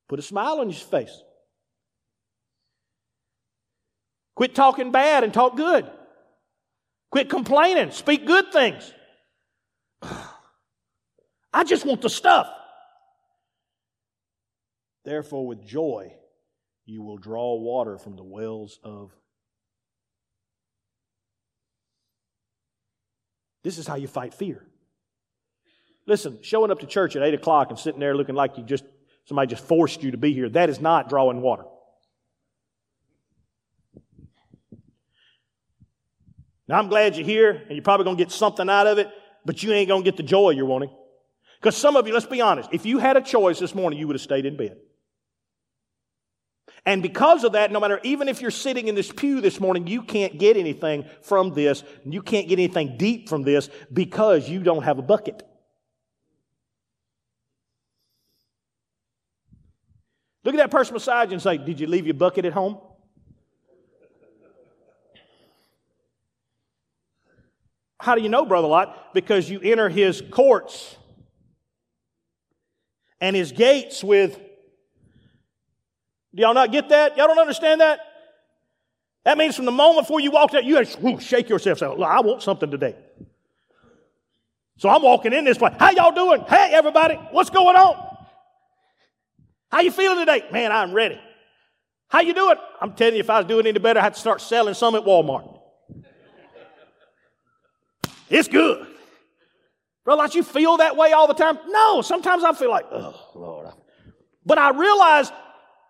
Put 0.07 0.19
a 0.19 0.21
smile 0.21 0.59
on 0.59 0.69
your 0.69 0.79
face. 0.79 1.21
Quit 4.35 4.53
talking 4.53 4.91
bad 4.91 5.23
and 5.23 5.33
talk 5.33 5.57
good. 5.57 5.89
Quit 7.11 7.29
complaining. 7.29 7.91
Speak 7.91 8.27
good 8.27 8.51
things. 8.51 8.93
I 11.53 11.63
just 11.65 11.85
want 11.85 12.01
the 12.01 12.09
stuff. 12.09 12.47
Therefore, 15.03 15.47
with 15.47 15.65
joy, 15.65 16.13
you 16.85 17.01
will 17.01 17.17
draw 17.17 17.55
water 17.55 17.97
from 17.97 18.15
the 18.15 18.23
wells 18.23 18.79
of. 18.83 19.11
This 23.63 23.77
is 23.77 23.87
how 23.87 23.95
you 23.95 24.07
fight 24.07 24.33
fear. 24.33 24.63
Listen, 26.07 26.39
showing 26.41 26.71
up 26.71 26.79
to 26.79 26.87
church 26.87 27.15
at 27.15 27.21
8 27.21 27.33
o'clock 27.33 27.69
and 27.69 27.77
sitting 27.77 27.99
there 27.99 28.15
looking 28.15 28.33
like 28.33 28.57
you 28.57 28.63
just, 28.63 28.85
somebody 29.25 29.49
just 29.49 29.63
forced 29.65 30.01
you 30.01 30.11
to 30.11 30.17
be 30.17 30.33
here, 30.33 30.49
that 30.49 30.69
is 30.69 30.79
not 30.79 31.09
drawing 31.09 31.41
water. 31.41 31.65
Now, 36.67 36.79
I'm 36.79 36.87
glad 36.89 37.15
you're 37.15 37.25
here, 37.25 37.51
and 37.51 37.71
you're 37.71 37.83
probably 37.83 38.05
going 38.05 38.17
to 38.17 38.23
get 38.23 38.31
something 38.31 38.69
out 38.69 38.87
of 38.87 38.97
it, 38.97 39.09
but 39.45 39.63
you 39.63 39.71
ain't 39.71 39.87
going 39.87 40.03
to 40.03 40.05
get 40.05 40.17
the 40.17 40.23
joy 40.23 40.49
you're 40.49 40.65
wanting. 40.65 40.89
Because 41.61 41.77
some 41.77 41.95
of 41.95 42.07
you, 42.07 42.13
let's 42.13 42.25
be 42.25 42.41
honest, 42.41 42.69
if 42.71 42.85
you 42.85 42.99
had 42.99 43.17
a 43.17 43.21
choice 43.21 43.59
this 43.59 43.73
morning, 43.73 43.99
you 43.99 44.07
would 44.07 44.15
have 44.15 44.21
stayed 44.21 44.45
in 44.45 44.57
bed. 44.57 44.77
And 46.85 47.01
because 47.01 47.43
of 47.43 47.53
that, 47.53 47.71
no 47.71 47.79
matter, 47.79 47.99
even 48.03 48.29
if 48.29 48.41
you're 48.41 48.51
sitting 48.51 48.87
in 48.87 48.95
this 48.95 49.11
pew 49.11 49.41
this 49.41 49.59
morning, 49.59 49.87
you 49.87 50.01
can't 50.03 50.37
get 50.37 50.55
anything 50.55 51.05
from 51.21 51.53
this. 51.53 51.83
And 52.03 52.13
You 52.13 52.21
can't 52.21 52.47
get 52.47 52.59
anything 52.59 52.97
deep 52.97 53.27
from 53.27 53.43
this 53.43 53.69
because 53.91 54.47
you 54.49 54.61
don't 54.61 54.83
have 54.83 54.97
a 54.97 55.01
bucket. 55.01 55.46
Look 60.47 60.55
at 60.55 60.59
that 60.59 60.71
person 60.71 60.93
beside 60.93 61.27
you 61.27 61.33
and 61.33 61.41
say, 61.41 61.57
Did 61.57 61.77
you 61.77 61.87
leave 61.87 62.05
your 62.05 62.13
bucket 62.13 62.45
at 62.45 62.53
home? 62.53 62.77
How 67.99 68.15
do 68.15 68.21
you 68.21 68.29
know, 68.29 68.45
Brother 68.45 68.69
Lott? 68.69 69.13
Because 69.13 69.49
you 69.49 69.59
enter 69.59 69.89
his 69.89 70.23
courts 70.31 70.95
and 73.19 73.35
his 73.35 73.51
gates 73.51 74.01
with. 74.01 74.39
Do 76.33 76.43
y'all 76.43 76.53
not 76.53 76.71
get 76.71 76.87
that? 76.89 77.17
Y'all 77.17 77.27
don't 77.27 77.39
understand 77.39 77.81
that? 77.81 77.99
That 79.25 79.37
means 79.37 79.53
from 79.57 79.65
the 79.65 79.71
moment 79.71 80.07
before 80.07 80.21
you 80.21 80.31
walked 80.31 80.55
out, 80.55 80.63
you 80.63 80.77
have 80.77 80.89
to 81.01 81.19
shake 81.19 81.49
yourself. 81.49 81.79
Say, 81.79 81.85
I 81.85 82.21
want 82.21 82.41
something 82.41 82.71
today. 82.71 82.95
So 84.77 84.87
I'm 84.87 85.01
walking 85.01 85.33
in 85.33 85.43
this 85.43 85.57
place. 85.57 85.75
How 85.77 85.91
y'all 85.91 86.13
doing? 86.13 86.45
Hey, 86.47 86.69
everybody, 86.71 87.15
what's 87.31 87.49
going 87.49 87.75
on? 87.75 88.06
How 89.71 89.81
you 89.81 89.91
feeling 89.91 90.19
today? 90.19 90.43
Man, 90.51 90.71
I'm 90.71 90.93
ready. 90.93 91.19
How 92.09 92.21
you 92.21 92.33
doing? 92.33 92.55
I'm 92.79 92.93
telling 92.93 93.15
you, 93.15 93.19
if 93.19 93.29
I 93.29 93.39
was 93.39 93.47
doing 93.47 93.67
any 93.67 93.79
better, 93.79 93.99
I'd 93.99 94.15
start 94.15 94.41
selling 94.41 94.73
some 94.73 94.95
at 94.95 95.03
Walmart. 95.03 95.59
It's 98.29 98.47
good. 98.47 98.87
Brother, 100.05 100.23
like 100.23 100.35
you 100.35 100.43
feel 100.43 100.77
that 100.77 100.95
way 100.95 101.11
all 101.11 101.27
the 101.27 101.33
time? 101.33 101.57
No, 101.67 102.01
sometimes 102.01 102.43
I 102.43 102.53
feel 102.53 102.69
like, 102.69 102.85
oh, 102.91 103.31
Lord. 103.35 103.67
But 104.45 104.57
I 104.57 104.69
realize 104.69 105.31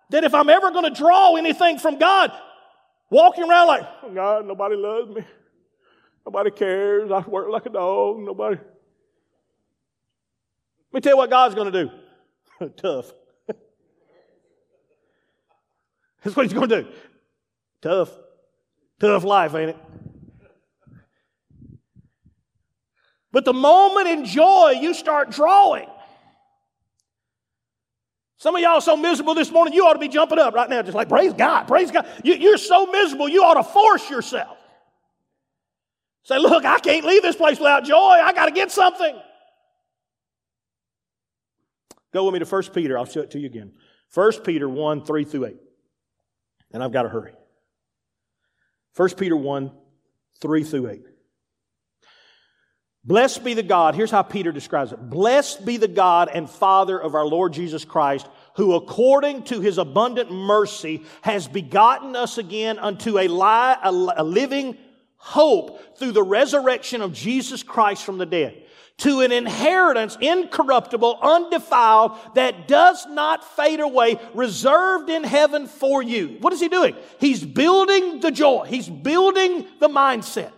that 0.10 0.24
if 0.24 0.34
I'm 0.34 0.50
ever 0.50 0.72
going 0.72 0.92
to 0.92 1.00
draw 1.00 1.36
anything 1.36 1.78
from 1.78 2.00
God, 2.00 2.32
walking 3.12 3.48
around 3.48 3.68
like, 3.68 3.88
oh, 4.04 4.14
God, 4.14 4.48
nobody 4.48 4.76
loves 4.76 5.10
me. 5.16 5.24
Nobody 6.26 6.52
cares. 6.52 7.12
I 7.12 7.20
work 7.20 7.50
like 7.50 7.68
a 7.68 7.70
dog. 7.70 8.20
Nobody. 8.20 8.56
Let 8.56 8.66
me 10.94 11.02
tell 11.02 11.14
you 11.14 11.18
what 11.18 11.30
God's 11.30 11.56
going 11.56 11.72
to 11.72 11.86
do. 11.86 11.92
Tough. 12.78 13.14
That's 16.24 16.36
what 16.36 16.46
He's 16.46 16.54
going 16.54 16.70
to 16.70 16.84
do. 16.84 16.90
Tough. 17.82 18.12
Tough 19.00 19.24
life, 19.24 19.54
ain't 19.56 19.72
it? 19.72 19.78
But 23.32 23.46
the 23.46 23.54
moment 23.54 24.08
in 24.08 24.26
joy 24.26 24.78
you 24.82 24.94
start 24.94 25.30
drawing, 25.30 25.88
some 28.38 28.56
of 28.56 28.62
y'all 28.62 28.76
are 28.76 28.82
so 28.82 28.96
miserable 28.96 29.34
this 29.34 29.52
morning, 29.52 29.74
you 29.74 29.86
ought 29.86 29.94
to 29.94 30.00
be 30.00 30.08
jumping 30.08 30.40
up 30.40 30.54
right 30.54 30.70
now, 30.70 30.82
just 30.82 30.96
like, 30.96 31.10
praise 31.10 31.34
God, 31.34 31.68
praise 31.68 31.92
God. 31.92 32.08
You, 32.24 32.54
are 32.54 32.58
so 32.58 32.86
miserable, 32.88 33.28
you 33.28 33.44
ought 33.44 33.56
to 33.56 33.64
force 33.64 34.10
yourself. 34.10 34.58
Say, 36.24 36.38
look, 36.40 36.66
I 36.66 36.80
can't 36.80 37.06
leave 37.06 37.22
this 37.22 37.36
place 37.36 37.58
without 37.58 37.86
joy. 37.86 37.96
I 37.96 38.34
got 38.34 38.46
to 38.46 38.52
get 38.52 38.72
something. 38.72 39.16
Go 42.14 42.26
with 42.26 42.34
me 42.34 42.40
to 42.40 42.46
1 42.46 42.64
Peter. 42.74 42.98
I'll 42.98 43.06
show 43.06 43.22
it 43.22 43.32
to 43.32 43.40
you 43.40 43.48
again. 43.48 43.74
1 44.14 44.32
Peter 44.44 44.68
1 44.68 45.06
3 45.06 45.24
through 45.26 45.46
8. 45.46 45.56
And 46.72 46.84
I've 46.84 46.92
got 46.92 47.04
to 47.04 47.10
hurry. 47.10 47.34
1 48.96 49.10
Peter 49.12 49.36
1 49.36 49.72
3 50.40 50.64
through 50.64 50.90
8. 50.90 51.02
Blessed 53.04 53.44
be 53.46 53.54
the 53.54 53.64
God, 53.64 53.96
here's 53.96 54.12
how 54.12 54.22
Peter 54.22 54.52
describes 54.52 54.92
it. 54.92 55.10
Blessed 55.10 55.66
be 55.66 55.78
the 55.78 55.88
God 55.88 56.30
and 56.34 56.50
Father 56.50 57.00
of 57.00 57.16
our 57.16 57.26
Lord 57.26 57.54
Jesus 57.54 57.86
Christ, 57.86 58.28
who 58.56 58.74
according 58.76 59.44
to 59.44 59.62
his 59.62 59.78
abundant 59.78 60.30
mercy 60.30 61.04
has 61.22 61.48
begotten 61.48 62.18
us 62.18 62.38
again 62.38 62.78
unto 62.78 63.18
a, 63.18 63.30
li- 63.30 64.12
a 64.18 64.24
living 64.24 64.78
hope 65.16 65.98
through 65.98 66.12
the 66.12 66.24
resurrection 66.24 67.02
of 67.02 67.14
Jesus 67.14 67.64
Christ 67.64 68.04
from 68.04 68.18
the 68.18 68.26
dead 68.26 68.62
to 69.00 69.22
an 69.22 69.32
inheritance 69.32 70.18
incorruptible, 70.20 71.20
undefiled, 71.22 72.18
that 72.36 72.68
does 72.68 73.06
not 73.08 73.44
fade 73.56 73.80
away, 73.80 74.20
reserved 74.34 75.10
in 75.10 75.24
heaven 75.24 75.68
for 75.68 76.02
you. 76.02 76.38
What 76.40 76.54
is 76.54 76.60
he 76.60 76.68
doing? 76.68 76.96
He's 77.20 77.46
building 77.46 78.20
the 78.20 78.32
joy. 78.32 78.66
He's 78.66 78.90
building 78.90 79.68
the 79.80 79.90
mindset 79.90 80.52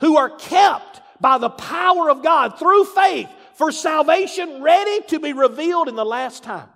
who 0.00 0.16
are 0.16 0.30
kept 0.30 1.00
by 1.20 1.38
the 1.38 1.50
power 1.50 2.10
of 2.10 2.22
God 2.22 2.58
through 2.58 2.84
faith 2.84 3.28
for 3.54 3.72
salvation 3.72 4.62
ready 4.62 5.00
to 5.08 5.18
be 5.18 5.32
revealed 5.32 5.88
in 5.88 5.96
the 5.96 6.04
last 6.04 6.42
time. 6.42 6.68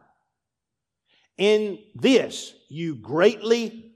In 1.36 1.78
this 1.94 2.54
you 2.68 2.96
greatly 2.96 3.87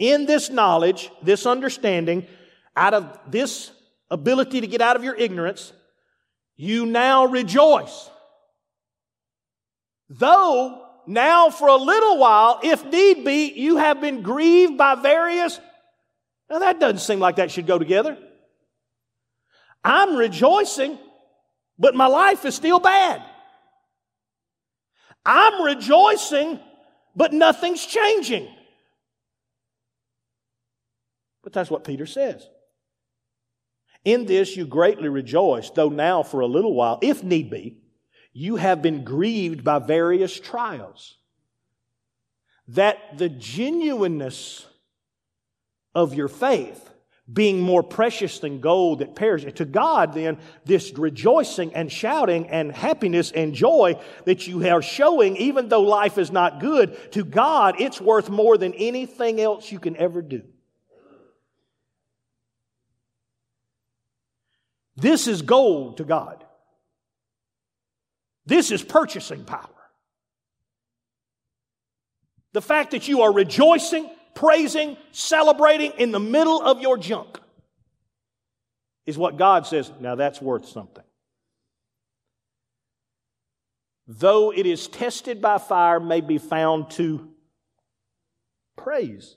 in 0.00 0.26
this 0.26 0.50
knowledge, 0.50 1.12
this 1.22 1.46
understanding, 1.46 2.26
out 2.74 2.94
of 2.94 3.18
this 3.28 3.70
ability 4.10 4.62
to 4.62 4.66
get 4.66 4.80
out 4.80 4.96
of 4.96 5.04
your 5.04 5.14
ignorance, 5.14 5.72
you 6.56 6.86
now 6.86 7.26
rejoice. 7.26 8.10
Though 10.08 10.86
now 11.06 11.50
for 11.50 11.68
a 11.68 11.76
little 11.76 12.18
while, 12.18 12.60
if 12.62 12.84
need 12.84 13.24
be, 13.24 13.52
you 13.52 13.76
have 13.76 14.00
been 14.00 14.22
grieved 14.22 14.76
by 14.76 14.94
various. 14.96 15.60
Now 16.48 16.58
that 16.60 16.80
doesn't 16.80 16.98
seem 16.98 17.20
like 17.20 17.36
that 17.36 17.50
should 17.50 17.66
go 17.66 17.78
together. 17.78 18.16
I'm 19.84 20.16
rejoicing, 20.16 20.98
but 21.78 21.94
my 21.94 22.06
life 22.06 22.44
is 22.44 22.54
still 22.54 22.80
bad. 22.80 23.22
I'm 25.24 25.62
rejoicing, 25.62 26.58
but 27.14 27.32
nothing's 27.34 27.84
changing. 27.84 28.48
But 31.50 31.58
that's 31.58 31.70
what 31.70 31.82
Peter 31.82 32.06
says. 32.06 32.48
In 34.04 34.24
this 34.24 34.56
you 34.56 34.66
greatly 34.66 35.08
rejoice, 35.08 35.68
though 35.70 35.88
now 35.88 36.22
for 36.22 36.40
a 36.40 36.46
little 36.46 36.74
while, 36.74 37.00
if 37.02 37.24
need 37.24 37.50
be, 37.50 37.78
you 38.32 38.54
have 38.54 38.82
been 38.82 39.02
grieved 39.02 39.64
by 39.64 39.80
various 39.80 40.38
trials. 40.38 41.16
That 42.68 43.18
the 43.18 43.28
genuineness 43.28 44.64
of 45.92 46.14
your 46.14 46.28
faith, 46.28 46.88
being 47.30 47.60
more 47.60 47.82
precious 47.82 48.38
than 48.38 48.60
gold 48.60 49.00
that 49.00 49.16
perishes, 49.16 49.54
to 49.54 49.64
God 49.64 50.12
then, 50.12 50.38
this 50.64 50.96
rejoicing 50.96 51.74
and 51.74 51.90
shouting 51.90 52.46
and 52.46 52.70
happiness 52.70 53.32
and 53.32 53.54
joy 53.54 54.00
that 54.24 54.46
you 54.46 54.64
are 54.68 54.82
showing, 54.82 55.36
even 55.36 55.68
though 55.68 55.82
life 55.82 56.16
is 56.16 56.30
not 56.30 56.60
good, 56.60 56.96
to 57.10 57.24
God, 57.24 57.80
it's 57.80 58.00
worth 58.00 58.30
more 58.30 58.56
than 58.56 58.72
anything 58.74 59.40
else 59.40 59.72
you 59.72 59.80
can 59.80 59.96
ever 59.96 60.22
do. 60.22 60.42
This 65.00 65.26
is 65.26 65.42
gold 65.42 65.96
to 65.96 66.04
God. 66.04 66.44
This 68.46 68.70
is 68.70 68.82
purchasing 68.82 69.44
power. 69.44 69.68
The 72.52 72.62
fact 72.62 72.90
that 72.90 73.08
you 73.08 73.22
are 73.22 73.32
rejoicing, 73.32 74.10
praising, 74.34 74.96
celebrating 75.12 75.92
in 75.98 76.10
the 76.10 76.20
middle 76.20 76.60
of 76.60 76.80
your 76.80 76.98
junk 76.98 77.38
is 79.06 79.16
what 79.16 79.36
God 79.36 79.66
says, 79.66 79.90
now 80.00 80.16
that's 80.16 80.40
worth 80.42 80.68
something. 80.68 81.04
Though 84.06 84.52
it 84.52 84.66
is 84.66 84.88
tested 84.88 85.40
by 85.40 85.58
fire, 85.58 86.00
may 86.00 86.20
be 86.20 86.38
found 86.38 86.90
to 86.92 87.28
praise, 88.76 89.36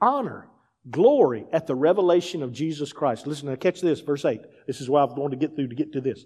honor, 0.00 0.46
glory 0.90 1.46
at 1.52 1.66
the 1.66 1.74
revelation 1.74 2.42
of 2.42 2.52
Jesus 2.52 2.92
Christ. 2.92 3.26
Listen, 3.26 3.48
now 3.48 3.56
catch 3.56 3.80
this, 3.80 4.00
verse 4.00 4.24
8. 4.24 4.40
This 4.66 4.80
is 4.80 4.88
why 4.88 5.02
I've 5.02 5.14
going 5.14 5.30
to 5.30 5.36
get 5.36 5.56
through 5.56 5.68
to 5.68 5.74
get 5.74 5.92
to 5.92 6.00
this 6.00 6.24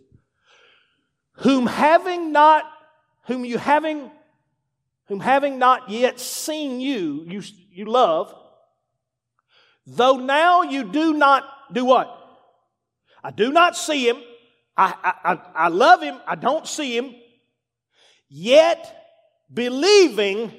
whom 1.34 1.66
having 1.66 2.32
not, 2.32 2.64
whom 3.26 3.44
you 3.44 3.56
having, 3.56 4.10
whom 5.06 5.20
having 5.20 5.58
not 5.58 5.88
yet 5.88 6.20
seen 6.20 6.80
you, 6.80 7.24
you, 7.26 7.42
you 7.70 7.86
love, 7.86 8.34
though 9.86 10.16
now 10.16 10.62
you 10.62 10.84
do 10.84 11.14
not 11.14 11.44
do 11.72 11.84
what? 11.84 12.16
I 13.22 13.30
do 13.30 13.52
not 13.52 13.76
see 13.76 14.08
him. 14.08 14.18
I, 14.76 15.14
I, 15.24 15.38
I 15.54 15.68
love 15.68 16.02
him. 16.02 16.18
I 16.26 16.34
don't 16.34 16.66
see 16.66 16.96
him. 16.96 17.14
Yet, 18.28 18.96
believing, 19.52 20.52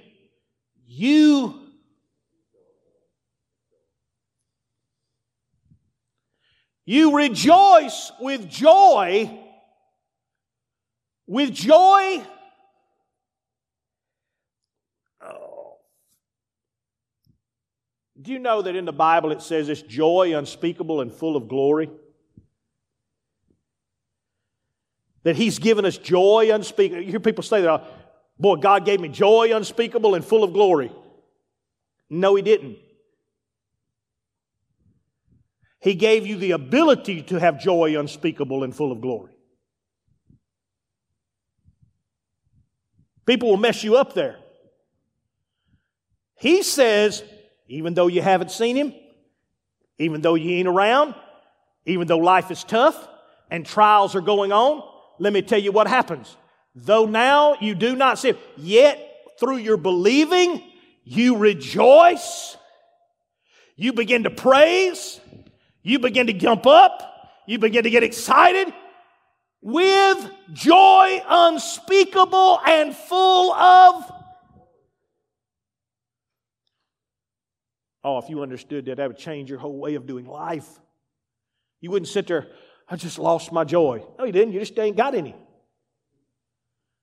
you 0.85 1.70
you 6.85 7.15
rejoice 7.15 8.11
with 8.19 8.49
joy 8.49 9.41
with 11.31 11.53
joy, 11.53 12.21
oh. 15.25 15.77
do 18.21 18.33
you 18.33 18.39
know 18.39 18.61
that 18.61 18.75
in 18.75 18.83
the 18.83 18.91
Bible 18.91 19.31
it 19.31 19.41
says 19.41 19.69
it's 19.69 19.81
joy 19.81 20.37
unspeakable 20.37 20.99
and 20.99 21.09
full 21.09 21.37
of 21.37 21.47
glory? 21.47 21.89
That 25.23 25.37
He's 25.37 25.57
given 25.57 25.85
us 25.85 25.97
joy 25.97 26.53
unspeakable. 26.53 27.01
You 27.01 27.11
hear 27.11 27.21
people 27.21 27.43
say 27.43 27.61
that, 27.61 27.69
oh, 27.69 27.87
boy, 28.37 28.57
God 28.57 28.83
gave 28.83 28.99
me 28.99 29.07
joy 29.07 29.55
unspeakable 29.55 30.15
and 30.15 30.25
full 30.25 30.43
of 30.43 30.51
glory. 30.51 30.91
No, 32.09 32.35
He 32.35 32.41
didn't. 32.41 32.77
He 35.81 35.95
gave 35.95 36.27
you 36.27 36.37
the 36.37 36.51
ability 36.51 37.23
to 37.23 37.39
have 37.39 37.59
joy 37.59 37.99
unspeakable 37.99 38.63
and 38.63 38.73
full 38.75 38.91
of 38.91 39.01
glory. 39.01 39.33
People 43.25 43.49
will 43.49 43.57
mess 43.57 43.83
you 43.83 43.97
up 43.97 44.13
there. 44.13 44.37
He 46.35 46.63
says, 46.63 47.23
even 47.67 47.93
though 47.93 48.07
you 48.07 48.21
haven't 48.21 48.51
seen 48.51 48.75
him, 48.75 48.93
even 49.97 50.21
though 50.21 50.35
you 50.35 50.51
ain't 50.51 50.67
around, 50.67 51.15
even 51.85 52.07
though 52.07 52.17
life 52.17 52.51
is 52.51 52.63
tough 52.63 53.07
and 53.49 53.65
trials 53.65 54.15
are 54.15 54.21
going 54.21 54.51
on, 54.51 54.83
let 55.19 55.33
me 55.33 55.41
tell 55.41 55.59
you 55.59 55.71
what 55.71 55.87
happens. 55.87 56.35
Though 56.75 57.05
now 57.05 57.55
you 57.59 57.75
do 57.75 57.95
not 57.95 58.19
see 58.19 58.33
yet 58.57 58.99
through 59.39 59.57
your 59.57 59.77
believing, 59.77 60.63
you 61.03 61.37
rejoice. 61.37 62.55
You 63.75 63.93
begin 63.93 64.23
to 64.23 64.29
praise 64.29 65.19
you 65.83 65.99
begin 65.99 66.27
to 66.27 66.33
jump 66.33 66.65
up, 66.65 67.29
you 67.47 67.59
begin 67.59 67.83
to 67.83 67.89
get 67.89 68.03
excited 68.03 68.73
with 69.61 70.31
joy 70.53 71.21
unspeakable 71.27 72.59
and 72.65 72.95
full 72.95 73.53
of. 73.53 74.11
Oh, 78.03 78.17
if 78.17 78.29
you 78.29 78.41
understood 78.41 78.85
that, 78.85 78.97
that 78.97 79.07
would 79.07 79.17
change 79.17 79.49
your 79.49 79.59
whole 79.59 79.77
way 79.77 79.95
of 79.95 80.07
doing 80.07 80.25
life. 80.25 80.67
You 81.81 81.91
wouldn't 81.91 82.09
sit 82.09 82.27
there, 82.27 82.47
I 82.89 82.95
just 82.95 83.19
lost 83.19 83.51
my 83.51 83.63
joy. 83.63 84.03
No, 84.17 84.25
you 84.25 84.31
didn't. 84.31 84.53
You 84.53 84.59
just 84.59 84.77
ain't 84.77 84.97
got 84.97 85.15
any. 85.15 85.35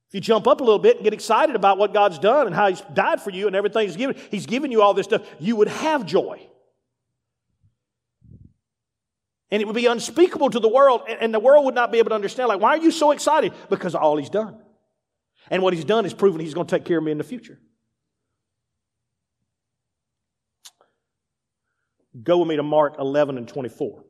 If 0.08 0.14
you 0.14 0.20
jump 0.20 0.46
up 0.46 0.60
a 0.60 0.64
little 0.64 0.78
bit 0.78 0.96
and 0.96 1.04
get 1.04 1.12
excited 1.12 1.54
about 1.54 1.78
what 1.78 1.92
God's 1.92 2.18
done 2.18 2.46
and 2.46 2.54
how 2.54 2.68
He's 2.68 2.80
died 2.94 3.20
for 3.20 3.30
you 3.30 3.46
and 3.46 3.54
everything 3.54 3.86
He's 3.86 3.96
given, 3.96 4.16
He's 4.30 4.46
given 4.46 4.72
you 4.72 4.82
all 4.82 4.94
this 4.94 5.04
stuff, 5.04 5.22
you 5.38 5.56
would 5.56 5.68
have 5.68 6.06
joy. 6.06 6.46
And 9.50 9.62
it 9.62 9.66
would 9.66 9.74
be 9.74 9.86
unspeakable 9.86 10.50
to 10.50 10.60
the 10.60 10.68
world, 10.68 11.02
and 11.08 11.32
the 11.32 11.40
world 11.40 11.64
would 11.64 11.74
not 11.74 11.90
be 11.90 11.98
able 11.98 12.10
to 12.10 12.14
understand. 12.14 12.48
Like, 12.48 12.60
why 12.60 12.70
are 12.70 12.82
you 12.82 12.90
so 12.90 13.12
excited? 13.12 13.52
Because 13.70 13.94
all 13.94 14.16
He's 14.16 14.30
done. 14.30 14.58
And 15.50 15.62
what 15.62 15.72
He's 15.72 15.84
done 15.84 16.04
is 16.04 16.12
proven 16.12 16.40
He's 16.40 16.54
going 16.54 16.66
to 16.66 16.76
take 16.76 16.84
care 16.84 16.98
of 16.98 17.04
me 17.04 17.12
in 17.12 17.18
the 17.18 17.24
future. 17.24 17.58
Go 22.22 22.38
with 22.38 22.48
me 22.48 22.56
to 22.56 22.62
Mark 22.62 22.96
11 22.98 23.38
and 23.38 23.48
24. 23.48 24.04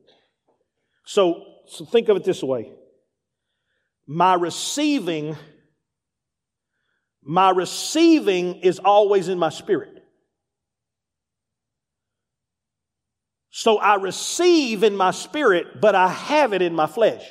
So, 1.05 1.43
so 1.67 1.85
think 1.85 2.09
of 2.09 2.17
it 2.17 2.23
this 2.23 2.43
way 2.43 2.71
my 4.07 4.33
receiving 4.33 5.37
my 7.23 7.51
receiving 7.51 8.61
is 8.61 8.79
always 8.79 9.27
in 9.27 9.37
my 9.37 9.49
spirit. 9.49 9.98
So 13.51 13.77
I 13.77 13.95
receive 13.95 14.83
in 14.83 14.95
my 14.95 15.11
spirit, 15.11 15.81
but 15.81 15.95
I 15.95 16.07
have 16.07 16.53
it 16.53 16.61
in 16.61 16.73
my 16.73 16.87
flesh. 16.87 17.23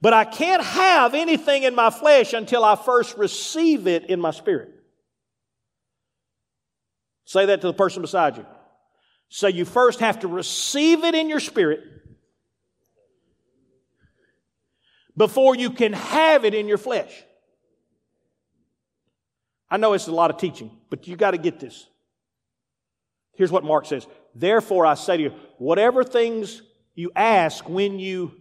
But 0.00 0.12
I 0.12 0.24
can't 0.24 0.62
have 0.62 1.14
anything 1.14 1.62
in 1.62 1.74
my 1.74 1.90
flesh 1.90 2.32
until 2.32 2.64
I 2.64 2.76
first 2.76 3.16
receive 3.16 3.86
it 3.86 4.10
in 4.10 4.20
my 4.20 4.32
spirit. 4.32 4.70
Say 7.24 7.46
that 7.46 7.60
to 7.62 7.68
the 7.68 7.72
person 7.72 8.02
beside 8.02 8.36
you. 8.36 8.46
So 9.28 9.46
you 9.46 9.64
first 9.64 10.00
have 10.00 10.20
to 10.20 10.28
receive 10.28 11.04
it 11.04 11.14
in 11.14 11.28
your 11.28 11.40
spirit 11.40 11.80
before 15.16 15.54
you 15.54 15.70
can 15.70 15.92
have 15.92 16.44
it 16.44 16.54
in 16.54 16.68
your 16.68 16.78
flesh. 16.78 17.12
I 19.70 19.76
know 19.76 19.92
it's 19.94 20.06
a 20.06 20.12
lot 20.12 20.30
of 20.30 20.36
teaching, 20.36 20.70
but 20.90 21.08
you 21.08 21.16
got 21.16 21.30
to 21.30 21.38
get 21.38 21.58
this. 21.58 21.86
Here's 23.32 23.50
what 23.50 23.64
Mark 23.64 23.86
says 23.86 24.06
Therefore, 24.34 24.86
I 24.86 24.94
say 24.94 25.16
to 25.16 25.22
you, 25.24 25.34
whatever 25.58 26.04
things 26.04 26.62
you 26.94 27.10
ask 27.14 27.68
when 27.68 27.98
you 27.98 28.32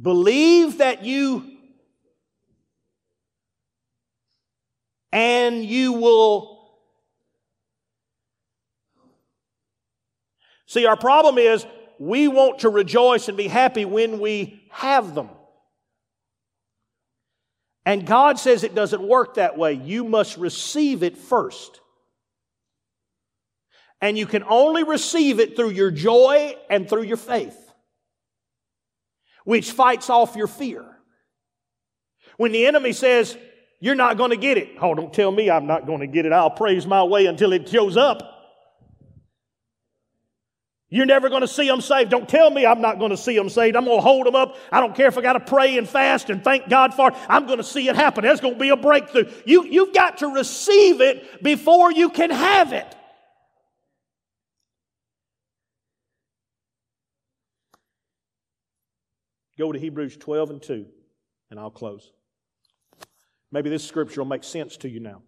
believe 0.00 0.78
that 0.78 1.04
you 1.04 1.56
and 5.12 5.64
you 5.64 5.92
will 5.92 6.78
see 10.66 10.84
our 10.86 10.96
problem 10.96 11.38
is 11.38 11.64
we 12.00 12.26
want 12.26 12.60
to 12.60 12.68
rejoice 12.68 13.28
and 13.28 13.36
be 13.36 13.46
happy 13.46 13.84
when 13.84 14.18
we 14.18 14.64
have 14.70 15.14
them 15.14 15.30
and 17.86 18.06
God 18.06 18.38
says 18.38 18.64
it 18.64 18.74
doesn't 18.74 19.02
work 19.02 19.34
that 19.34 19.58
way. 19.58 19.74
You 19.74 20.04
must 20.04 20.38
receive 20.38 21.02
it 21.02 21.16
first. 21.18 21.80
And 24.00 24.18
you 24.18 24.26
can 24.26 24.44
only 24.44 24.84
receive 24.84 25.40
it 25.40 25.56
through 25.56 25.70
your 25.70 25.90
joy 25.90 26.56
and 26.68 26.88
through 26.88 27.04
your 27.04 27.16
faith, 27.16 27.56
which 29.44 29.70
fights 29.70 30.10
off 30.10 30.36
your 30.36 30.46
fear. 30.46 30.84
When 32.36 32.52
the 32.52 32.66
enemy 32.66 32.92
says, 32.92 33.36
You're 33.80 33.94
not 33.94 34.16
going 34.16 34.30
to 34.30 34.36
get 34.36 34.58
it, 34.58 34.76
oh, 34.80 34.94
don't 34.94 35.12
tell 35.12 35.30
me 35.30 35.50
I'm 35.50 35.66
not 35.66 35.86
going 35.86 36.00
to 36.00 36.06
get 36.06 36.26
it. 36.26 36.32
I'll 36.32 36.50
praise 36.50 36.86
my 36.86 37.04
way 37.04 37.26
until 37.26 37.52
it 37.52 37.68
shows 37.68 37.96
up. 37.96 38.34
You're 40.94 41.06
never 41.06 41.28
going 41.28 41.40
to 41.40 41.48
see 41.48 41.66
them 41.66 41.80
saved. 41.80 42.12
Don't 42.12 42.28
tell 42.28 42.48
me 42.50 42.64
I'm 42.64 42.80
not 42.80 43.00
going 43.00 43.10
to 43.10 43.16
see 43.16 43.36
them 43.36 43.48
saved. 43.48 43.74
I'm 43.74 43.84
going 43.84 43.98
to 43.98 44.00
hold 44.00 44.26
them 44.26 44.36
up. 44.36 44.56
I 44.70 44.78
don't 44.78 44.94
care 44.94 45.08
if 45.08 45.18
I 45.18 45.22
got 45.22 45.32
to 45.32 45.40
pray 45.40 45.76
and 45.76 45.88
fast 45.88 46.30
and 46.30 46.44
thank 46.44 46.68
God 46.68 46.94
for 46.94 47.08
it. 47.08 47.16
I'm 47.28 47.46
going 47.46 47.58
to 47.58 47.64
see 47.64 47.88
it 47.88 47.96
happen. 47.96 48.22
There's 48.22 48.40
going 48.40 48.54
to 48.54 48.60
be 48.60 48.68
a 48.68 48.76
breakthrough. 48.76 49.28
You, 49.44 49.64
you've 49.64 49.92
got 49.92 50.18
to 50.18 50.28
receive 50.28 51.00
it 51.00 51.42
before 51.42 51.90
you 51.90 52.10
can 52.10 52.30
have 52.30 52.72
it. 52.72 52.94
Go 59.58 59.72
to 59.72 59.78
Hebrews 59.78 60.16
12 60.16 60.50
and 60.50 60.62
2, 60.62 60.86
and 61.50 61.60
I'll 61.60 61.70
close. 61.70 62.12
Maybe 63.52 63.70
this 63.70 63.86
scripture 63.86 64.20
will 64.20 64.28
make 64.28 64.44
sense 64.44 64.76
to 64.78 64.88
you 64.88 65.00
now. 65.00 65.22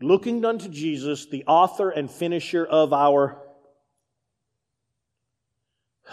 Looking 0.00 0.44
unto 0.44 0.68
Jesus, 0.68 1.26
the 1.26 1.44
author 1.46 1.90
and 1.90 2.10
finisher 2.10 2.64
of 2.64 2.92
our 2.92 3.42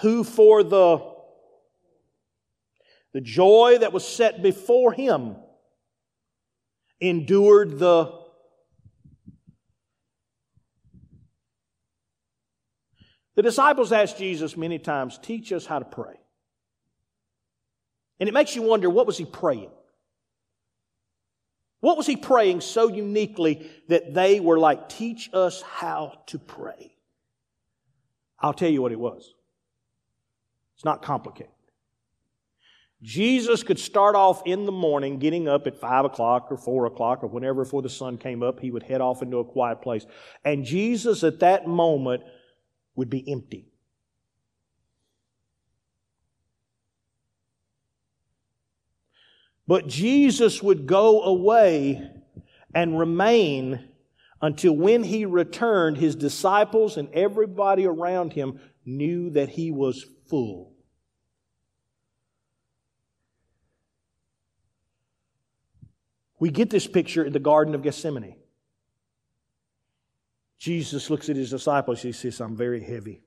who 0.01 0.23
for 0.23 0.63
the, 0.63 1.13
the 3.13 3.21
joy 3.21 3.77
that 3.79 3.93
was 3.93 4.05
set 4.05 4.41
before 4.41 4.91
him 4.91 5.35
endured 6.99 7.79
the 7.79 8.24
The 13.35 13.41
disciples 13.41 13.91
asked 13.91 14.17
Jesus 14.17 14.57
many 14.57 14.79
times, 14.79 15.19
teach 15.21 15.51
us 15.51 15.65
how 15.65 15.79
to 15.79 15.85
pray. 15.85 16.15
And 18.19 18.29
it 18.29 18.33
makes 18.33 18.55
you 18.55 18.61
wonder, 18.61 18.89
what 18.89 19.05
was 19.05 19.17
he 19.17 19.25
praying? 19.25 19.71
What 21.81 21.97
was 21.97 22.07
he 22.07 22.15
praying 22.15 22.61
so 22.61 22.87
uniquely 22.87 23.69
that 23.89 24.13
they 24.13 24.39
were 24.39 24.57
like, 24.57 24.89
teach 24.89 25.29
us 25.33 25.61
how 25.61 26.19
to 26.27 26.39
pray? 26.39 26.95
I'll 28.39 28.53
tell 28.53 28.69
you 28.69 28.81
what 28.81 28.91
it 28.91 28.99
was. 28.99 29.33
It's 30.75 30.85
not 30.85 31.01
complicated. 31.01 31.51
Jesus 33.01 33.61
could 33.61 33.77
start 33.77 34.15
off 34.15 34.41
in 34.45 34.65
the 34.65 34.71
morning, 34.71 35.19
getting 35.19 35.47
up 35.47 35.67
at 35.67 35.77
five 35.77 36.05
o'clock 36.05 36.47
or 36.49 36.57
four 36.57 36.85
o'clock 36.85 37.23
or 37.23 37.27
whenever 37.27 37.63
before 37.63 37.81
the 37.81 37.89
sun 37.89 38.17
came 38.17 38.41
up, 38.41 38.59
he 38.59 38.71
would 38.71 38.83
head 38.83 39.01
off 39.01 39.21
into 39.21 39.37
a 39.37 39.45
quiet 39.45 39.81
place. 39.81 40.05
And 40.43 40.65
Jesus 40.65 41.23
at 41.23 41.41
that 41.41 41.67
moment 41.67 42.23
would 42.95 43.09
be 43.09 43.23
empty. 43.31 43.67
But 49.67 49.87
Jesus 49.87 50.61
would 50.61 50.85
go 50.85 51.23
away 51.23 52.07
and 52.73 52.99
remain 52.99 53.89
until 54.41 54.75
when 54.75 55.03
he 55.03 55.25
returned, 55.25 55.97
his 55.97 56.15
disciples 56.15 56.97
and 56.97 57.09
everybody 57.13 57.85
around 57.85 58.33
him 58.33 58.59
knew 58.85 59.31
that 59.31 59.49
he 59.49 59.71
was 59.71 60.05
full. 60.29 60.73
We 66.39 66.51
get 66.51 66.69
this 66.69 66.85
picture 66.85 67.23
in 67.23 67.33
the 67.33 67.39
Garden 67.39 67.73
of 67.73 67.81
Gethsemane. 67.81 68.35
Jesus 70.57 71.09
looks 71.09 71.29
at 71.29 71.35
his 71.35 71.49
disciples. 71.49 72.01
He 72.01 72.11
says, 72.11 72.39
I'm 72.39 72.55
very 72.55 72.83
heavy. 72.83 73.23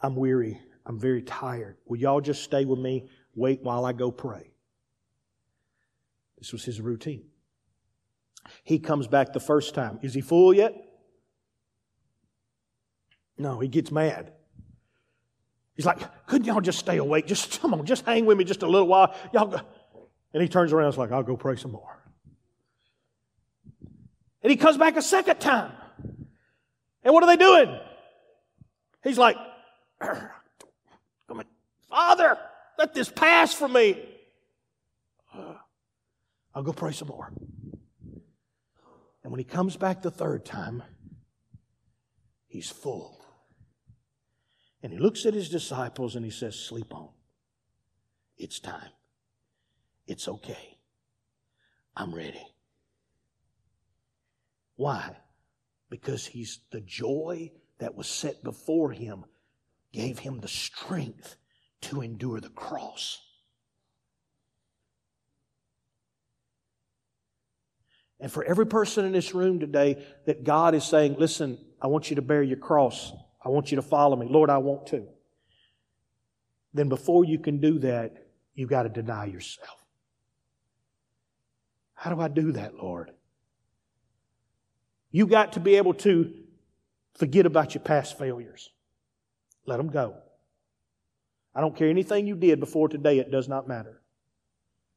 I'm 0.00 0.16
weary. 0.16 0.60
I'm 0.86 0.98
very 0.98 1.22
tired. 1.22 1.76
Will 1.86 1.98
y'all 1.98 2.20
just 2.20 2.42
stay 2.42 2.64
with 2.64 2.78
me? 2.78 3.08
Wait 3.34 3.60
while 3.62 3.84
I 3.84 3.92
go 3.92 4.10
pray. 4.10 4.52
This 6.38 6.52
was 6.52 6.64
his 6.64 6.80
routine. 6.80 7.24
He 8.64 8.78
comes 8.78 9.06
back 9.06 9.32
the 9.32 9.40
first 9.40 9.74
time. 9.74 9.98
Is 10.02 10.14
he 10.14 10.20
full 10.20 10.54
yet? 10.54 10.74
No, 13.36 13.60
he 13.60 13.68
gets 13.68 13.90
mad. 13.90 14.32
He's 15.74 15.86
like, 15.86 15.98
couldn't 16.26 16.46
y'all 16.46 16.60
just 16.60 16.78
stay 16.78 16.98
awake? 16.98 17.26
Just 17.26 17.60
come 17.60 17.72
on, 17.72 17.86
just 17.86 18.04
hang 18.04 18.26
with 18.26 18.36
me 18.36 18.44
just 18.44 18.62
a 18.62 18.66
little 18.66 18.88
while. 18.88 19.14
Y'all 19.32 19.46
go. 19.46 19.60
And 20.32 20.42
he 20.42 20.48
turns 20.48 20.72
around 20.72 20.86
and 20.86 20.94
is 20.94 20.98
like, 20.98 21.12
I'll 21.12 21.22
go 21.22 21.36
pray 21.36 21.56
some 21.56 21.72
more. 21.72 21.99
And 24.42 24.50
he 24.50 24.56
comes 24.56 24.76
back 24.76 24.96
a 24.96 25.02
second 25.02 25.38
time. 25.40 25.72
And 27.02 27.14
what 27.14 27.22
are 27.22 27.26
they 27.26 27.36
doing? 27.36 27.78
He's 29.02 29.18
like, 29.18 29.36
Father, 31.90 32.38
Let 32.78 32.94
this 32.94 33.10
pass 33.10 33.52
from 33.52 33.74
me. 33.74 33.98
I'll 36.54 36.62
go 36.62 36.72
pray 36.72 36.92
some 36.92 37.08
more. 37.08 37.32
And 39.22 39.30
when 39.30 39.38
he 39.38 39.44
comes 39.44 39.76
back 39.76 40.00
the 40.00 40.10
third 40.10 40.46
time, 40.46 40.82
he's 42.46 42.70
full. 42.70 43.22
And 44.82 44.92
he 44.92 44.98
looks 44.98 45.26
at 45.26 45.34
his 45.34 45.50
disciples 45.50 46.16
and 46.16 46.24
he 46.24 46.30
says, 46.30 46.56
Sleep 46.56 46.94
on. 46.94 47.10
It's 48.38 48.60
time. 48.60 48.90
It's 50.06 50.26
okay. 50.26 50.78
I'm 51.94 52.14
ready. 52.14 52.46
Why? 54.80 55.14
Because 55.90 56.26
he's 56.26 56.60
the 56.70 56.80
joy 56.80 57.52
that 57.80 57.96
was 57.96 58.06
set 58.06 58.42
before 58.42 58.92
him 58.92 59.26
gave 59.92 60.18
him 60.18 60.40
the 60.40 60.48
strength 60.48 61.36
to 61.82 62.00
endure 62.00 62.40
the 62.40 62.48
cross. 62.48 63.18
And 68.20 68.32
for 68.32 68.42
every 68.42 68.64
person 68.64 69.04
in 69.04 69.12
this 69.12 69.34
room 69.34 69.60
today 69.60 70.02
that 70.24 70.44
God 70.44 70.74
is 70.74 70.84
saying, 70.84 71.16
listen, 71.18 71.58
I 71.82 71.88
want 71.88 72.08
you 72.08 72.16
to 72.16 72.22
bear 72.22 72.42
your 72.42 72.56
cross. 72.56 73.12
I 73.44 73.50
want 73.50 73.70
you 73.70 73.76
to 73.76 73.82
follow 73.82 74.16
me. 74.16 74.28
Lord, 74.30 74.48
I 74.48 74.56
want 74.56 74.86
to. 74.86 75.06
Then 76.72 76.88
before 76.88 77.26
you 77.26 77.38
can 77.38 77.60
do 77.60 77.80
that, 77.80 78.14
you've 78.54 78.70
got 78.70 78.84
to 78.84 78.88
deny 78.88 79.26
yourself. 79.26 79.84
How 81.92 82.14
do 82.14 82.18
I 82.18 82.28
do 82.28 82.52
that, 82.52 82.76
Lord? 82.76 83.10
You 85.10 85.26
got 85.26 85.54
to 85.54 85.60
be 85.60 85.76
able 85.76 85.94
to 85.94 86.32
forget 87.14 87.46
about 87.46 87.74
your 87.74 87.82
past 87.82 88.18
failures. 88.18 88.70
Let 89.66 89.78
them 89.78 89.88
go. 89.88 90.16
I 91.54 91.60
don't 91.60 91.76
care 91.76 91.88
anything 91.88 92.26
you 92.26 92.36
did 92.36 92.60
before 92.60 92.88
today, 92.88 93.18
it 93.18 93.30
does 93.30 93.48
not 93.48 93.66
matter. 93.66 94.00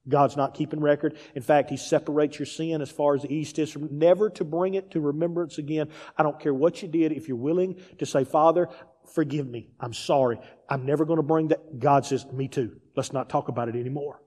God's 0.07 0.35
not 0.35 0.53
keeping 0.53 0.81
record. 0.81 1.17
In 1.33 1.41
fact, 1.41 1.69
He 1.69 1.77
separates 1.77 2.37
your 2.37 2.45
sin 2.45 2.81
as 2.81 2.91
far 2.91 3.15
as 3.15 3.21
the 3.21 3.33
east 3.33 3.57
is 3.57 3.71
from 3.71 3.97
never 3.97 4.29
to 4.31 4.43
bring 4.43 4.73
it 4.73 4.91
to 4.91 4.99
remembrance 4.99 5.57
again. 5.57 5.89
I 6.17 6.23
don't 6.23 6.39
care 6.39 6.53
what 6.53 6.81
you 6.81 6.89
did. 6.89 7.13
If 7.13 7.27
you're 7.27 7.37
willing 7.37 7.79
to 7.99 8.05
say, 8.05 8.25
Father, 8.25 8.67
forgive 9.13 9.47
me. 9.47 9.69
I'm 9.79 9.93
sorry. 9.93 10.39
I'm 10.69 10.85
never 10.85 11.05
going 11.05 11.17
to 11.17 11.23
bring 11.23 11.49
that. 11.49 11.79
God 11.79 12.05
says, 12.05 12.25
me 12.25 12.47
too. 12.49 12.79
Let's 12.95 13.13
not 13.13 13.29
talk 13.29 13.47
about 13.47 13.69
it 13.69 13.75
anymore. 13.75 14.22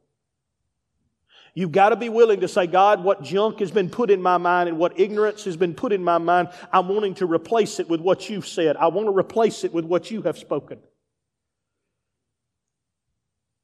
You've 1.56 1.72
got 1.72 1.88
to 1.88 1.96
be 1.96 2.10
willing 2.10 2.40
to 2.40 2.48
say, 2.48 2.66
God, 2.66 3.02
what 3.02 3.22
junk 3.22 3.60
has 3.60 3.70
been 3.70 3.88
put 3.88 4.10
in 4.10 4.20
my 4.20 4.36
mind 4.36 4.68
and 4.68 4.76
what 4.78 5.00
ignorance 5.00 5.44
has 5.44 5.56
been 5.56 5.72
put 5.72 5.90
in 5.90 6.04
my 6.04 6.18
mind, 6.18 6.50
I'm 6.70 6.86
wanting 6.86 7.14
to 7.14 7.26
replace 7.26 7.80
it 7.80 7.88
with 7.88 7.98
what 7.98 8.28
you've 8.28 8.46
said. 8.46 8.76
I 8.76 8.88
want 8.88 9.08
to 9.08 9.16
replace 9.16 9.64
it 9.64 9.72
with 9.72 9.86
what 9.86 10.10
you 10.10 10.20
have 10.22 10.36
spoken. 10.36 10.80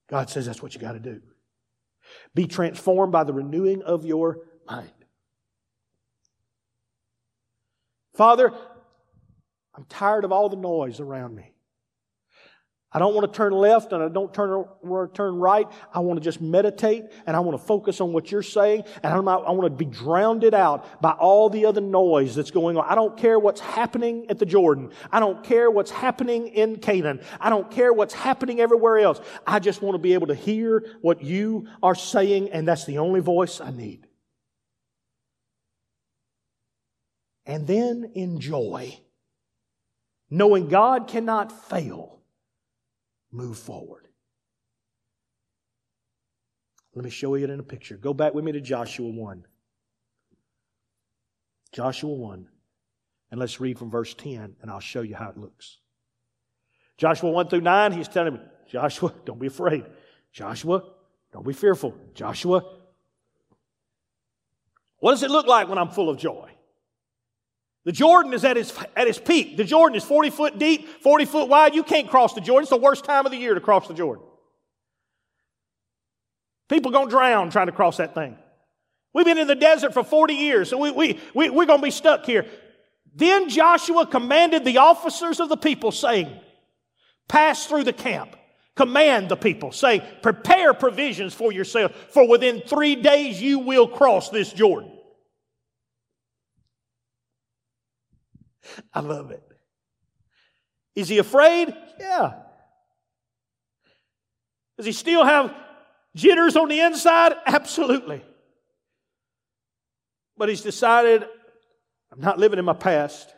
God 0.08 0.30
says 0.30 0.46
that's 0.46 0.62
what 0.62 0.74
you 0.74 0.80
got 0.80 0.92
to 0.92 1.00
do. 1.00 1.20
Be 2.34 2.46
transformed 2.46 3.12
by 3.12 3.24
the 3.24 3.34
renewing 3.34 3.82
of 3.82 4.06
your 4.06 4.38
mind. 4.66 4.90
Father, 8.14 8.54
I'm 9.74 9.84
tired 9.84 10.24
of 10.24 10.32
all 10.32 10.48
the 10.48 10.56
noise 10.56 10.98
around 10.98 11.34
me. 11.34 11.51
I 12.94 12.98
don't 12.98 13.14
want 13.14 13.32
to 13.32 13.36
turn 13.36 13.52
left 13.52 13.92
and 13.92 14.02
I 14.02 14.08
don't 14.08 14.32
turn, 14.34 14.64
turn 15.14 15.36
right. 15.36 15.66
I 15.94 16.00
want 16.00 16.18
to 16.18 16.24
just 16.24 16.42
meditate 16.42 17.04
and 17.26 17.34
I 17.34 17.40
want 17.40 17.58
to 17.58 17.66
focus 17.66 18.02
on 18.02 18.12
what 18.12 18.30
you're 18.30 18.42
saying 18.42 18.84
and 19.02 19.14
I'm 19.14 19.26
I 19.28 19.50
want 19.50 19.64
to 19.64 19.70
be 19.70 19.86
drowned 19.86 20.42
out 20.52 21.00
by 21.00 21.12
all 21.12 21.48
the 21.48 21.64
other 21.64 21.80
noise 21.80 22.34
that's 22.34 22.50
going 22.50 22.76
on. 22.76 22.84
I 22.86 22.94
don't 22.94 23.16
care 23.16 23.38
what's 23.38 23.60
happening 23.60 24.26
at 24.28 24.38
the 24.38 24.44
Jordan. 24.44 24.90
I 25.10 25.20
don't 25.20 25.42
care 25.42 25.70
what's 25.70 25.90
happening 25.90 26.48
in 26.48 26.76
Canaan. 26.76 27.20
I 27.40 27.48
don't 27.48 27.70
care 27.70 27.92
what's 27.92 28.14
happening 28.14 28.60
everywhere 28.60 28.98
else. 28.98 29.20
I 29.46 29.58
just 29.58 29.80
want 29.80 29.94
to 29.94 29.98
be 29.98 30.12
able 30.12 30.26
to 30.26 30.34
hear 30.34 30.84
what 31.00 31.22
you 31.22 31.68
are 31.82 31.94
saying 31.94 32.50
and 32.50 32.68
that's 32.68 32.84
the 32.84 32.98
only 32.98 33.20
voice 33.20 33.60
I 33.60 33.70
need. 33.70 34.06
And 37.46 37.66
then 37.66 38.12
enjoy 38.14 38.98
knowing 40.28 40.68
God 40.68 41.08
cannot 41.08 41.68
fail 41.68 42.21
move 43.32 43.58
forward. 43.58 44.08
Let 46.94 47.04
me 47.04 47.10
show 47.10 47.34
you 47.34 47.44
it 47.44 47.50
in 47.50 47.58
a 47.58 47.64
picture. 47.64 47.96
Go 47.96 48.12
back 48.12 48.34
with 48.34 48.44
me 48.44 48.52
to 48.52 48.60
Joshua 48.60 49.08
1. 49.08 49.46
Joshua 51.72 52.12
1. 52.12 52.46
And 53.30 53.40
let's 53.40 53.60
read 53.60 53.78
from 53.78 53.90
verse 53.90 54.12
10, 54.12 54.56
and 54.60 54.70
I'll 54.70 54.78
show 54.78 55.00
you 55.00 55.14
how 55.14 55.30
it 55.30 55.38
looks. 55.38 55.78
Joshua 56.98 57.30
1 57.30 57.48
through 57.48 57.62
9, 57.62 57.92
he's 57.92 58.08
telling 58.08 58.34
me, 58.34 58.40
Joshua, 58.70 59.14
don't 59.24 59.40
be 59.40 59.46
afraid. 59.46 59.86
Joshua, 60.32 60.82
don't 61.32 61.46
be 61.46 61.54
fearful. 61.54 61.94
Joshua, 62.14 62.62
what 64.98 65.12
does 65.12 65.22
it 65.22 65.30
look 65.30 65.46
like 65.46 65.68
when 65.68 65.78
I'm 65.78 65.88
full 65.88 66.10
of 66.10 66.18
joy? 66.18 66.50
The 67.84 67.92
Jordan 67.92 68.32
is 68.32 68.44
at 68.44 68.56
its, 68.56 68.72
at 68.96 69.08
its 69.08 69.18
peak. 69.18 69.56
The 69.56 69.64
Jordan 69.64 69.96
is 69.96 70.04
40 70.04 70.30
foot 70.30 70.58
deep, 70.58 70.88
40 71.02 71.24
foot 71.24 71.48
wide. 71.48 71.74
You 71.74 71.82
can't 71.82 72.08
cross 72.08 72.32
the 72.34 72.40
Jordan. 72.40 72.62
It's 72.62 72.70
the 72.70 72.76
worst 72.76 73.04
time 73.04 73.26
of 73.26 73.32
the 73.32 73.38
year 73.38 73.54
to 73.54 73.60
cross 73.60 73.88
the 73.88 73.94
Jordan. 73.94 74.24
People 76.68 76.92
going 76.92 77.08
to 77.08 77.10
drown 77.10 77.50
trying 77.50 77.66
to 77.66 77.72
cross 77.72 77.96
that 77.96 78.14
thing. 78.14 78.36
We've 79.12 79.26
been 79.26 79.38
in 79.38 79.48
the 79.48 79.54
desert 79.54 79.92
for 79.92 80.04
40 80.04 80.34
years, 80.34 80.70
so 80.70 80.78
we, 80.78 80.90
we, 80.90 81.20
we, 81.34 81.50
we're 81.50 81.66
going 81.66 81.80
to 81.80 81.84
be 81.84 81.90
stuck 81.90 82.24
here. 82.24 82.46
Then 83.14 83.48
Joshua 83.48 84.06
commanded 84.06 84.64
the 84.64 84.78
officers 84.78 85.38
of 85.38 85.48
the 85.48 85.56
people, 85.56 85.92
saying, 85.92 86.34
Pass 87.28 87.66
through 87.66 87.84
the 87.84 87.92
camp. 87.92 88.36
Command 88.74 89.28
the 89.28 89.36
people, 89.36 89.70
saying, 89.70 90.00
Prepare 90.22 90.72
provisions 90.72 91.34
for 91.34 91.52
yourself, 91.52 91.92
for 92.08 92.26
within 92.26 92.62
three 92.62 92.96
days 92.96 93.42
you 93.42 93.58
will 93.58 93.86
cross 93.86 94.30
this 94.30 94.52
Jordan. 94.52 94.91
I 98.92 99.00
love 99.00 99.30
it. 99.30 99.42
Is 100.94 101.08
he 101.08 101.18
afraid? 101.18 101.74
Yeah. 101.98 102.34
Does 104.76 104.86
he 104.86 104.92
still 104.92 105.24
have 105.24 105.54
jitters 106.14 106.56
on 106.56 106.68
the 106.68 106.80
inside? 106.80 107.34
Absolutely. 107.46 108.22
But 110.36 110.48
he's 110.48 110.62
decided, 110.62 111.24
I'm 112.12 112.20
not 112.20 112.38
living 112.38 112.58
in 112.58 112.64
my 112.64 112.72
past. 112.72 113.32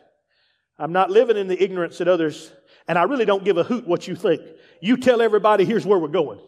I'm 0.77 0.91
not 0.91 1.09
living 1.09 1.37
in 1.37 1.47
the 1.47 1.61
ignorance 1.61 1.99
that 1.99 2.07
others, 2.07 2.51
and 2.87 2.97
I 2.97 3.03
really 3.03 3.25
don't 3.25 3.45
give 3.45 3.57
a 3.57 3.63
hoot 3.63 3.87
what 3.87 4.07
you 4.07 4.15
think. 4.15 4.41
You 4.81 4.97
tell 4.97 5.21
everybody, 5.21 5.63
here's 5.65 5.85
where 5.85 5.99
we're 5.99 6.07
going. 6.09 6.39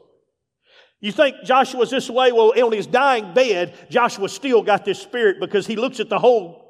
You 1.00 1.12
think 1.12 1.38
Joshua's 1.44 1.92
this 1.92 2.10
way? 2.10 2.32
Well, 2.32 2.54
on 2.62 2.72
his 2.72 2.88
dying 2.88 3.34
bed, 3.34 3.76
Joshua 3.90 4.28
still 4.28 4.64
got 4.64 4.84
this 4.84 5.00
spirit 5.00 5.40
because 5.40 5.68
he 5.68 5.76
looks 5.76 6.00
at 6.00 6.10
the 6.10 6.20
whole 6.20 6.67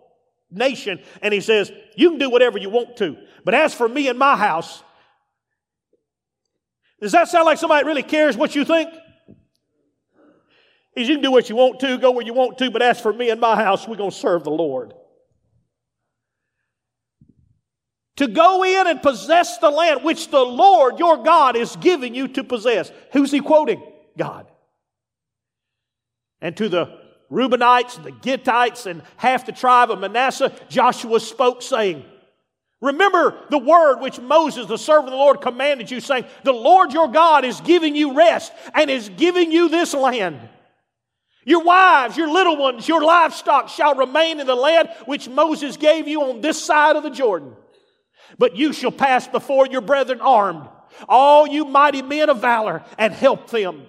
nation 0.52 1.00
and 1.22 1.34
he 1.34 1.42
says, 1.42 1.72
You 1.96 2.12
can 2.12 2.20
do 2.20 2.30
whatever 2.30 2.58
you 2.58 2.70
want 2.70 2.98
to. 2.98 3.18
But 3.44 3.54
as 3.54 3.74
for 3.74 3.88
me 3.88 4.08
and 4.08 4.18
my 4.18 4.36
house, 4.36 4.84
does 7.00 7.12
that 7.12 7.28
sound 7.28 7.46
like 7.46 7.58
somebody 7.58 7.86
really 7.86 8.04
cares 8.04 8.36
what 8.36 8.56
you 8.56 8.66
think? 8.66 8.90
Is 10.96 11.08
you 11.08 11.16
can 11.16 11.24
do 11.24 11.32
what 11.32 11.48
you 11.48 11.56
want 11.56 11.80
to, 11.82 11.98
go 12.00 12.12
where 12.12 12.26
you 12.26 12.34
want 12.34 12.58
to, 12.58 12.72
but 12.72 12.82
as 12.82 13.00
for 13.00 13.14
me 13.14 13.30
and 13.30 13.40
my 13.40 13.56
house, 13.56 13.88
we're 13.88 13.98
going 13.98 14.10
to 14.10 14.16
serve 14.16 14.44
the 14.44 14.50
Lord. 14.50 14.94
To 18.16 18.28
go 18.28 18.64
in 18.64 18.88
and 18.88 19.00
possess 19.00 19.60
the 19.60 19.70
land 19.70 20.04
which 20.04 20.32
the 20.32 20.42
Lord 20.42 20.98
your 20.98 21.24
God 21.24 21.56
is 21.56 21.76
giving 21.76 22.16
you 22.16 22.28
to 22.30 22.44
possess. 22.44 22.92
Who's 23.14 23.32
he 23.32 23.42
quoting? 23.42 23.84
God. 24.18 24.48
And 26.42 26.58
to 26.58 26.68
the 26.68 27.07
Reubenites 27.32 27.98
and 27.98 28.06
the 28.06 28.12
Gadites 28.12 28.86
and 28.86 29.02
half 29.18 29.46
the 29.46 29.52
tribe 29.52 29.92
of 29.92 30.00
Manasseh, 30.00 30.54
Joshua 30.70 31.20
spoke, 31.20 31.62
saying, 31.62 32.06
Remember 32.80 33.36
the 33.50 33.58
word 33.58 34.00
which 34.00 34.20
Moses, 34.20 34.68
the 34.68 34.78
servant 34.78 35.08
of 35.08 35.12
the 35.12 35.18
Lord, 35.18 35.42
commanded 35.42 35.90
you, 35.90 36.00
saying, 36.00 36.26
The 36.44 36.54
Lord 36.54 36.94
your 36.94 37.08
God 37.08 37.44
is 37.44 37.60
giving 37.62 37.96
you 37.96 38.14
rest 38.14 38.54
and 38.74 38.90
is 38.90 39.10
giving 39.10 39.52
you 39.52 39.68
this 39.68 39.94
land. 39.94 40.40
Your 41.44 41.64
wives, 41.64 42.18
your 42.18 42.30
little 42.30 42.58
ones, 42.58 42.88
your 42.88 43.02
livestock 43.02 43.70
shall 43.70 43.96
remain 43.96 44.40
in 44.40 44.48
the 44.48 44.56
land 44.56 44.90
which 45.06 45.28
Moses 45.28 45.78
gave 45.78 46.08
you 46.08 46.22
on 46.24 46.42
this 46.42 46.64
side 46.64 46.96
of 46.96 47.04
the 47.04 47.10
Jordan. 47.10 47.56
But 48.38 48.56
you 48.56 48.74
shall 48.74 48.92
pass 48.92 49.28
before 49.28 49.66
your 49.68 49.82
brethren 49.82 50.22
armed, 50.22 50.68
all 51.08 51.48
you 51.48 51.66
mighty 51.66 52.02
men 52.02 52.30
of 52.30 52.42
valor, 52.42 52.84
and 52.98 53.14
help 53.14 53.50
them 53.50 53.88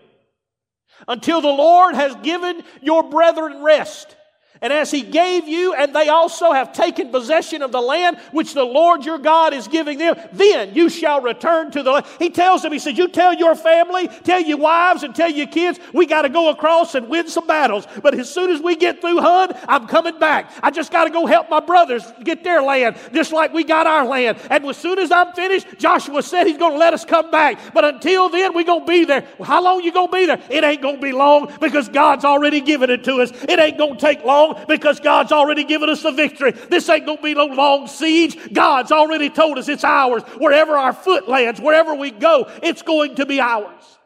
until 1.06 1.40
the 1.40 1.48
Lord 1.48 1.94
has 1.94 2.14
given 2.16 2.62
your 2.80 3.08
brethren 3.08 3.62
rest 3.62 4.16
And 4.60 4.72
as 4.72 4.90
he 4.90 5.02
gave 5.02 5.46
you, 5.46 5.74
and 5.74 5.94
they 5.94 6.08
also 6.08 6.52
have 6.52 6.72
taken 6.72 7.10
possession 7.10 7.62
of 7.62 7.72
the 7.72 7.80
land 7.80 8.18
which 8.32 8.54
the 8.54 8.64
Lord 8.64 9.04
your 9.04 9.18
God 9.18 9.54
is 9.54 9.68
giving 9.68 9.98
them, 9.98 10.16
then 10.32 10.74
you 10.74 10.88
shall 10.88 11.20
return 11.20 11.70
to 11.72 11.82
the 11.82 11.92
land. 11.92 12.06
He 12.18 12.30
tells 12.30 12.62
them, 12.62 12.72
he 12.72 12.78
says, 12.78 12.98
You 12.98 13.08
tell 13.08 13.34
your 13.34 13.54
family, 13.54 14.08
tell 14.24 14.40
your 14.40 14.58
wives, 14.58 15.02
and 15.02 15.14
tell 15.14 15.30
your 15.30 15.46
kids, 15.46 15.78
we 15.92 16.06
got 16.06 16.22
to 16.22 16.28
go 16.28 16.50
across 16.50 16.94
and 16.94 17.08
win 17.08 17.28
some 17.28 17.46
battles. 17.46 17.86
But 18.02 18.14
as 18.14 18.32
soon 18.32 18.50
as 18.50 18.60
we 18.60 18.76
get 18.76 19.00
through 19.00 19.20
HUD, 19.20 19.56
I'm 19.68 19.86
coming 19.86 20.18
back. 20.18 20.50
I 20.62 20.70
just 20.70 20.90
got 20.90 21.04
to 21.04 21.10
go 21.10 21.26
help 21.26 21.50
my 21.50 21.60
brothers 21.60 22.04
get 22.24 22.42
their 22.42 22.62
land, 22.62 22.96
just 23.12 23.32
like 23.32 23.52
we 23.52 23.64
got 23.64 23.86
our 23.86 24.04
land. 24.04 24.38
And 24.50 24.64
as 24.64 24.76
soon 24.76 24.98
as 24.98 25.12
I'm 25.12 25.32
finished, 25.34 25.66
Joshua 25.78 26.22
said 26.22 26.46
he's 26.46 26.58
going 26.58 26.72
to 26.72 26.78
let 26.78 26.94
us 26.94 27.04
come 27.04 27.30
back. 27.30 27.58
But 27.72 27.84
until 27.84 28.28
then, 28.28 28.54
we're 28.54 28.64
going 28.64 28.86
to 28.86 28.86
be 28.86 29.04
there. 29.04 29.26
How 29.42 29.62
long 29.62 29.82
you 29.82 29.92
going 29.92 30.08
to 30.08 30.16
be 30.16 30.26
there? 30.26 30.40
It 30.50 30.64
ain't 30.64 30.82
going 30.82 30.96
to 30.96 31.02
be 31.02 31.12
long 31.12 31.52
because 31.60 31.88
God's 31.88 32.24
already 32.24 32.60
given 32.60 32.90
it 32.90 33.04
to 33.04 33.16
us. 33.16 33.30
It 33.30 33.58
ain't 33.58 33.78
going 33.78 33.94
to 33.94 34.00
take 34.00 34.24
long 34.24 34.47
long 34.54 34.64
because 34.66 35.00
God's 35.00 35.32
already 35.32 35.64
given 35.64 35.88
us 35.88 36.02
the 36.02 36.12
victory. 36.12 36.52
This 36.52 36.88
ain't 36.88 37.06
going 37.06 37.18
to 37.18 37.22
be 37.22 37.34
no 37.34 37.46
long 37.46 37.86
siege. 37.86 38.52
God's 38.52 38.92
already 38.92 39.30
told 39.30 39.58
us 39.58 39.68
it's 39.68 39.84
ours. 39.84 40.22
Wherever 40.38 40.76
our 40.76 40.92
foot 40.92 41.28
lands, 41.28 41.60
wherever 41.60 41.94
we 41.94 42.10
go, 42.10 42.50
it's 42.62 42.82
going 42.82 43.16
to 43.16 43.26
be 43.26 43.40
ours. 43.40 43.98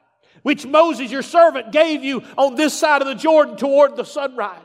Which 0.43 0.66
Moses, 0.66 1.11
your 1.11 1.22
servant, 1.22 1.72
gave 1.72 2.03
you 2.03 2.22
on 2.36 2.57
this 2.57 2.78
side 2.78 3.01
of 3.01 3.09
the 3.09 3.14
Jordan 3.14 3.57
toward 3.57 3.97
the 3.97 4.05
sunrise. 4.05 4.59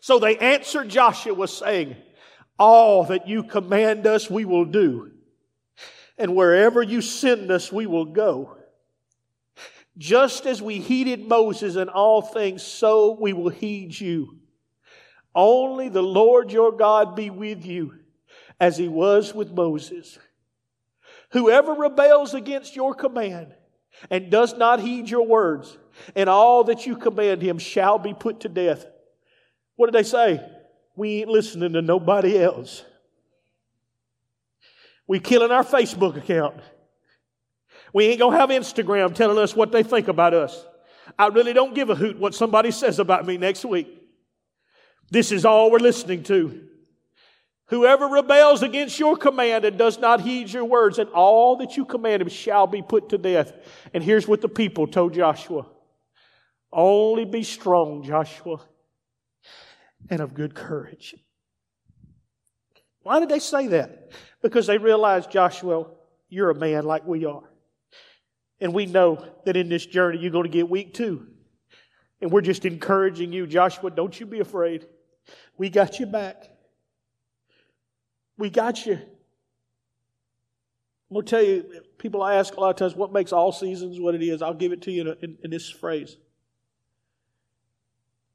So 0.00 0.18
they 0.18 0.36
answered 0.36 0.88
Joshua, 0.88 1.46
saying, 1.48 1.96
All 2.58 3.04
that 3.04 3.28
you 3.28 3.42
command 3.42 4.06
us, 4.06 4.30
we 4.30 4.44
will 4.44 4.64
do. 4.64 5.10
And 6.16 6.34
wherever 6.34 6.82
you 6.82 7.00
send 7.00 7.50
us, 7.50 7.72
we 7.72 7.86
will 7.86 8.06
go. 8.06 8.56
Just 9.96 10.46
as 10.46 10.60
we 10.60 10.78
heeded 10.80 11.28
Moses 11.28 11.76
in 11.76 11.88
all 11.88 12.22
things, 12.22 12.62
so 12.62 13.16
we 13.20 13.32
will 13.32 13.50
heed 13.50 13.98
you. 13.98 14.40
Only 15.34 15.88
the 15.88 16.02
Lord 16.02 16.52
your 16.52 16.72
God 16.72 17.16
be 17.16 17.30
with 17.30 17.64
you 17.64 17.94
as 18.60 18.76
he 18.76 18.88
was 18.88 19.34
with 19.34 19.52
Moses. 19.52 20.18
Whoever 21.30 21.74
rebels 21.74 22.34
against 22.34 22.76
your 22.76 22.94
command 22.94 23.54
and 24.10 24.30
does 24.30 24.56
not 24.56 24.80
heed 24.80 25.10
your 25.10 25.26
words 25.26 25.76
and 26.14 26.28
all 26.28 26.64
that 26.64 26.86
you 26.86 26.96
command 26.96 27.42
him 27.42 27.58
shall 27.58 27.98
be 27.98 28.14
put 28.14 28.40
to 28.40 28.48
death. 28.48 28.86
What 29.76 29.86
did 29.86 29.94
they 29.94 30.08
say? 30.08 30.40
We 30.96 31.20
ain't 31.20 31.28
listening 31.28 31.72
to 31.72 31.82
nobody 31.82 32.38
else. 32.38 32.84
We 35.06 35.18
killing 35.18 35.50
our 35.50 35.64
Facebook 35.64 36.16
account. 36.16 36.56
We 37.92 38.06
ain't 38.06 38.20
gonna 38.20 38.36
have 38.36 38.50
Instagram 38.50 39.14
telling 39.14 39.38
us 39.38 39.54
what 39.54 39.72
they 39.72 39.82
think 39.82 40.08
about 40.08 40.34
us. 40.34 40.64
I 41.18 41.26
really 41.28 41.52
don't 41.52 41.74
give 41.74 41.90
a 41.90 41.94
hoot 41.94 42.18
what 42.18 42.34
somebody 42.34 42.70
says 42.70 42.98
about 42.98 43.26
me 43.26 43.36
next 43.36 43.64
week. 43.64 44.03
This 45.10 45.32
is 45.32 45.44
all 45.44 45.70
we're 45.70 45.78
listening 45.78 46.22
to. 46.24 46.68
Whoever 47.68 48.08
rebels 48.08 48.62
against 48.62 48.98
your 48.98 49.16
command 49.16 49.64
and 49.64 49.78
does 49.78 49.98
not 49.98 50.20
heed 50.20 50.52
your 50.52 50.64
words, 50.64 50.98
and 50.98 51.08
all 51.10 51.56
that 51.56 51.76
you 51.76 51.84
command 51.84 52.20
him 52.20 52.28
shall 52.28 52.66
be 52.66 52.82
put 52.82 53.08
to 53.08 53.18
death. 53.18 53.52
And 53.94 54.04
here's 54.04 54.28
what 54.28 54.40
the 54.40 54.48
people 54.48 54.86
told 54.86 55.14
Joshua 55.14 55.66
Only 56.72 57.24
be 57.24 57.42
strong, 57.42 58.02
Joshua, 58.02 58.60
and 60.10 60.20
of 60.20 60.34
good 60.34 60.54
courage. 60.54 61.14
Why 63.02 63.20
did 63.20 63.28
they 63.28 63.38
say 63.38 63.68
that? 63.68 64.12
Because 64.42 64.66
they 64.66 64.78
realized, 64.78 65.30
Joshua, 65.30 65.86
you're 66.28 66.50
a 66.50 66.54
man 66.54 66.84
like 66.84 67.06
we 67.06 67.24
are. 67.24 67.44
And 68.60 68.72
we 68.72 68.86
know 68.86 69.24
that 69.44 69.56
in 69.56 69.68
this 69.68 69.84
journey 69.84 70.18
you're 70.18 70.30
going 70.30 70.44
to 70.44 70.50
get 70.50 70.68
weak 70.68 70.94
too. 70.94 71.26
And 72.20 72.30
we're 72.30 72.40
just 72.40 72.64
encouraging 72.64 73.32
you, 73.32 73.46
Joshua, 73.46 73.90
don't 73.90 74.18
you 74.18 74.26
be 74.26 74.40
afraid. 74.40 74.86
We 75.56 75.70
got 75.70 76.00
you 76.00 76.06
back. 76.06 76.50
We 78.36 78.50
got 78.50 78.84
you. 78.86 78.94
I'm 81.10 81.14
going 81.14 81.26
to 81.26 81.30
tell 81.30 81.42
you, 81.42 81.82
people 81.98 82.24
ask 82.24 82.56
a 82.56 82.60
lot 82.60 82.70
of 82.70 82.76
times, 82.76 82.96
what 82.96 83.12
makes 83.12 83.32
all 83.32 83.52
seasons 83.52 84.00
what 84.00 84.14
it 84.14 84.22
is? 84.22 84.42
I'll 84.42 84.54
give 84.54 84.72
it 84.72 84.82
to 84.82 84.90
you 84.90 85.02
in, 85.02 85.16
in, 85.22 85.38
in 85.44 85.50
this 85.50 85.70
phrase. 85.70 86.16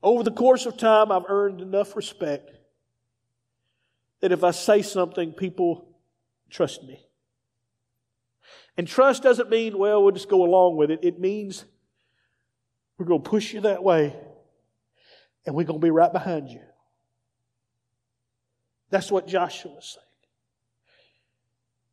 Over 0.01 0.23
the 0.23 0.31
course 0.31 0.65
of 0.65 0.77
time, 0.77 1.11
I've 1.11 1.25
earned 1.27 1.59
enough 1.59 1.95
respect 1.95 2.51
that 4.21 4.31
if 4.31 4.43
I 4.43 4.51
say 4.51 4.81
something, 4.81 5.33
people 5.33 5.89
trust 6.49 6.83
me. 6.83 7.05
And 8.77 8.87
trust 8.87 9.23
doesn't 9.23 9.49
mean, 9.49 9.77
well, 9.77 10.01
we'll 10.01 10.13
just 10.13 10.29
go 10.29 10.43
along 10.45 10.77
with 10.77 10.89
it. 10.89 10.99
It 11.03 11.19
means 11.19 11.65
we're 12.97 13.05
going 13.05 13.23
to 13.23 13.29
push 13.29 13.53
you 13.53 13.61
that 13.61 13.83
way 13.83 14.15
and 15.45 15.53
we're 15.53 15.65
going 15.65 15.81
to 15.81 15.85
be 15.85 15.91
right 15.91 16.13
behind 16.13 16.49
you. 16.49 16.61
That's 18.89 19.11
what 19.11 19.27
Joshua 19.27 19.77
saying. 19.81 20.05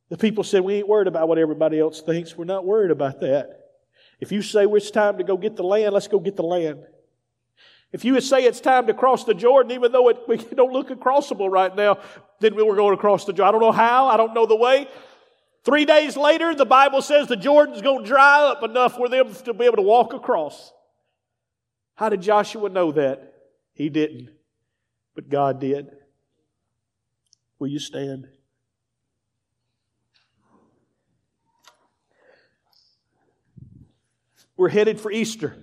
The 0.09 0.17
people 0.17 0.45
said, 0.45 0.63
We 0.63 0.75
ain't 0.75 0.89
worried 0.89 1.09
about 1.09 1.29
what 1.29 1.39
everybody 1.39 1.79
else 1.79 2.01
thinks. 2.01 2.37
We're 2.37 2.45
not 2.45 2.65
worried 2.65 2.91
about 2.91 3.21
that. 3.21 3.61
If 4.21 4.33
you 4.33 4.41
say 4.41 4.65
it's 4.65 4.91
time 4.91 5.19
to 5.19 5.25
go 5.25 5.37
get 5.37 5.57
the 5.57 5.65
land, 5.65 5.93
let's 5.93 6.09
go 6.09 6.19
get 6.19 6.37
the 6.37 6.43
land. 6.43 6.85
If 7.93 8.05
you 8.05 8.15
would 8.15 8.25
say 8.25 8.45
it's 8.45 8.61
time 8.61 8.87
to 8.89 8.95
cross 8.95 9.25
the 9.25 9.35
Jordan, 9.35 9.73
even 9.73 9.93
though 9.93 10.09
it, 10.09 10.19
we 10.29 10.37
don't 10.37 10.73
look 10.73 10.89
crossable 11.01 11.51
right 11.51 11.75
now, 11.75 11.99
then 12.41 12.55
we 12.55 12.63
were 12.63 12.77
going 12.77 12.97
to 12.97 13.01
cross 13.01 13.25
the 13.25 13.33
Jordan. 13.33 13.49
I 13.49 13.53
don't 13.53 13.61
know 13.61 13.73
how, 13.73 14.09
I 14.09 14.17
don't 14.17 14.35
know 14.35 14.47
the 14.47 14.57
way. 14.57 14.89
Three 15.65 15.85
days 15.85 16.17
later, 16.17 16.55
the 16.55 16.65
Bible 16.65 17.03
says 17.03 17.27
the 17.27 17.37
Jordan's 17.37 17.83
going 17.83 18.05
to 18.05 18.09
dry 18.09 18.45
up 18.45 18.63
enough 18.63 18.95
for 18.95 19.09
them 19.09 19.35
to 19.35 19.53
be 19.53 19.65
able 19.65 19.77
to 19.77 19.83
walk 19.83 20.15
across. 20.15 20.73
How 21.97 22.09
did 22.09 22.21
Joshua 22.21 22.69
know 22.69 22.93
that? 22.93 23.33
He 23.73 23.89
didn't, 23.89 24.31
but 25.15 25.29
God 25.29 25.61
did. 25.61 25.89
Will 27.59 27.69
you 27.69 27.79
stand? 27.79 28.29
We're 34.57 34.69
headed 34.69 35.01
for 35.01 35.11
Easter. 35.11 35.57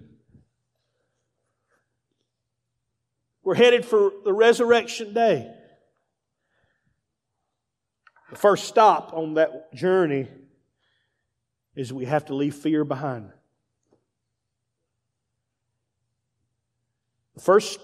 We're 3.43 3.55
headed 3.55 3.85
for 3.85 4.11
the 4.23 4.33
resurrection 4.33 5.13
day. 5.13 5.53
The 8.29 8.37
first 8.37 8.65
stop 8.65 9.13
on 9.13 9.35
that 9.35 9.73
journey 9.73 10.27
is 11.75 11.91
we 11.91 12.05
have 12.05 12.25
to 12.25 12.35
leave 12.35 12.55
fear 12.55 12.83
behind. 12.83 13.31
The 17.35 17.41
first 17.41 17.79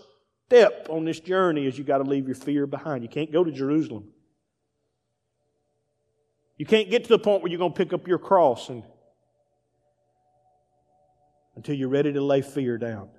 step 0.49 0.87
on 0.89 1.05
this 1.05 1.19
journey 1.19 1.67
is 1.67 1.77
you 1.77 1.83
got 1.83 1.99
to 1.99 2.03
leave 2.03 2.25
your 2.25 2.35
fear 2.35 2.65
behind. 2.65 3.03
You 3.03 3.09
can't 3.09 3.31
go 3.31 3.43
to 3.43 3.51
Jerusalem. 3.51 4.07
You 6.57 6.65
can't 6.65 6.89
get 6.89 7.03
to 7.03 7.09
the 7.09 7.19
point 7.19 7.43
where 7.43 7.51
you're 7.51 7.59
going 7.59 7.71
to 7.71 7.77
pick 7.77 7.93
up 7.93 8.07
your 8.07 8.17
cross 8.17 8.69
and 8.69 8.83
until 11.55 11.75
you're 11.75 11.89
ready 11.89 12.11
to 12.13 12.21
lay 12.21 12.41
fear 12.41 12.79
down. 12.79 13.09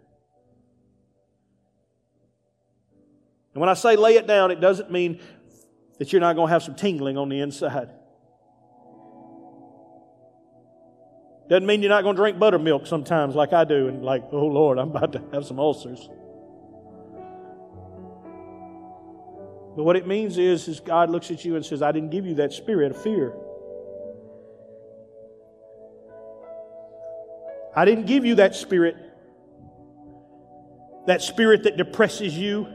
And 3.54 3.60
when 3.60 3.68
I 3.68 3.74
say 3.74 3.94
lay 3.94 4.16
it 4.16 4.26
down, 4.26 4.50
it 4.50 4.60
doesn't 4.60 4.90
mean 4.90 5.20
that 6.00 6.12
you're 6.12 6.20
not 6.20 6.34
going 6.34 6.48
to 6.48 6.52
have 6.52 6.64
some 6.64 6.74
tingling 6.74 7.16
on 7.16 7.28
the 7.28 7.38
inside. 7.38 7.90
Doesn't 11.48 11.66
mean 11.66 11.80
you're 11.80 11.90
not 11.90 12.02
going 12.02 12.16
to 12.16 12.20
drink 12.20 12.40
buttermilk 12.40 12.88
sometimes 12.88 13.36
like 13.36 13.52
I 13.52 13.62
do 13.62 13.86
and 13.86 14.04
like, 14.04 14.24
oh 14.32 14.46
Lord, 14.46 14.78
I'm 14.78 14.90
about 14.90 15.12
to 15.12 15.22
have 15.32 15.44
some 15.44 15.60
ulcers. 15.60 16.08
But 19.76 19.84
what 19.84 19.96
it 19.96 20.06
means 20.06 20.36
is, 20.36 20.66
is 20.68 20.80
God 20.80 21.10
looks 21.10 21.30
at 21.30 21.44
you 21.44 21.56
and 21.56 21.64
says, 21.64 21.82
I 21.82 21.92
didn't 21.92 22.10
give 22.10 22.26
you 22.26 22.34
that 22.36 22.52
spirit 22.52 22.90
of 22.90 23.02
fear. 23.02 23.32
I 27.74 27.84
didn't 27.84 28.06
give 28.06 28.24
you 28.24 28.36
that 28.36 28.54
spirit. 28.54 28.96
That 31.06 31.22
spirit 31.22 31.62
that 31.64 31.76
depresses 31.76 32.36
you. 32.36 32.66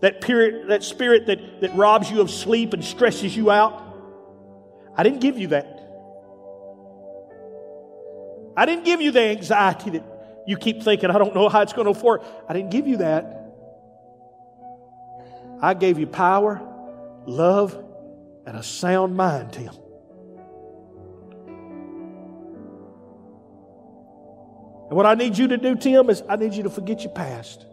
That, 0.00 0.20
that 0.20 0.82
spirit 0.82 1.26
that, 1.26 1.60
that 1.60 1.74
robs 1.74 2.10
you 2.10 2.20
of 2.20 2.30
sleep 2.30 2.72
and 2.72 2.84
stresses 2.84 3.36
you 3.36 3.50
out. 3.50 3.86
I 4.96 5.02
didn't 5.02 5.20
give 5.20 5.38
you 5.38 5.48
that. 5.48 5.76
I 8.56 8.66
didn't 8.66 8.84
give 8.84 9.00
you 9.00 9.10
the 9.10 9.20
anxiety 9.20 9.90
that 9.90 10.04
you 10.46 10.56
keep 10.56 10.82
thinking, 10.82 11.10
I 11.10 11.18
don't 11.18 11.34
know 11.34 11.48
how 11.48 11.62
it's 11.62 11.72
going 11.72 11.86
to 11.86 11.92
afford. 11.92 12.22
I 12.48 12.52
didn't 12.52 12.70
give 12.70 12.86
you 12.86 12.98
that. 12.98 13.39
I 15.62 15.74
gave 15.74 15.98
you 15.98 16.06
power, 16.06 16.60
love, 17.26 17.74
and 18.46 18.56
a 18.56 18.62
sound 18.62 19.16
mind, 19.16 19.52
Tim. 19.52 19.74
And 24.88 24.96
what 24.96 25.06
I 25.06 25.14
need 25.14 25.38
you 25.38 25.48
to 25.48 25.56
do, 25.56 25.76
Tim, 25.76 26.10
is 26.10 26.22
I 26.28 26.36
need 26.36 26.54
you 26.54 26.64
to 26.64 26.70
forget 26.70 27.02
your 27.04 27.12
past. 27.12 27.64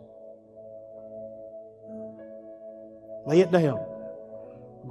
Lay 3.25 3.41
it 3.41 3.51
down. 3.51 3.83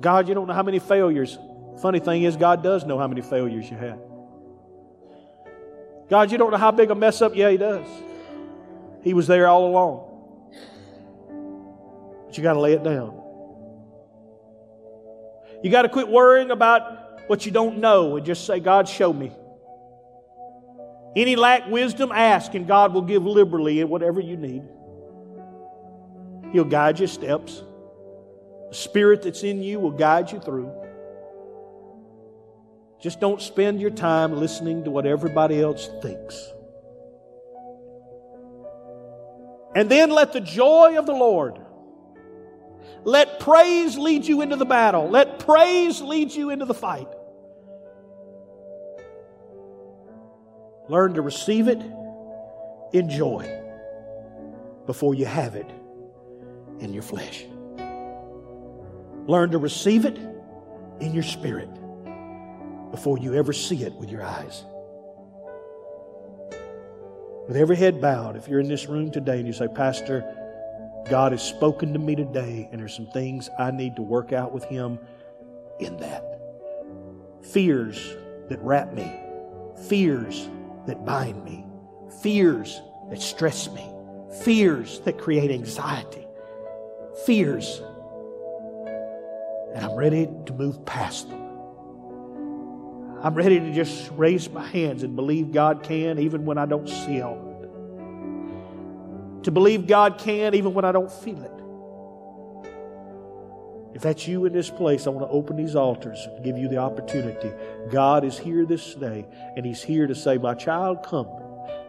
God, 0.01 0.29
you 0.29 0.35
don't 0.35 0.47
know 0.47 0.53
how 0.53 0.65
many 0.65 0.79
failures. 0.79 1.39
Funny 1.81 2.01
thing 2.01 2.25
is, 2.25 2.37
God 2.37 2.63
does 2.63 2.85
know 2.85 2.99
how 2.99 3.07
many 3.07 3.23
failures 3.23 3.71
you 3.71 3.77
had. 3.77 4.01
God, 6.09 6.33
you 6.33 6.39
don't 6.39 6.51
know 6.51 6.57
how 6.57 6.71
big 6.71 6.91
a 6.91 6.95
mess 6.95 7.23
up. 7.23 7.37
Yeah, 7.37 7.51
He 7.51 7.57
does. 7.57 7.87
He 9.03 9.15
was 9.15 9.27
there 9.27 9.47
all 9.47 9.69
along. 9.69 10.06
You 12.37 12.43
got 12.43 12.55
to 12.55 12.61
lay 12.61 12.73
it 12.73 12.83
down. 12.83 13.23
You 15.63 15.71
got 15.71 15.83
to 15.83 15.89
quit 15.89 16.09
worrying 16.09 16.51
about 16.51 17.29
what 17.29 17.47
you 17.47 17.53
don't 17.53 17.79
know 17.79 18.17
and 18.17 18.27
just 18.27 18.47
say, 18.47 18.61
God, 18.61 18.89
show 18.89 19.13
me. 19.13 19.33
Any 21.17 21.35
lack 21.35 21.67
wisdom, 21.69 22.13
ask, 22.13 22.55
and 22.55 22.67
God 22.67 22.93
will 22.93 23.03
give 23.03 23.25
liberally 23.25 23.81
in 23.81 23.89
whatever 23.89 24.21
you 24.21 24.37
need. 24.37 24.63
He'll 26.53 26.65
guide 26.65 26.99
your 26.99 27.09
steps. 27.09 27.63
The 28.69 28.75
Spirit 28.75 29.23
that's 29.23 29.43
in 29.43 29.63
you 29.63 29.81
will 29.81 29.93
guide 29.93 30.31
you 30.31 30.41
through. 30.41 30.71
Just 33.01 33.21
don't 33.21 33.41
spend 33.41 33.81
your 33.81 33.91
time 33.91 34.37
listening 34.37 34.85
to 34.85 34.91
what 34.91 35.07
everybody 35.07 35.61
else 35.61 35.89
thinks. 36.03 36.53
And 39.75 39.91
then 39.91 40.11
let 40.11 40.33
the 40.33 40.41
joy 40.41 40.99
of 40.99 41.07
the 41.07 41.13
Lord, 41.13 41.59
let 43.05 43.41
praise 43.41 43.97
lead 43.97 44.27
you 44.27 44.43
into 44.43 44.57
the 44.57 44.65
battle. 44.65 45.09
Let 45.09 45.39
praise 45.39 46.01
lead 46.01 46.33
you 46.33 46.51
into 46.51 46.65
the 46.65 46.75
fight. 46.75 47.09
Learn 50.89 51.15
to 51.15 51.23
receive 51.23 51.69
it 51.69 51.83
enjoy 52.93 53.63
before 54.87 55.15
you 55.15 55.27
have 55.27 55.57
it 55.57 55.69
in 56.81 56.93
your 56.93 57.03
flesh. 57.03 57.45
Learn 59.27 59.51
to 59.51 59.59
receive 59.59 60.05
it 60.05 60.17
in 61.01 61.13
your 61.13 61.23
spirit 61.23 61.69
before 62.91 63.19
you 63.19 63.35
ever 63.35 63.53
see 63.53 63.83
it 63.83 63.93
with 63.95 64.11
your 64.11 64.23
eyes. 64.23 64.65
With 67.49 67.57
every 67.57 67.77
head 67.77 68.01
bowed, 68.01 68.37
if 68.37 68.49
you're 68.49 68.61
in 68.61 68.69
this 68.69 68.87
room 68.87 69.11
today 69.11 69.39
and 69.39 69.47
you 69.47 69.53
say, 69.53 69.69
Pastor, 69.69 70.25
God 71.09 71.33
has 71.33 71.43
spoken 71.43 71.93
to 71.93 71.99
me 71.99 72.17
today, 72.17 72.69
and 72.71 72.81
there's 72.81 72.95
some 72.95 73.07
things 73.07 73.49
I 73.59 73.71
need 73.71 73.97
to 73.97 74.03
work 74.03 74.33
out 74.33 74.53
with 74.53 74.65
Him 74.65 74.99
in 75.79 75.97
that. 75.99 76.25
Fears 77.43 78.17
that 78.49 78.61
wrap 78.61 78.93
me, 78.93 79.21
fears 79.89 80.49
that 80.87 81.05
bind 81.05 81.45
me, 81.45 81.65
fears 82.23 82.81
that 83.11 83.23
stress 83.23 83.71
me, 83.71 83.89
fears 84.43 85.01
that 85.01 85.19
create 85.19 85.51
anxiety, 85.51 86.27
fears, 87.25 87.83
and 89.75 89.85
I'm 89.85 89.95
ready 89.95 90.29
to 90.47 90.53
move 90.55 90.85
past 90.87 91.29
them. 91.29 91.43
I'm 93.23 93.35
ready 93.35 93.61
to 93.61 93.73
just 93.73 94.11
raise 94.13 94.51
my 94.51 94.67
hands 94.67 95.03
and 95.03 95.15
believe 95.15 95.53
God 95.53 95.83
can 95.83 96.19
even 96.19 96.45
when 96.45 96.59
I 96.59 96.67
don't 96.67 96.89
see 96.89 97.17
it. 97.17 97.46
To 99.47 99.53
believe 99.53 99.87
God 99.87 100.19
can 100.19 100.57
even 100.57 100.75
when 100.75 100.85
I 100.85 100.91
don't 100.91 101.11
feel 101.11 101.41
it. 101.41 101.53
If 103.95 104.03
that's 104.03 104.27
you 104.27 104.45
in 104.45 104.53
this 104.53 104.69
place, 104.69 105.07
I 105.07 105.11
want 105.11 105.25
to 105.25 105.31
open 105.31 105.55
these 105.55 105.77
altars 105.77 106.19
and 106.27 106.45
give 106.45 106.59
you 106.59 106.67
the 106.67 106.79
opportunity. 106.79 107.53
God 107.89 108.25
is 108.25 108.37
here 108.37 108.67
this 108.67 108.97
day, 108.97 109.25
and 109.57 109.65
He's 109.65 109.85
here 109.85 110.09
to 110.09 110.17
say, 110.17 110.37
My 110.37 110.55
child, 110.55 111.05
come. 111.05 111.29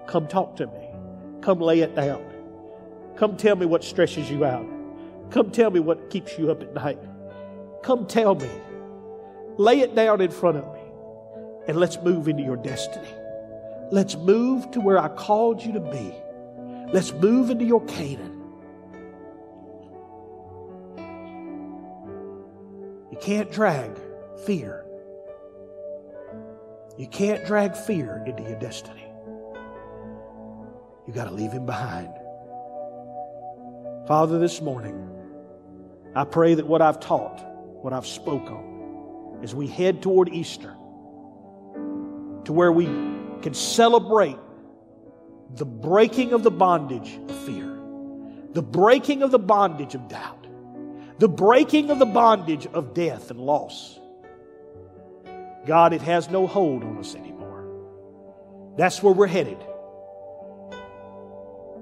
Come 0.06 0.28
talk 0.28 0.56
to 0.58 0.68
me. 0.68 0.90
Come 1.42 1.60
lay 1.60 1.80
it 1.80 1.96
down. 1.96 2.24
Come 3.16 3.36
tell 3.38 3.56
me 3.56 3.66
what 3.66 3.84
stresses 3.84 4.30
you 4.30 4.46
out. 4.46 4.68
Come 5.32 5.50
tell 5.50 5.72
me 5.72 5.80
what 5.80 6.12
keeps 6.12 6.38
you 6.38 6.52
up 6.52 6.62
at 6.62 6.76
night. 6.76 7.00
Come 7.82 8.06
tell 8.06 8.36
me. 8.36 8.52
Lay 9.58 9.80
it 9.80 9.96
down 9.96 10.22
in 10.22 10.30
front 10.30 10.58
of 10.58 10.74
me, 10.76 10.82
and 11.68 11.80
let's 11.80 11.98
move 12.04 12.28
into 12.28 12.44
your 12.44 12.58
destiny. 12.58 13.10
Let's 13.92 14.16
move 14.16 14.70
to 14.74 14.80
where 14.80 15.00
I 15.00 15.08
called 15.08 15.64
you 15.64 15.74
to 15.74 15.80
be. 15.80 16.14
Let's 16.94 17.12
move 17.12 17.50
into 17.50 17.66
your 17.66 17.84
Canaan. 17.86 18.42
You 23.12 23.18
can't 23.20 23.52
drag 23.52 24.00
fear. 24.46 24.86
You 26.98 27.08
can't 27.08 27.46
drag 27.46 27.76
fear 27.76 28.24
into 28.26 28.44
your 28.44 28.58
destiny. 28.58 29.06
You 31.06 31.14
got 31.14 31.26
to 31.26 31.32
leave 31.32 31.52
him 31.52 31.66
behind. 31.66 32.14
Father, 34.08 34.40
this 34.40 34.62
morning, 34.62 35.10
I 36.16 36.24
pray 36.24 36.54
that 36.54 36.66
what 36.66 36.82
I've 36.82 37.02
taught, 37.02 37.44
what 37.84 37.92
I've 37.92 38.08
spoken, 38.08 39.40
as 39.44 39.54
we 39.54 39.68
head 39.68 40.02
toward 40.02 40.30
Easter, 40.30 40.74
to 42.46 42.54
where 42.54 42.72
we 42.72 42.86
can 43.42 43.54
celebrate 43.54 44.38
the 45.56 45.66
breaking 45.66 46.34
of 46.34 46.44
the 46.44 46.52
bondage 46.52 47.20
of 47.30 47.46
fear, 47.46 47.78
the 48.54 48.62
breaking 48.62 49.24
of 49.24 49.32
the 49.32 49.40
bondage 49.40 49.96
of 49.96 50.08
doubt, 50.08 50.48
the 51.20 51.30
breaking 51.30 51.90
of 51.90 52.00
the 52.00 52.06
bondage 52.06 52.68
of 52.68 52.94
death 52.94 53.32
and 53.32 53.40
loss. 53.40 54.00
God, 55.66 55.94
it 55.94 56.02
has 56.02 56.30
no 56.30 56.48
hold 56.48 56.84
on 56.84 56.98
us 56.98 57.16
anymore. 57.16 57.66
That's 58.78 59.02
where 59.02 59.14
we're 59.14 59.28
headed. 59.28 59.58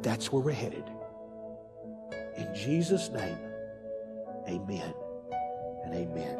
That's 0.01 0.31
where 0.31 0.41
we're 0.41 0.51
headed. 0.51 0.83
In 2.37 2.53
Jesus' 2.53 3.09
name, 3.09 3.37
amen 4.47 4.93
and 5.83 5.93
amen. 5.93 6.37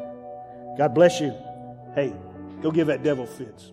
God 0.78 0.94
bless 0.94 1.20
you. 1.20 1.34
Hey, 1.94 2.12
go 2.62 2.70
give 2.70 2.86
that 2.88 3.02
devil 3.02 3.26
fits. 3.26 3.72